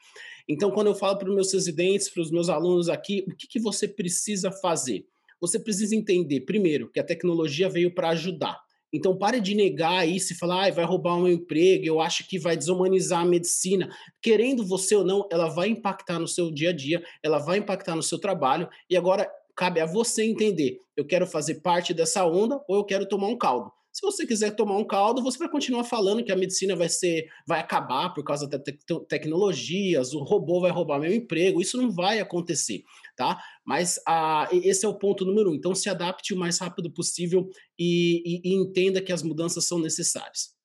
Então, 0.50 0.72
quando 0.72 0.88
eu 0.88 0.96
falo 0.96 1.16
para 1.16 1.30
os 1.30 1.36
meus 1.36 1.54
residentes, 1.54 2.10
para 2.10 2.24
os 2.24 2.32
meus 2.32 2.50
alunos 2.50 2.90
aqui, 2.90 3.24
o 3.28 3.36
que, 3.36 3.48
que 3.48 3.60
você 3.60 3.88
precisa 3.88 4.52
fazer? 4.52 5.06
Você 5.40 5.60
precisa 5.60 5.96
entender, 5.96 6.42
primeiro, 6.42 6.90
que 6.92 7.00
a 7.00 7.04
tecnologia 7.04 7.70
veio 7.70 7.94
para 7.94 8.10
ajudar. 8.10 8.60
Então, 8.92 9.16
pare 9.16 9.40
de 9.40 9.54
negar 9.54 10.10
isso 10.10 10.34
e 10.34 10.36
falar, 10.36 10.66
ah, 10.66 10.72
vai 10.72 10.84
roubar 10.84 11.18
o 11.18 11.22
meu 11.22 11.32
emprego, 11.32 11.86
eu 11.86 12.02
acho 12.02 12.28
que 12.28 12.40
vai 12.40 12.58
desumanizar 12.58 13.22
a 13.22 13.26
medicina. 13.26 13.88
Querendo 14.20 14.66
você 14.66 14.96
ou 14.96 15.06
não, 15.06 15.28
ela 15.32 15.48
vai 15.48 15.70
impactar 15.70 16.18
no 16.18 16.28
seu 16.28 16.50
dia 16.50 16.72
a 16.72 16.74
dia, 16.74 17.04
ela 17.22 17.38
vai 17.38 17.60
impactar 17.60 17.96
no 17.96 18.02
seu 18.02 18.18
trabalho, 18.18 18.68
e 18.90 18.98
agora 18.98 19.30
cabe 19.56 19.80
a 19.80 19.86
você 19.86 20.24
entender: 20.24 20.80
eu 20.98 21.06
quero 21.06 21.28
fazer 21.28 21.62
parte 21.62 21.94
dessa 21.94 22.26
onda 22.26 22.60
ou 22.68 22.78
eu 22.78 22.84
quero 22.84 23.08
tomar 23.08 23.28
um 23.28 23.38
caldo. 23.38 23.72
Se 23.92 24.02
você 24.02 24.26
quiser 24.26 24.56
tomar 24.56 24.78
um 24.78 24.86
caldo, 24.86 25.22
você 25.22 25.38
vai 25.38 25.50
continuar 25.50 25.84
falando 25.84 26.24
que 26.24 26.32
a 26.32 26.36
medicina 26.36 26.76
vai 26.76 26.88
ser, 26.88 27.28
vai 27.48 27.60
acabar 27.60 28.14
por 28.14 28.24
causa 28.24 28.48
das 28.48 28.62
te 28.62 28.78
tecnologias, 29.08 30.14
o 30.14 30.20
robô 30.20 30.62
vai 30.62 30.72
roubar 30.72 31.00
meu 31.00 31.14
emprego. 31.14 31.60
Isso 31.60 31.76
não 31.76 31.92
vai 31.92 32.20
acontecer, 32.20 32.84
tá? 33.16 33.42
Mas 33.66 34.00
ah, 34.08 34.48
esse 34.52 34.86
é 34.86 34.90
o 34.90 34.98
ponto 34.98 35.26
número 35.26 35.52
um. 35.52 35.56
Então, 35.56 35.74
se 35.74 35.90
adapte 35.90 36.34
o 36.34 36.38
mais 36.38 36.60
rápido 36.60 36.92
possível 36.92 37.50
e, 37.78 38.22
e, 38.26 38.52
e 38.52 38.56
entenda 38.56 39.02
que 39.02 39.12
as 39.12 39.24
mudanças 39.24 39.66
são 39.66 39.80
necessárias. 39.80 40.56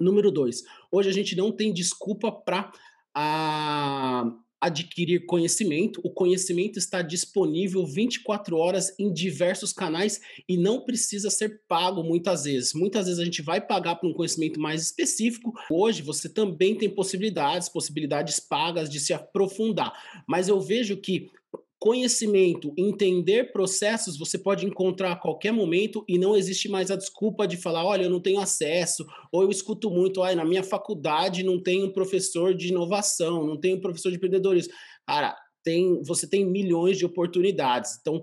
Número 0.00 0.30
dois, 0.30 0.62
hoje 0.90 1.08
a 1.08 1.12
gente 1.12 1.36
não 1.36 1.52
tem 1.52 1.72
desculpa 1.72 2.32
para 2.32 2.72
a 3.14 4.24
adquirir 4.62 5.26
conhecimento. 5.26 6.00
O 6.04 6.10
conhecimento 6.10 6.78
está 6.78 7.02
disponível 7.02 7.84
24 7.84 8.56
horas 8.56 8.94
em 8.96 9.12
diversos 9.12 9.72
canais 9.72 10.20
e 10.48 10.56
não 10.56 10.84
precisa 10.84 11.30
ser 11.30 11.62
pago 11.66 12.04
muitas 12.04 12.44
vezes. 12.44 12.72
Muitas 12.72 13.06
vezes 13.06 13.20
a 13.20 13.24
gente 13.24 13.42
vai 13.42 13.60
pagar 13.60 13.96
por 13.96 14.08
um 14.08 14.14
conhecimento 14.14 14.60
mais 14.60 14.80
específico. 14.80 15.52
Hoje 15.68 16.00
você 16.00 16.28
também 16.28 16.76
tem 16.76 16.88
possibilidades, 16.88 17.68
possibilidades 17.68 18.38
pagas 18.38 18.88
de 18.88 19.00
se 19.00 19.12
aprofundar. 19.12 19.92
Mas 20.28 20.46
eu 20.46 20.60
vejo 20.60 20.96
que 20.96 21.28
conhecimento, 21.82 22.72
entender 22.78 23.50
processos, 23.50 24.16
você 24.16 24.38
pode 24.38 24.64
encontrar 24.64 25.10
a 25.10 25.16
qualquer 25.16 25.50
momento 25.50 26.04
e 26.08 26.16
não 26.16 26.36
existe 26.36 26.68
mais 26.68 26.92
a 26.92 26.96
desculpa 26.96 27.44
de 27.44 27.56
falar, 27.56 27.84
olha, 27.84 28.04
eu 28.04 28.10
não 28.10 28.20
tenho 28.20 28.38
acesso, 28.38 29.04
ou 29.32 29.42
eu 29.42 29.50
escuto 29.50 29.90
muito, 29.90 30.22
ah, 30.22 30.32
na 30.32 30.44
minha 30.44 30.62
faculdade 30.62 31.42
não 31.42 31.60
tem 31.60 31.82
um 31.82 31.92
professor 31.92 32.54
de 32.54 32.68
inovação, 32.68 33.44
não 33.44 33.58
tem 33.58 33.74
um 33.74 33.80
professor 33.80 34.10
de 34.10 34.16
empreendedorismo. 34.16 34.72
Cara, 35.04 35.36
tem, 35.64 36.00
você 36.04 36.24
tem 36.24 36.44
milhões 36.44 36.98
de 36.98 37.04
oportunidades. 37.04 37.98
Então, 38.00 38.22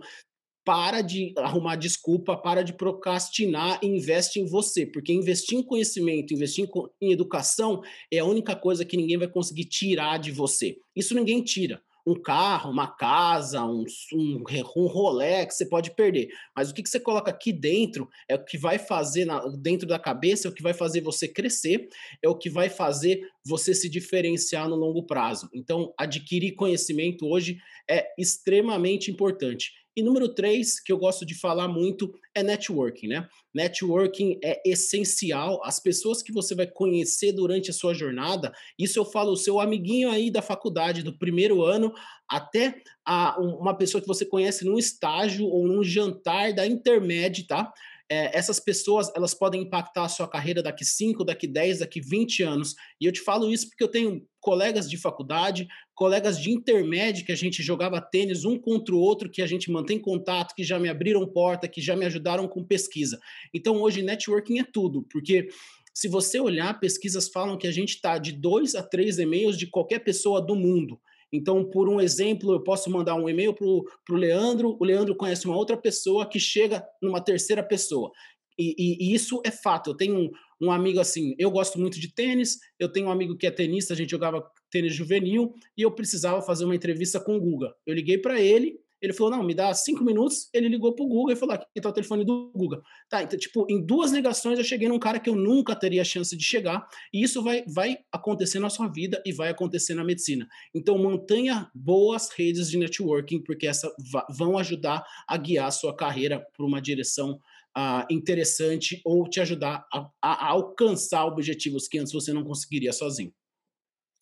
para 0.64 1.02
de 1.02 1.34
arrumar 1.36 1.76
desculpa, 1.76 2.38
para 2.38 2.64
de 2.64 2.72
procrastinar 2.72 3.78
e 3.84 3.88
investe 3.88 4.40
em 4.40 4.46
você, 4.46 4.86
porque 4.86 5.12
investir 5.12 5.58
em 5.58 5.64
conhecimento, 5.64 6.34
investir 6.34 6.64
em, 6.64 7.08
em 7.08 7.12
educação 7.12 7.82
é 8.10 8.20
a 8.20 8.26
única 8.26 8.56
coisa 8.56 8.86
que 8.86 8.96
ninguém 8.96 9.18
vai 9.18 9.28
conseguir 9.28 9.66
tirar 9.66 10.18
de 10.18 10.32
você. 10.32 10.78
Isso 10.96 11.14
ninguém 11.14 11.44
tira 11.44 11.82
um 12.10 12.22
carro, 12.22 12.72
uma 12.72 12.88
casa, 12.88 13.64
um, 13.64 13.84
um, 14.14 14.44
um 14.76 14.88
Rolex, 14.88 15.56
você 15.56 15.66
pode 15.66 15.92
perder. 15.92 16.30
Mas 16.56 16.70
o 16.70 16.74
que, 16.74 16.84
que 16.84 16.90
você 16.90 17.00
coloca 17.00 17.30
aqui 17.30 17.54
dentro 17.54 18.10
é 18.28 18.36
o 18.36 18.44
que 18.44 18.58
vai 18.58 18.78
fazer 18.80 19.26
na, 19.26 19.40
dentro 19.58 19.88
da 19.88 20.00
cabeça, 20.00 20.48
é 20.48 20.52
o 20.52 20.54
que 20.54 20.64
vai 20.64 20.74
fazer 20.74 21.02
você 21.02 21.28
crescer, 21.28 21.88
é 22.22 22.28
o 22.28 22.36
que 22.36 22.50
vai 22.50 22.70
fazer 22.70 23.22
você 23.46 23.74
se 23.74 23.90
diferenciar 23.90 24.68
no 24.68 24.76
longo 24.76 25.04
prazo. 25.04 25.50
Então, 25.54 25.94
adquirir 25.98 26.56
conhecimento 26.56 27.26
hoje 27.26 27.58
é 27.90 28.08
extremamente 28.18 29.10
importante. 29.10 29.74
E 29.96 30.04
número 30.04 30.34
três, 30.34 30.80
que 30.80 30.92
eu 30.92 30.98
gosto 30.98 31.26
de 31.26 31.34
falar 31.34 31.68
muito, 31.68 32.14
é 32.34 32.44
networking, 32.44 33.08
né? 33.08 33.28
Networking 33.54 34.40
é 34.44 34.62
essencial. 34.66 35.60
As 35.64 35.80
pessoas 35.80 36.22
que 36.22 36.32
você 36.32 36.56
vai 36.56 36.68
conhecer 36.68 37.32
durante 37.34 37.70
a 37.70 37.74
sua 37.74 37.94
jornada, 37.94 38.52
isso 38.78 39.00
eu 39.00 39.06
falo, 39.06 39.32
o 39.32 39.38
seu 39.38 39.60
amiguinho 39.60 40.10
aí 40.10 40.32
da 40.32 40.42
faculdade, 40.42 41.04
do 41.04 41.18
primeiro 41.18 41.64
ano, 41.64 41.92
até 42.30 42.82
a, 43.06 43.40
uma 43.40 43.76
pessoa 43.76 44.02
que 44.02 44.08
você 44.08 44.26
conhece 44.26 44.64
num 44.64 44.78
estágio 44.78 45.46
ou 45.46 45.68
num 45.68 45.84
jantar 45.84 46.54
da 46.54 46.66
intermédia, 46.66 47.46
tá? 47.48 47.74
É, 48.10 48.36
essas 48.36 48.60
pessoas 48.60 49.12
elas 49.16 49.34
podem 49.34 49.62
impactar 49.62 50.06
a 50.06 50.10
sua 50.10 50.28
carreira 50.28 50.64
daqui 50.64 50.84
5, 50.84 51.24
daqui 51.24 51.46
10, 51.46 51.80
daqui 51.80 52.02
20 52.02 52.42
anos. 52.44 52.76
E 53.00 53.06
eu 53.06 53.12
te 53.12 53.22
falo 53.22 53.52
isso 53.52 53.70
porque 53.70 53.84
eu 53.84 53.88
tenho 53.88 54.26
colegas 54.42 54.90
de 54.90 54.98
faculdade, 54.98 55.68
colegas 55.94 56.42
de 56.42 56.50
intermédio 56.50 57.26
que 57.26 57.32
a 57.32 57.36
gente 57.36 57.62
jogava 57.62 58.02
tênis 58.02 58.46
um 58.46 58.58
contra 58.58 58.96
o 58.96 59.00
outro, 59.00 59.30
que 59.30 59.42
a 59.42 59.48
gente 59.48 59.72
mantém 59.72 60.00
contato, 60.00 60.56
que 60.56 60.64
já 60.64 60.80
me 60.80 60.90
abriram 60.90 61.28
porta, 61.28 61.68
que 61.68 61.82
já 61.82 61.96
me 61.96 62.06
ajudaram 62.06 62.48
com 62.48 62.64
pesquisa. 62.64 63.20
Então 63.54 63.80
hoje 63.82 64.02
networking 64.02 64.60
é 64.60 64.64
tudo, 64.64 65.04
porque 65.12 65.48
se 65.94 66.08
você 66.08 66.40
olhar, 66.40 66.80
pesquisas 66.80 67.28
falam 67.28 67.58
que 67.58 67.68
a 67.68 67.72
gente 67.72 67.96
está 67.96 68.18
de 68.18 68.32
dois 68.32 68.74
a 68.74 68.82
três 68.82 69.20
e-mails 69.20 69.58
de 69.58 69.68
qualquer 69.68 70.00
pessoa 70.00 70.42
do 70.42 70.56
mundo. 70.56 71.00
Então, 71.32 71.64
por 71.70 71.88
um 71.88 72.02
exemplo, 72.02 72.54
eu 72.54 72.64
posso 72.64 72.90
mandar 72.90 73.16
um 73.16 73.30
e-mail 73.30 73.54
para 73.54 73.66
o 73.66 74.18
Leandro, 74.18 74.78
o 74.80 74.84
Leandro 74.84 75.16
conhece 75.16 75.46
uma 75.46 75.56
outra 75.56 75.78
pessoa 75.78 76.28
que 76.28 76.40
chega 76.40 76.84
numa 77.02 77.22
terceira 77.22 77.64
pessoa. 77.64 78.12
E, 78.58 78.76
e, 78.78 79.10
e 79.10 79.14
isso 79.14 79.42
é 79.46 79.52
fato. 79.52 79.92
Eu 79.92 79.96
tenho 79.96 80.16
um, 80.16 80.30
um, 80.62 80.72
amigo 80.72 81.00
assim, 81.00 81.34
eu 81.40 81.50
gosto 81.50 81.80
muito 81.80 82.00
de 82.00 82.14
tênis, 82.14 82.58
eu 82.78 82.92
tenho 82.92 83.08
um 83.08 83.12
amigo 83.12 83.38
que 83.38 83.48
é 83.48 83.52
tenista, 83.52 83.94
a 83.94 83.98
gente 83.98 84.10
jogava 84.10 84.44
tênis 84.70 84.94
juvenil, 84.94 85.54
e 85.78 85.82
eu 85.82 85.92
precisava 85.92 86.42
fazer 86.42 86.66
uma 86.66 86.76
entrevista 86.76 87.20
com 87.20 87.38
o 87.38 87.40
Guga. 87.40 87.74
Eu 87.86 87.94
liguei 87.94 88.18
para 88.18 88.42
ele, 88.42 88.78
ele 89.02 89.14
falou, 89.14 89.32
não, 89.32 89.44
me 89.44 89.54
dá 89.54 89.74
cinco 89.74 90.04
minutos. 90.04 90.50
Ele 90.54 90.68
ligou 90.68 90.94
pro 90.94 91.08
Google 91.08 91.32
e 91.32 91.36
falou, 91.36 91.56
aqui 91.56 91.82
tá 91.82 91.90
o 91.90 91.94
telefone 91.94 92.26
do 92.26 92.52
Google. 92.54 92.82
Tá, 93.10 93.24
então, 93.24 93.38
tipo, 93.40 93.66
em 93.70 93.86
duas 93.86 94.12
ligações 94.12 94.58
eu 94.58 94.66
cheguei 94.66 94.88
num 94.88 95.00
cara 95.00 95.20
que 95.20 95.30
eu 95.30 95.36
nunca 95.36 95.76
teria 95.76 96.04
chance 96.04 96.36
de 96.36 96.44
chegar. 96.44 96.88
E 97.14 97.24
isso 97.24 97.42
vai, 97.42 97.64
vai 97.68 97.98
acontecer 98.12 98.60
na 98.60 98.70
sua 98.70 98.88
vida 98.88 99.22
e 99.26 99.32
vai 99.32 99.50
acontecer 99.50 99.94
na 99.94 100.04
medicina. 100.04 100.48
Então, 100.74 100.98
mantenha 100.98 101.70
boas 101.74 102.30
redes 102.30 102.70
de 102.70 102.78
networking, 102.78 103.42
porque 103.44 103.68
essa 103.68 103.90
vão 104.30 104.58
ajudar 104.58 105.04
a 105.28 105.38
guiar 105.38 105.68
a 105.68 105.72
sua 105.72 105.96
carreira 105.96 106.46
por 106.56 106.66
uma 106.66 106.82
direção 106.82 107.40
uh, 107.78 108.06
interessante 108.10 109.02
ou 109.06 109.28
te 109.30 109.40
ajudar 109.40 109.86
a, 109.94 110.10
a 110.22 110.48
alcançar 110.50 111.26
objetivos 111.26 111.88
que 111.88 112.00
antes 112.00 112.14
você 112.14 112.34
não 112.34 112.44
conseguiria 112.44 112.92
sozinho. 112.92 113.34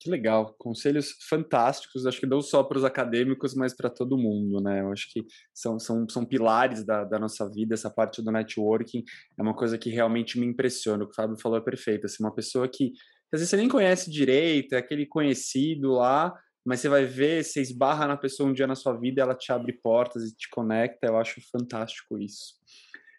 Que 0.08 0.12
legal, 0.12 0.56
conselhos 0.58 1.18
fantásticos, 1.30 2.06
acho 2.06 2.22
que 2.22 2.26
não 2.26 2.40
só 2.40 2.64
para 2.64 2.78
os 2.78 2.86
acadêmicos, 2.86 3.54
mas 3.54 3.76
para 3.76 3.90
todo 3.90 4.18
mundo, 4.18 4.64
né? 4.64 4.80
Eu 4.80 4.94
acho 4.94 5.12
que 5.12 5.26
são, 5.54 5.78
são, 5.78 6.08
são 6.08 6.24
pilares 6.24 6.86
da, 6.86 7.04
da 7.04 7.20
nossa 7.20 7.46
vida, 7.52 7.74
essa 7.74 7.90
parte 7.90 8.22
do 8.22 8.32
networking 8.32 9.04
é 9.38 9.42
uma 9.42 9.54
coisa 9.54 9.78
que 9.78 9.90
realmente 9.90 10.40
me 10.40 10.46
impressiona. 10.46 11.04
O 11.04 11.08
que 11.08 11.12
o 11.12 11.16
Fábio 11.16 11.38
falou 11.38 11.58
é 11.58 11.62
perfeito, 11.62 12.06
assim, 12.06 12.24
uma 12.24 12.34
pessoa 12.34 12.70
que, 12.70 12.94
às 13.34 13.42
vezes 13.42 13.50
você 13.50 13.58
nem 13.58 13.68
conhece 13.68 14.10
direito, 14.10 14.76
é 14.76 14.78
aquele 14.78 15.06
conhecido 15.06 15.92
lá, 15.92 16.34
mas 16.66 16.80
você 16.80 16.88
vai 16.88 17.04
ver, 17.04 17.44
você 17.44 17.60
esbarra 17.60 18.08
na 18.08 18.16
pessoa 18.16 18.50
um 18.50 18.54
dia 18.54 18.66
na 18.66 18.76
sua 18.76 18.98
vida, 18.98 19.22
ela 19.22 19.36
te 19.36 19.52
abre 19.52 19.74
portas 19.74 20.24
e 20.24 20.34
te 20.34 20.50
conecta, 20.50 21.08
eu 21.08 21.18
acho 21.18 21.42
fantástico 21.52 22.18
isso. 22.18 22.54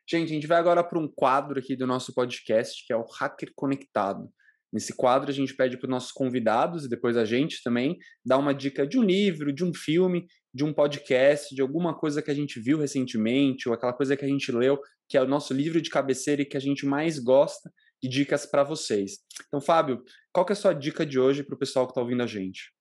Gente, 0.08 0.30
a 0.30 0.34
gente 0.34 0.46
vai 0.46 0.56
agora 0.56 0.82
para 0.82 0.98
um 0.98 1.06
quadro 1.06 1.58
aqui 1.58 1.76
do 1.76 1.86
nosso 1.86 2.14
podcast, 2.14 2.82
que 2.86 2.94
é 2.94 2.96
o 2.96 3.04
Hacker 3.04 3.52
Conectado. 3.54 4.32
Nesse 4.72 4.94
quadro, 4.94 5.30
a 5.30 5.34
gente 5.34 5.54
pede 5.54 5.78
para 5.78 5.86
os 5.86 5.90
nossos 5.90 6.12
convidados 6.12 6.84
e 6.84 6.88
depois 6.88 7.16
a 7.16 7.24
gente 7.24 7.62
também 7.62 7.96
dar 8.24 8.38
uma 8.38 8.52
dica 8.52 8.86
de 8.86 8.98
um 8.98 9.02
livro, 9.02 9.52
de 9.52 9.64
um 9.64 9.72
filme, 9.72 10.26
de 10.52 10.64
um 10.64 10.72
podcast, 10.72 11.54
de 11.54 11.62
alguma 11.62 11.96
coisa 11.96 12.22
que 12.22 12.30
a 12.30 12.34
gente 12.34 12.60
viu 12.60 12.78
recentemente 12.78 13.68
ou 13.68 13.74
aquela 13.74 13.92
coisa 13.92 14.16
que 14.16 14.24
a 14.24 14.28
gente 14.28 14.52
leu, 14.52 14.78
que 15.08 15.16
é 15.16 15.22
o 15.22 15.26
nosso 15.26 15.54
livro 15.54 15.80
de 15.80 15.88
cabeceira 15.88 16.42
e 16.42 16.44
que 16.44 16.56
a 16.56 16.60
gente 16.60 16.84
mais 16.84 17.18
gosta, 17.18 17.70
e 18.02 18.08
dicas 18.08 18.46
para 18.46 18.62
vocês. 18.62 19.18
Então, 19.46 19.60
Fábio, 19.60 20.02
qual 20.32 20.46
que 20.46 20.52
é 20.52 20.54
a 20.54 20.56
sua 20.56 20.72
dica 20.72 21.04
de 21.04 21.18
hoje 21.18 21.42
para 21.42 21.54
o 21.54 21.58
pessoal 21.58 21.86
que 21.86 21.90
está 21.90 22.00
ouvindo 22.00 22.22
a 22.22 22.26
gente? 22.26 22.72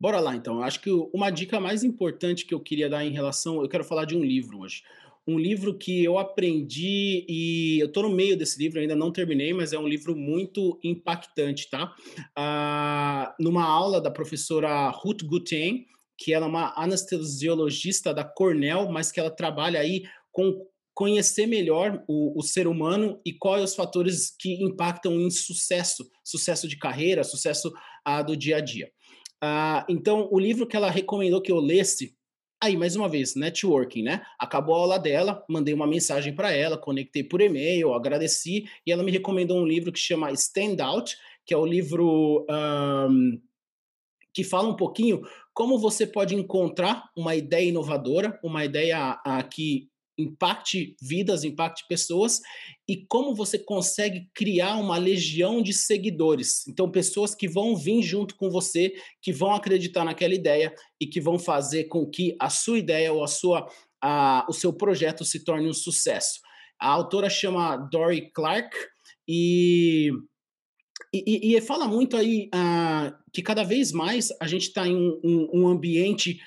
Bora 0.00 0.20
lá, 0.20 0.34
então. 0.34 0.62
Acho 0.62 0.80
que 0.80 0.90
uma 1.12 1.30
dica 1.30 1.60
mais 1.60 1.84
importante 1.84 2.46
que 2.46 2.54
eu 2.54 2.60
queria 2.60 2.88
dar 2.88 3.04
em 3.04 3.12
relação. 3.12 3.62
Eu 3.62 3.68
quero 3.68 3.84
falar 3.84 4.04
de 4.04 4.16
um 4.16 4.22
livro 4.24 4.60
hoje 4.60 4.82
um 5.28 5.38
livro 5.38 5.76
que 5.76 6.02
eu 6.02 6.18
aprendi 6.18 7.26
e 7.28 7.78
eu 7.78 7.86
estou 7.86 8.04
no 8.04 8.08
meio 8.08 8.34
desse 8.34 8.58
livro, 8.58 8.80
ainda 8.80 8.96
não 8.96 9.12
terminei, 9.12 9.52
mas 9.52 9.74
é 9.74 9.78
um 9.78 9.86
livro 9.86 10.16
muito 10.16 10.80
impactante, 10.82 11.68
tá? 11.68 11.94
Ah, 12.34 13.36
numa 13.38 13.62
aula 13.62 14.00
da 14.00 14.10
professora 14.10 14.88
Ruth 14.88 15.22
Guten, 15.22 15.84
que 16.16 16.32
ela 16.32 16.46
é 16.46 16.48
uma 16.48 16.72
anestesiologista 16.82 18.14
da 18.14 18.24
Cornell, 18.24 18.90
mas 18.90 19.12
que 19.12 19.20
ela 19.20 19.30
trabalha 19.30 19.78
aí 19.78 20.04
com 20.32 20.66
conhecer 20.94 21.46
melhor 21.46 22.02
o, 22.08 22.36
o 22.36 22.42
ser 22.42 22.66
humano 22.66 23.20
e 23.24 23.32
quais 23.32 23.62
os 23.62 23.76
fatores 23.76 24.34
que 24.36 24.54
impactam 24.64 25.12
em 25.20 25.30
sucesso, 25.30 26.10
sucesso 26.24 26.66
de 26.66 26.78
carreira, 26.78 27.22
sucesso 27.22 27.70
ah, 28.02 28.22
do 28.22 28.34
dia 28.34 28.56
a 28.56 28.60
dia. 28.60 28.90
Ah, 29.42 29.86
então, 29.90 30.26
o 30.32 30.38
livro 30.38 30.66
que 30.66 30.74
ela 30.74 30.90
recomendou 30.90 31.42
que 31.42 31.52
eu 31.52 31.60
lesse 31.60 32.17
Aí, 32.60 32.76
mais 32.76 32.96
uma 32.96 33.08
vez, 33.08 33.36
networking, 33.36 34.02
né? 34.02 34.22
Acabou 34.38 34.74
a 34.74 34.78
aula 34.78 34.98
dela, 34.98 35.44
mandei 35.48 35.72
uma 35.72 35.86
mensagem 35.86 36.34
para 36.34 36.50
ela, 36.50 36.76
conectei 36.76 37.22
por 37.22 37.40
e-mail, 37.40 37.94
agradeci, 37.94 38.68
e 38.84 38.90
ela 38.90 39.04
me 39.04 39.12
recomendou 39.12 39.58
um 39.58 39.66
livro 39.66 39.92
que 39.92 39.98
chama 39.98 40.32
Stand 40.32 40.82
Out, 40.82 41.16
que 41.46 41.54
é 41.54 41.56
o 41.56 41.64
livro 41.64 42.44
um, 42.50 43.40
que 44.34 44.42
fala 44.42 44.68
um 44.68 44.76
pouquinho 44.76 45.22
como 45.54 45.78
você 45.78 46.06
pode 46.06 46.34
encontrar 46.34 47.10
uma 47.16 47.34
ideia 47.34 47.68
inovadora, 47.68 48.38
uma 48.44 48.64
ideia 48.64 49.20
uh, 49.26 49.48
que 49.48 49.88
impacte 50.18 50.96
vidas, 51.00 51.44
impacte 51.44 51.86
pessoas 51.88 52.40
e 52.88 53.06
como 53.06 53.34
você 53.34 53.58
consegue 53.58 54.28
criar 54.34 54.76
uma 54.76 54.98
legião 54.98 55.62
de 55.62 55.72
seguidores. 55.72 56.66
Então, 56.66 56.90
pessoas 56.90 57.34
que 57.34 57.48
vão 57.48 57.76
vir 57.76 58.02
junto 58.02 58.34
com 58.34 58.50
você, 58.50 58.92
que 59.22 59.32
vão 59.32 59.52
acreditar 59.52 60.04
naquela 60.04 60.34
ideia 60.34 60.74
e 61.00 61.06
que 61.06 61.20
vão 61.20 61.38
fazer 61.38 61.84
com 61.84 62.04
que 62.04 62.36
a 62.40 62.50
sua 62.50 62.78
ideia 62.78 63.12
ou 63.12 63.22
a 63.22 63.28
sua, 63.28 63.70
a, 64.02 64.44
o 64.48 64.52
seu 64.52 64.72
projeto 64.72 65.24
se 65.24 65.44
torne 65.44 65.68
um 65.68 65.74
sucesso. 65.74 66.40
A 66.80 66.88
autora 66.88 67.30
chama 67.30 67.76
Dory 67.76 68.30
Clark 68.32 68.76
e 69.26 70.10
e, 71.12 71.56
e, 71.56 71.60
fala 71.62 71.88
muito 71.88 72.18
aí 72.18 72.50
uh, 72.54 73.16
que 73.32 73.40
cada 73.40 73.64
vez 73.64 73.92
mais 73.92 74.28
a 74.38 74.46
gente 74.46 74.68
está 74.68 74.86
em 74.86 74.94
um, 74.94 75.20
um, 75.24 75.50
um 75.54 75.68
ambiente 75.68 76.38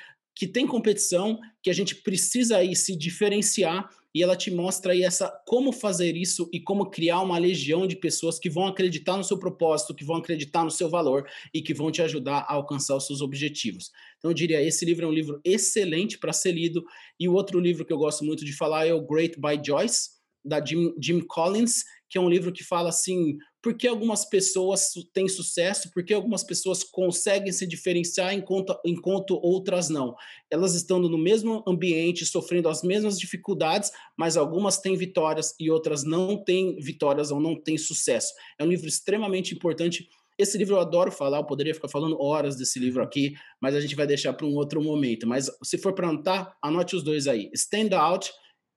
que 0.42 0.48
tem 0.48 0.66
competição, 0.66 1.39
que 1.62 1.70
a 1.70 1.74
gente 1.74 1.98
precisa 1.98 2.58
aí 2.58 2.76
se 2.76 2.98
diferenciar 2.98 3.88
e 4.12 4.24
ela 4.24 4.36
te 4.36 4.50
mostra 4.50 4.92
aí 4.92 5.04
essa 5.04 5.30
como 5.46 5.72
fazer 5.72 6.18
isso 6.18 6.50
e 6.52 6.60
como 6.60 6.89
criar 6.89 7.22
uma 7.22 7.38
legião 7.38 7.86
de 7.86 7.96
pessoas 7.96 8.39
que 8.39 8.50
vão 8.50 8.66
acreditar 8.66 9.16
no 9.16 9.24
seu 9.24 9.38
propósito, 9.38 9.94
que 9.94 10.04
vão 10.04 10.16
acreditar 10.16 10.64
no 10.64 10.72
seu 10.72 10.89
valor 10.89 11.30
e 11.54 11.62
que 11.62 11.76
vão 11.76 11.92
te 11.92 12.02
ajudar 12.02 12.39
a 12.50 12.56
alcançar 12.56 12.96
os 12.96 13.06
seus 13.06 13.22
objetivos. 13.22 13.92
Então 14.18 14.32
eu 14.32 14.34
diria, 14.34 14.60
esse 14.60 14.84
livro 14.84 15.06
é 15.06 15.08
um 15.08 15.14
livro 15.14 15.39
excelente 15.46 16.18
para 16.18 16.34
ser 16.34 16.54
lido 16.54 16.84
e 17.20 17.30
o 17.30 17.34
outro 17.34 17.60
livro 17.60 17.86
que 17.86 17.94
eu 17.94 18.00
gosto 18.00 18.26
muito 18.26 18.44
de 18.44 18.52
falar 18.52 18.88
é 18.88 18.94
o 18.96 19.06
Great 19.06 19.39
by 19.39 19.62
Joyce, 19.64 20.10
da 20.44 20.60
Jim, 20.66 20.92
Jim 21.00 21.22
Collins, 21.22 21.84
que 22.10 22.18
é 22.18 22.22
um 22.22 22.28
livro 22.28 22.52
que 22.52 22.64
fala 22.64 22.89
assim, 22.89 23.38
por 23.62 23.76
que 23.76 23.88
algumas 23.88 24.26
pessoas 24.26 24.91
têm 25.14 25.28
sucesso, 25.28 25.91
por 25.91 26.03
que 26.03 26.14
algumas 26.14 26.43
pessoas 26.43 26.84
conseguem 26.84 27.51
se 27.51 27.68
diferenciar 27.68 28.34
enquanto, 28.34 28.78
enquanto 28.84 29.39
outras 29.41 29.88
não. 29.88 30.16
Elas 30.49 30.74
estão 30.74 30.99
no 30.99 31.18
mesmo 31.18 31.64
ambiente, 31.68 32.26
sofrendo 32.26 32.68
as 32.68 32.82
mesmas 32.82 33.20
dificuldades, 33.20 33.91
mas 34.18 34.36
algumas 34.36 34.80
têm 34.80 34.95
vitórias 34.95 35.53
e 35.59 35.70
outras 35.70 36.03
não 36.03 36.43
têm 36.43 36.80
vitórias 36.80 37.30
ou 37.30 37.39
não 37.39 37.55
têm 37.55 37.78
sucesso. 37.78 38.34
É 38.57 38.64
um 38.64 38.68
livro 38.68 38.88
extremamente 38.88 39.53
importante. 39.53 40.09
Esse 40.39 40.57
livro 40.57 40.76
eu 40.76 40.80
adoro 40.80 41.12
falar, 41.12 41.38
eu 41.38 41.45
poderia 41.45 41.76
ficar 41.76 41.88
falando 41.88 42.20
horas 42.20 42.55
desse 42.55 42.80
livro 42.80 43.03
aqui, 43.03 43.36
mas 43.62 43.76
a 43.76 43.82
gente 43.82 43.95
vai 43.95 44.07
deixar 44.07 44.34
para 44.34 44.47
um 44.47 44.55
outro 44.55 44.82
momento. 44.82 45.28
Mas 45.28 45.51
se 45.64 45.78
for 45.78 45.93
para 45.93 46.09
anotar, 46.09 46.57
anote 46.64 46.95
os 46.95 47.03
dois 47.03 47.28
aí: 47.28 47.51
Stand 47.53 47.95
Out 47.95 48.32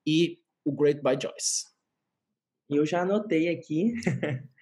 e 0.07 0.39
o 0.63 0.73
Great 0.73 1.01
by 1.03 1.17
Joyce. 1.21 1.65
Eu 2.69 2.85
já 2.85 3.03
anotei 3.03 3.49
aqui. 3.49 3.95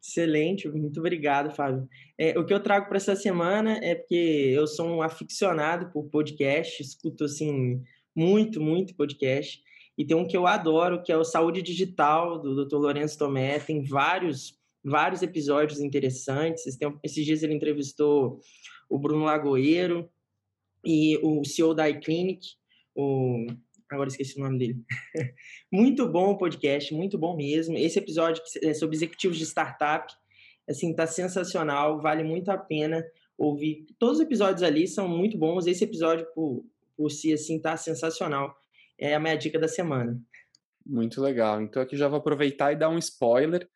Excelente, 0.00 0.68
muito 0.68 1.00
obrigado, 1.00 1.54
Fábio. 1.54 1.88
É, 2.18 2.38
o 2.38 2.44
que 2.44 2.52
eu 2.52 2.60
trago 2.60 2.88
para 2.88 2.96
essa 2.96 3.16
semana 3.16 3.78
é 3.82 3.94
porque 3.94 4.52
eu 4.54 4.66
sou 4.66 4.86
um 4.86 5.02
aficionado 5.02 5.90
por 5.90 6.04
podcast, 6.08 6.82
escuto 6.82 7.24
assim 7.24 7.82
muito, 8.14 8.60
muito 8.60 8.94
podcast. 8.94 9.62
E 9.96 10.04
tem 10.04 10.16
um 10.16 10.26
que 10.26 10.36
eu 10.36 10.46
adoro, 10.46 11.02
que 11.02 11.12
é 11.12 11.16
o 11.16 11.24
Saúde 11.24 11.62
Digital, 11.62 12.38
do 12.38 12.64
Dr. 12.64 12.76
Lourenço 12.76 13.18
Tomé. 13.18 13.58
Tem 13.58 13.82
vários, 13.82 14.58
vários 14.84 15.22
episódios 15.22 15.80
interessantes. 15.80 16.64
Esses 17.02 17.24
dias 17.24 17.42
ele 17.42 17.54
entrevistou 17.54 18.40
o 18.88 18.98
Bruno 18.98 19.24
Lagoeiro 19.24 20.08
e 20.84 21.18
o 21.22 21.44
CEO 21.44 21.74
da 21.74 21.88
iClinic, 21.88 22.40
o 22.94 23.46
agora 23.90 24.08
esqueci 24.08 24.38
o 24.38 24.42
nome 24.44 24.58
dele. 24.58 24.84
muito 25.70 26.08
bom 26.08 26.30
o 26.30 26.38
podcast, 26.38 26.94
muito 26.94 27.18
bom 27.18 27.36
mesmo. 27.36 27.76
Esse 27.76 27.98
episódio 27.98 28.42
é 28.62 28.72
sobre 28.72 28.96
executivos 28.96 29.36
de 29.36 29.44
startup, 29.44 30.12
assim, 30.68 30.94
tá 30.94 31.06
sensacional, 31.06 32.00
vale 32.00 32.22
muito 32.22 32.50
a 32.50 32.56
pena 32.56 33.04
ouvir. 33.40 33.86
Todos 33.98 34.18
os 34.18 34.22
episódios 34.22 34.62
ali 34.62 34.86
são 34.86 35.08
muito 35.08 35.38
bons. 35.38 35.66
Esse 35.66 35.84
episódio 35.84 36.26
por, 36.34 36.64
por 36.96 37.10
si 37.10 37.32
assim 37.32 37.58
tá 37.58 37.76
sensacional. 37.76 38.54
É 38.98 39.14
a 39.14 39.20
minha 39.20 39.34
dica 39.34 39.58
da 39.58 39.66
semana. 39.66 40.20
Muito 40.84 41.22
legal. 41.22 41.62
Então 41.62 41.82
aqui 41.82 41.96
já 41.96 42.06
vou 42.06 42.18
aproveitar 42.18 42.72
e 42.72 42.76
dar 42.76 42.90
um 42.90 42.98
spoiler. 42.98 43.66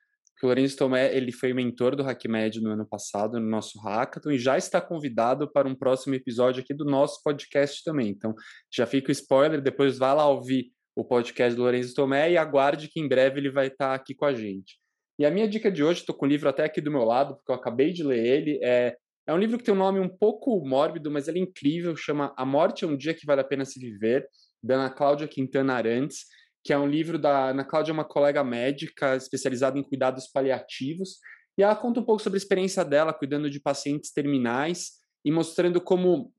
O 0.43 0.47
Lourenço 0.47 0.77
Tomé 0.77 1.15
ele 1.17 1.33
foi 1.33 1.53
mentor 1.55 1.97
do 1.97 2.03
HackMed 2.03 2.61
no 2.61 2.71
ano 2.71 2.87
passado, 2.87 3.41
no 3.41 3.49
nosso 3.49 3.79
hackathon, 3.81 4.33
e 4.33 4.39
já 4.39 4.59
está 4.59 4.81
convidado 4.81 5.51
para 5.51 5.69
um 5.69 5.75
próximo 5.75 6.15
episódio 6.15 6.63
aqui 6.63 6.75
do 6.75 6.85
nosso 6.85 7.23
podcast 7.23 7.83
também. 7.85 8.09
Então, 8.09 8.35
já 8.73 8.85
fica 8.85 9.09
o 9.09 9.13
spoiler, 9.13 9.63
depois 9.63 9.97
vá 9.97 10.13
lá 10.13 10.29
ouvir 10.29 10.73
o 10.97 11.05
podcast 11.05 11.57
do 11.57 11.63
Lourenço 11.63 11.95
Tomé 11.95 12.33
e 12.33 12.37
aguarde 12.37 12.89
que 12.89 13.01
em 13.01 13.09
breve 13.09 13.41
ele 13.41 13.51
vai 13.51 13.69
estar 13.69 13.95
aqui 13.95 14.15
com 14.15 14.25
a 14.25 14.35
gente. 14.35 14.79
E 15.19 15.25
a 15.25 15.31
minha 15.31 15.49
dica 15.49 15.71
de 15.71 15.83
hoje, 15.83 16.01
estou 16.01 16.15
com 16.15 16.27
o 16.27 16.29
livro 16.29 16.49
até 16.49 16.65
aqui 16.65 16.81
do 16.81 16.91
meu 16.91 17.05
lado, 17.05 17.37
porque 17.37 17.51
eu 17.51 17.55
acabei 17.55 17.93
de 17.93 18.03
ler 18.03 18.25
ele, 18.25 18.61
é, 18.63 18.97
é 19.27 19.33
um 19.33 19.39
livro 19.39 19.57
que 19.57 19.65
tem 19.65 19.73
um 19.73 19.79
nome 19.79 20.01
um 20.01 20.09
pouco 20.09 20.61
mórbido, 20.67 21.11
mas 21.11 21.29
ele 21.29 21.39
é 21.39 21.43
incrível, 21.43 21.97
chama 21.97 22.35
A 22.37 22.45
Morte 22.45 22.85
é 22.85 22.89
um 22.89 22.97
Dia 22.97 23.15
que 23.15 23.25
Vale 23.25 23.41
a 23.41 23.45
Pena 23.45 23.65
Se 23.65 23.79
Viver, 23.79 24.29
da 24.63 24.75
Ana 24.75 24.91
Cláudia 24.91 25.29
Quintana 25.29 25.75
Arantes 25.75 26.27
que 26.65 26.73
é 26.73 26.79
um 26.79 26.89
livro 26.89 27.19
da 27.19 27.51
Ana 27.51 27.65
Cláudia, 27.65 27.93
uma 27.93 28.05
colega 28.05 28.43
médica 28.43 29.15
especializada 29.17 29.79
em 29.79 29.83
cuidados 29.83 30.27
paliativos, 30.27 31.19
e 31.59 31.63
ela 31.63 31.77
conta 31.77 32.01
um 32.01 32.05
pouco 32.05 32.23
sobre 32.23 32.39
a 32.39 32.43
experiência 32.43 32.85
dela 32.85 33.13
cuidando 33.13 33.51
de 33.51 33.61
pacientes 33.61 34.11
terminais 34.11 34.93
e 35.25 35.31
mostrando 35.31 35.81
como 35.81 36.33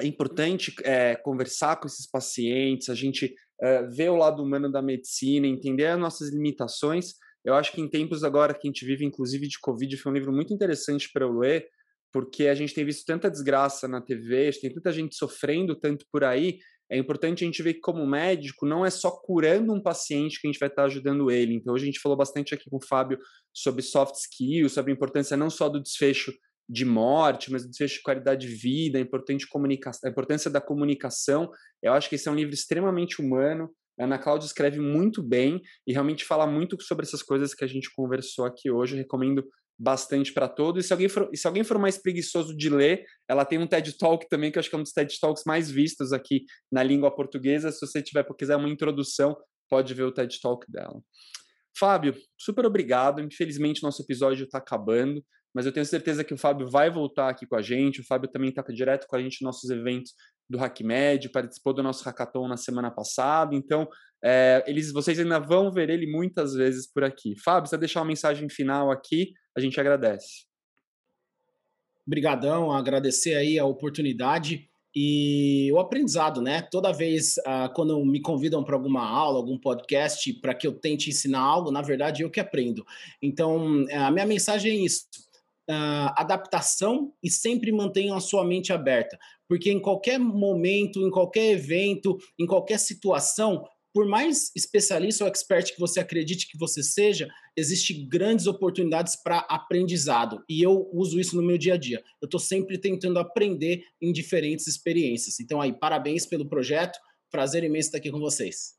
é 0.00 0.06
importante 0.06 0.74
é, 0.84 1.16
conversar 1.16 1.76
com 1.76 1.86
esses 1.86 2.08
pacientes, 2.08 2.88
a 2.88 2.94
gente 2.94 3.34
é, 3.60 3.82
ver 3.84 4.10
o 4.10 4.16
lado 4.16 4.42
humano 4.42 4.70
da 4.70 4.80
medicina, 4.80 5.46
entender 5.46 5.86
as 5.86 5.98
nossas 5.98 6.30
limitações. 6.30 7.14
Eu 7.44 7.54
acho 7.54 7.72
que 7.72 7.80
em 7.80 7.88
tempos 7.88 8.22
agora 8.22 8.54
que 8.54 8.66
a 8.66 8.70
gente 8.70 8.84
vive, 8.84 9.04
inclusive 9.04 9.48
de 9.48 9.58
Covid, 9.58 9.96
foi 9.96 10.12
um 10.12 10.14
livro 10.14 10.32
muito 10.32 10.52
interessante 10.52 11.10
para 11.12 11.24
eu 11.24 11.32
ler, 11.32 11.66
porque 12.12 12.46
a 12.46 12.54
gente 12.54 12.74
tem 12.74 12.84
visto 12.84 13.04
tanta 13.04 13.30
desgraça 13.30 13.88
na 13.88 14.00
TV, 14.00 14.50
tem 14.60 14.72
tanta 14.72 14.92
gente 14.92 15.16
sofrendo 15.16 15.74
tanto 15.74 16.06
por 16.12 16.24
aí, 16.24 16.58
é 16.90 16.96
importante 16.96 17.42
a 17.42 17.46
gente 17.46 17.62
ver 17.62 17.74
que, 17.74 17.80
como 17.80 18.06
médico, 18.06 18.64
não 18.64 18.86
é 18.86 18.90
só 18.90 19.10
curando 19.10 19.72
um 19.72 19.82
paciente 19.82 20.40
que 20.40 20.46
a 20.46 20.50
gente 20.50 20.60
vai 20.60 20.68
estar 20.68 20.84
ajudando 20.84 21.30
ele. 21.30 21.54
Então, 21.54 21.74
hoje 21.74 21.84
a 21.84 21.86
gente 21.86 22.00
falou 22.00 22.16
bastante 22.16 22.54
aqui 22.54 22.70
com 22.70 22.76
o 22.76 22.86
Fábio 22.86 23.18
sobre 23.52 23.82
soft 23.82 24.14
skills, 24.14 24.72
sobre 24.72 24.92
a 24.92 24.94
importância 24.94 25.36
não 25.36 25.50
só 25.50 25.68
do 25.68 25.82
desfecho 25.82 26.32
de 26.68 26.84
morte, 26.84 27.50
mas 27.50 27.62
do 27.62 27.70
desfecho 27.70 27.96
de 27.96 28.02
qualidade 28.02 28.46
de 28.46 28.54
vida, 28.54 28.98
a, 28.98 29.00
importante 29.00 29.46
comunicação, 29.48 30.08
a 30.08 30.10
importância 30.10 30.50
da 30.50 30.60
comunicação. 30.60 31.50
Eu 31.82 31.92
acho 31.92 32.08
que 32.08 32.14
esse 32.14 32.28
é 32.28 32.30
um 32.30 32.36
livro 32.36 32.54
extremamente 32.54 33.20
humano. 33.20 33.70
A 33.98 34.04
Ana 34.04 34.18
Cláudia 34.18 34.46
escreve 34.46 34.78
muito 34.78 35.22
bem 35.22 35.60
e 35.86 35.92
realmente 35.92 36.24
fala 36.24 36.46
muito 36.46 36.80
sobre 36.82 37.06
essas 37.06 37.22
coisas 37.22 37.54
que 37.54 37.64
a 37.64 37.68
gente 37.68 37.90
conversou 37.94 38.44
aqui 38.44 38.70
hoje. 38.70 38.94
Eu 38.94 38.98
recomendo 38.98 39.44
bastante 39.78 40.32
para 40.32 40.48
todos. 40.48 40.84
E 40.84 40.86
se, 40.86 40.92
alguém 40.92 41.08
for, 41.08 41.30
se 41.34 41.46
alguém 41.46 41.64
for 41.64 41.78
mais 41.78 41.98
preguiçoso 41.98 42.56
de 42.56 42.70
ler, 42.70 43.04
ela 43.28 43.44
tem 43.44 43.58
um 43.58 43.66
TED 43.66 43.96
Talk 43.98 44.26
também, 44.28 44.50
que 44.50 44.58
eu 44.58 44.60
acho 44.60 44.70
que 44.70 44.76
é 44.76 44.78
um 44.78 44.82
dos 44.82 44.92
TED 44.92 45.18
Talks 45.20 45.42
mais 45.46 45.70
vistos 45.70 46.12
aqui 46.12 46.44
na 46.72 46.82
língua 46.82 47.14
portuguesa. 47.14 47.70
Se 47.70 47.86
você 47.86 48.02
tiver, 48.02 48.24
quiser 48.38 48.56
uma 48.56 48.68
introdução, 48.68 49.36
pode 49.68 49.92
ver 49.92 50.04
o 50.04 50.12
TED 50.12 50.40
Talk 50.40 50.70
dela. 50.70 51.00
Fábio, 51.78 52.16
super 52.38 52.64
obrigado. 52.64 53.20
Infelizmente, 53.20 53.82
nosso 53.82 54.02
episódio 54.02 54.44
está 54.44 54.58
acabando, 54.58 55.22
mas 55.54 55.66
eu 55.66 55.72
tenho 55.72 55.84
certeza 55.84 56.24
que 56.24 56.32
o 56.32 56.38
Fábio 56.38 56.70
vai 56.70 56.90
voltar 56.90 57.28
aqui 57.28 57.46
com 57.46 57.56
a 57.56 57.62
gente. 57.62 58.00
O 58.00 58.06
Fábio 58.06 58.30
também 58.30 58.48
está 58.48 58.62
direto 58.62 59.06
com 59.06 59.16
a 59.16 59.20
gente 59.20 59.42
nos 59.42 59.54
nossos 59.54 59.70
eventos 59.70 60.12
do 60.48 60.58
HackMed, 60.58 61.28
participou 61.30 61.74
do 61.74 61.82
nosso 61.82 62.04
hackathon 62.04 62.48
na 62.48 62.56
semana 62.56 62.90
passada. 62.90 63.54
Então, 63.54 63.86
é, 64.28 64.64
eles, 64.66 64.92
vocês 64.92 65.20
ainda 65.20 65.38
vão 65.38 65.70
ver 65.70 65.88
ele 65.88 66.04
muitas 66.04 66.52
vezes 66.52 66.84
por 66.84 67.04
aqui. 67.04 67.36
Fábio, 67.36 67.70
você 67.70 67.78
deixar 67.78 68.00
uma 68.00 68.08
mensagem 68.08 68.48
final 68.48 68.90
aqui, 68.90 69.32
a 69.56 69.60
gente 69.60 69.78
agradece. 69.78 70.46
Obrigadão, 72.04 72.72
agradecer 72.72 73.34
aí 73.34 73.56
a 73.56 73.64
oportunidade 73.64 74.68
e 74.92 75.70
o 75.72 75.78
aprendizado, 75.78 76.42
né? 76.42 76.60
Toda 76.72 76.92
vez 76.92 77.36
uh, 77.38 77.72
quando 77.72 78.04
me 78.04 78.20
convidam 78.20 78.64
para 78.64 78.74
alguma 78.74 79.08
aula, 79.08 79.38
algum 79.38 79.56
podcast, 79.56 80.32
para 80.40 80.54
que 80.54 80.66
eu 80.66 80.72
tente 80.72 81.08
ensinar 81.08 81.40
algo, 81.40 81.70
na 81.70 81.82
verdade 81.82 82.24
eu 82.24 82.30
que 82.30 82.40
aprendo. 82.40 82.84
Então, 83.22 83.84
a 83.92 84.10
minha 84.10 84.26
mensagem 84.26 84.72
é 84.72 84.74
isso: 84.74 85.04
uh, 85.70 86.10
adaptação 86.16 87.12
e 87.22 87.30
sempre 87.30 87.70
mantenham 87.70 88.16
a 88.16 88.20
sua 88.20 88.44
mente 88.44 88.72
aberta, 88.72 89.16
porque 89.48 89.70
em 89.70 89.78
qualquer 89.78 90.18
momento, 90.18 91.00
em 91.06 91.10
qualquer 91.10 91.52
evento, 91.52 92.16
em 92.36 92.46
qualquer 92.46 92.80
situação, 92.80 93.64
por 93.96 94.06
mais 94.06 94.54
especialista 94.54 95.24
ou 95.24 95.30
expert 95.30 95.72
que 95.72 95.80
você 95.80 95.98
acredite 95.98 96.50
que 96.50 96.58
você 96.58 96.82
seja, 96.82 97.30
existem 97.56 98.06
grandes 98.06 98.46
oportunidades 98.46 99.16
para 99.16 99.38
aprendizado. 99.48 100.44
E 100.46 100.62
eu 100.62 100.90
uso 100.92 101.18
isso 101.18 101.34
no 101.34 101.42
meu 101.42 101.56
dia 101.56 101.72
a 101.72 101.76
dia. 101.78 102.04
Eu 102.20 102.26
estou 102.26 102.38
sempre 102.38 102.76
tentando 102.76 103.18
aprender 103.18 103.86
em 103.98 104.12
diferentes 104.12 104.66
experiências. 104.66 105.40
Então, 105.40 105.62
aí, 105.62 105.72
parabéns 105.72 106.26
pelo 106.26 106.46
projeto. 106.46 106.98
Prazer 107.30 107.64
imenso 107.64 107.88
estar 107.88 107.96
aqui 107.96 108.10
com 108.10 108.18
vocês. 108.18 108.74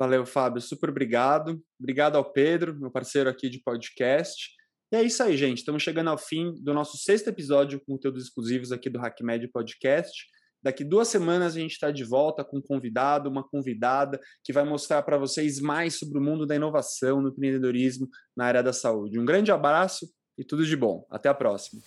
Valeu, 0.00 0.24
Fábio. 0.24 0.62
Super 0.62 0.88
obrigado. 0.88 1.62
Obrigado 1.78 2.16
ao 2.16 2.32
Pedro, 2.32 2.74
meu 2.74 2.90
parceiro 2.90 3.28
aqui 3.28 3.50
de 3.50 3.58
podcast. 3.58 4.52
E 4.90 4.96
é 4.96 5.02
isso 5.02 5.22
aí, 5.22 5.36
gente. 5.36 5.58
Estamos 5.58 5.82
chegando 5.82 6.08
ao 6.08 6.16
fim 6.16 6.54
do 6.62 6.72
nosso 6.72 6.96
sexto 6.96 7.28
episódio 7.28 7.78
com 7.80 7.92
conteúdos 7.92 8.24
exclusivos 8.24 8.72
aqui 8.72 8.88
do 8.88 8.98
HackMed 8.98 9.48
Podcast. 9.48 10.24
Daqui 10.62 10.84
duas 10.84 11.08
semanas 11.08 11.56
a 11.56 11.58
gente 11.58 11.72
está 11.72 11.90
de 11.90 12.04
volta 12.04 12.44
com 12.44 12.58
um 12.58 12.62
convidado, 12.62 13.28
uma 13.28 13.42
convidada, 13.42 14.20
que 14.44 14.52
vai 14.52 14.64
mostrar 14.64 15.02
para 15.02 15.18
vocês 15.18 15.60
mais 15.60 15.98
sobre 15.98 16.18
o 16.18 16.22
mundo 16.22 16.46
da 16.46 16.54
inovação 16.54 17.20
no 17.20 17.30
empreendedorismo 17.30 18.08
na 18.36 18.44
área 18.44 18.62
da 18.62 18.72
saúde. 18.72 19.18
Um 19.18 19.24
grande 19.24 19.50
abraço 19.50 20.06
e 20.38 20.44
tudo 20.44 20.64
de 20.64 20.76
bom. 20.76 21.06
Até 21.10 21.28
a 21.28 21.34
próxima. 21.34 21.82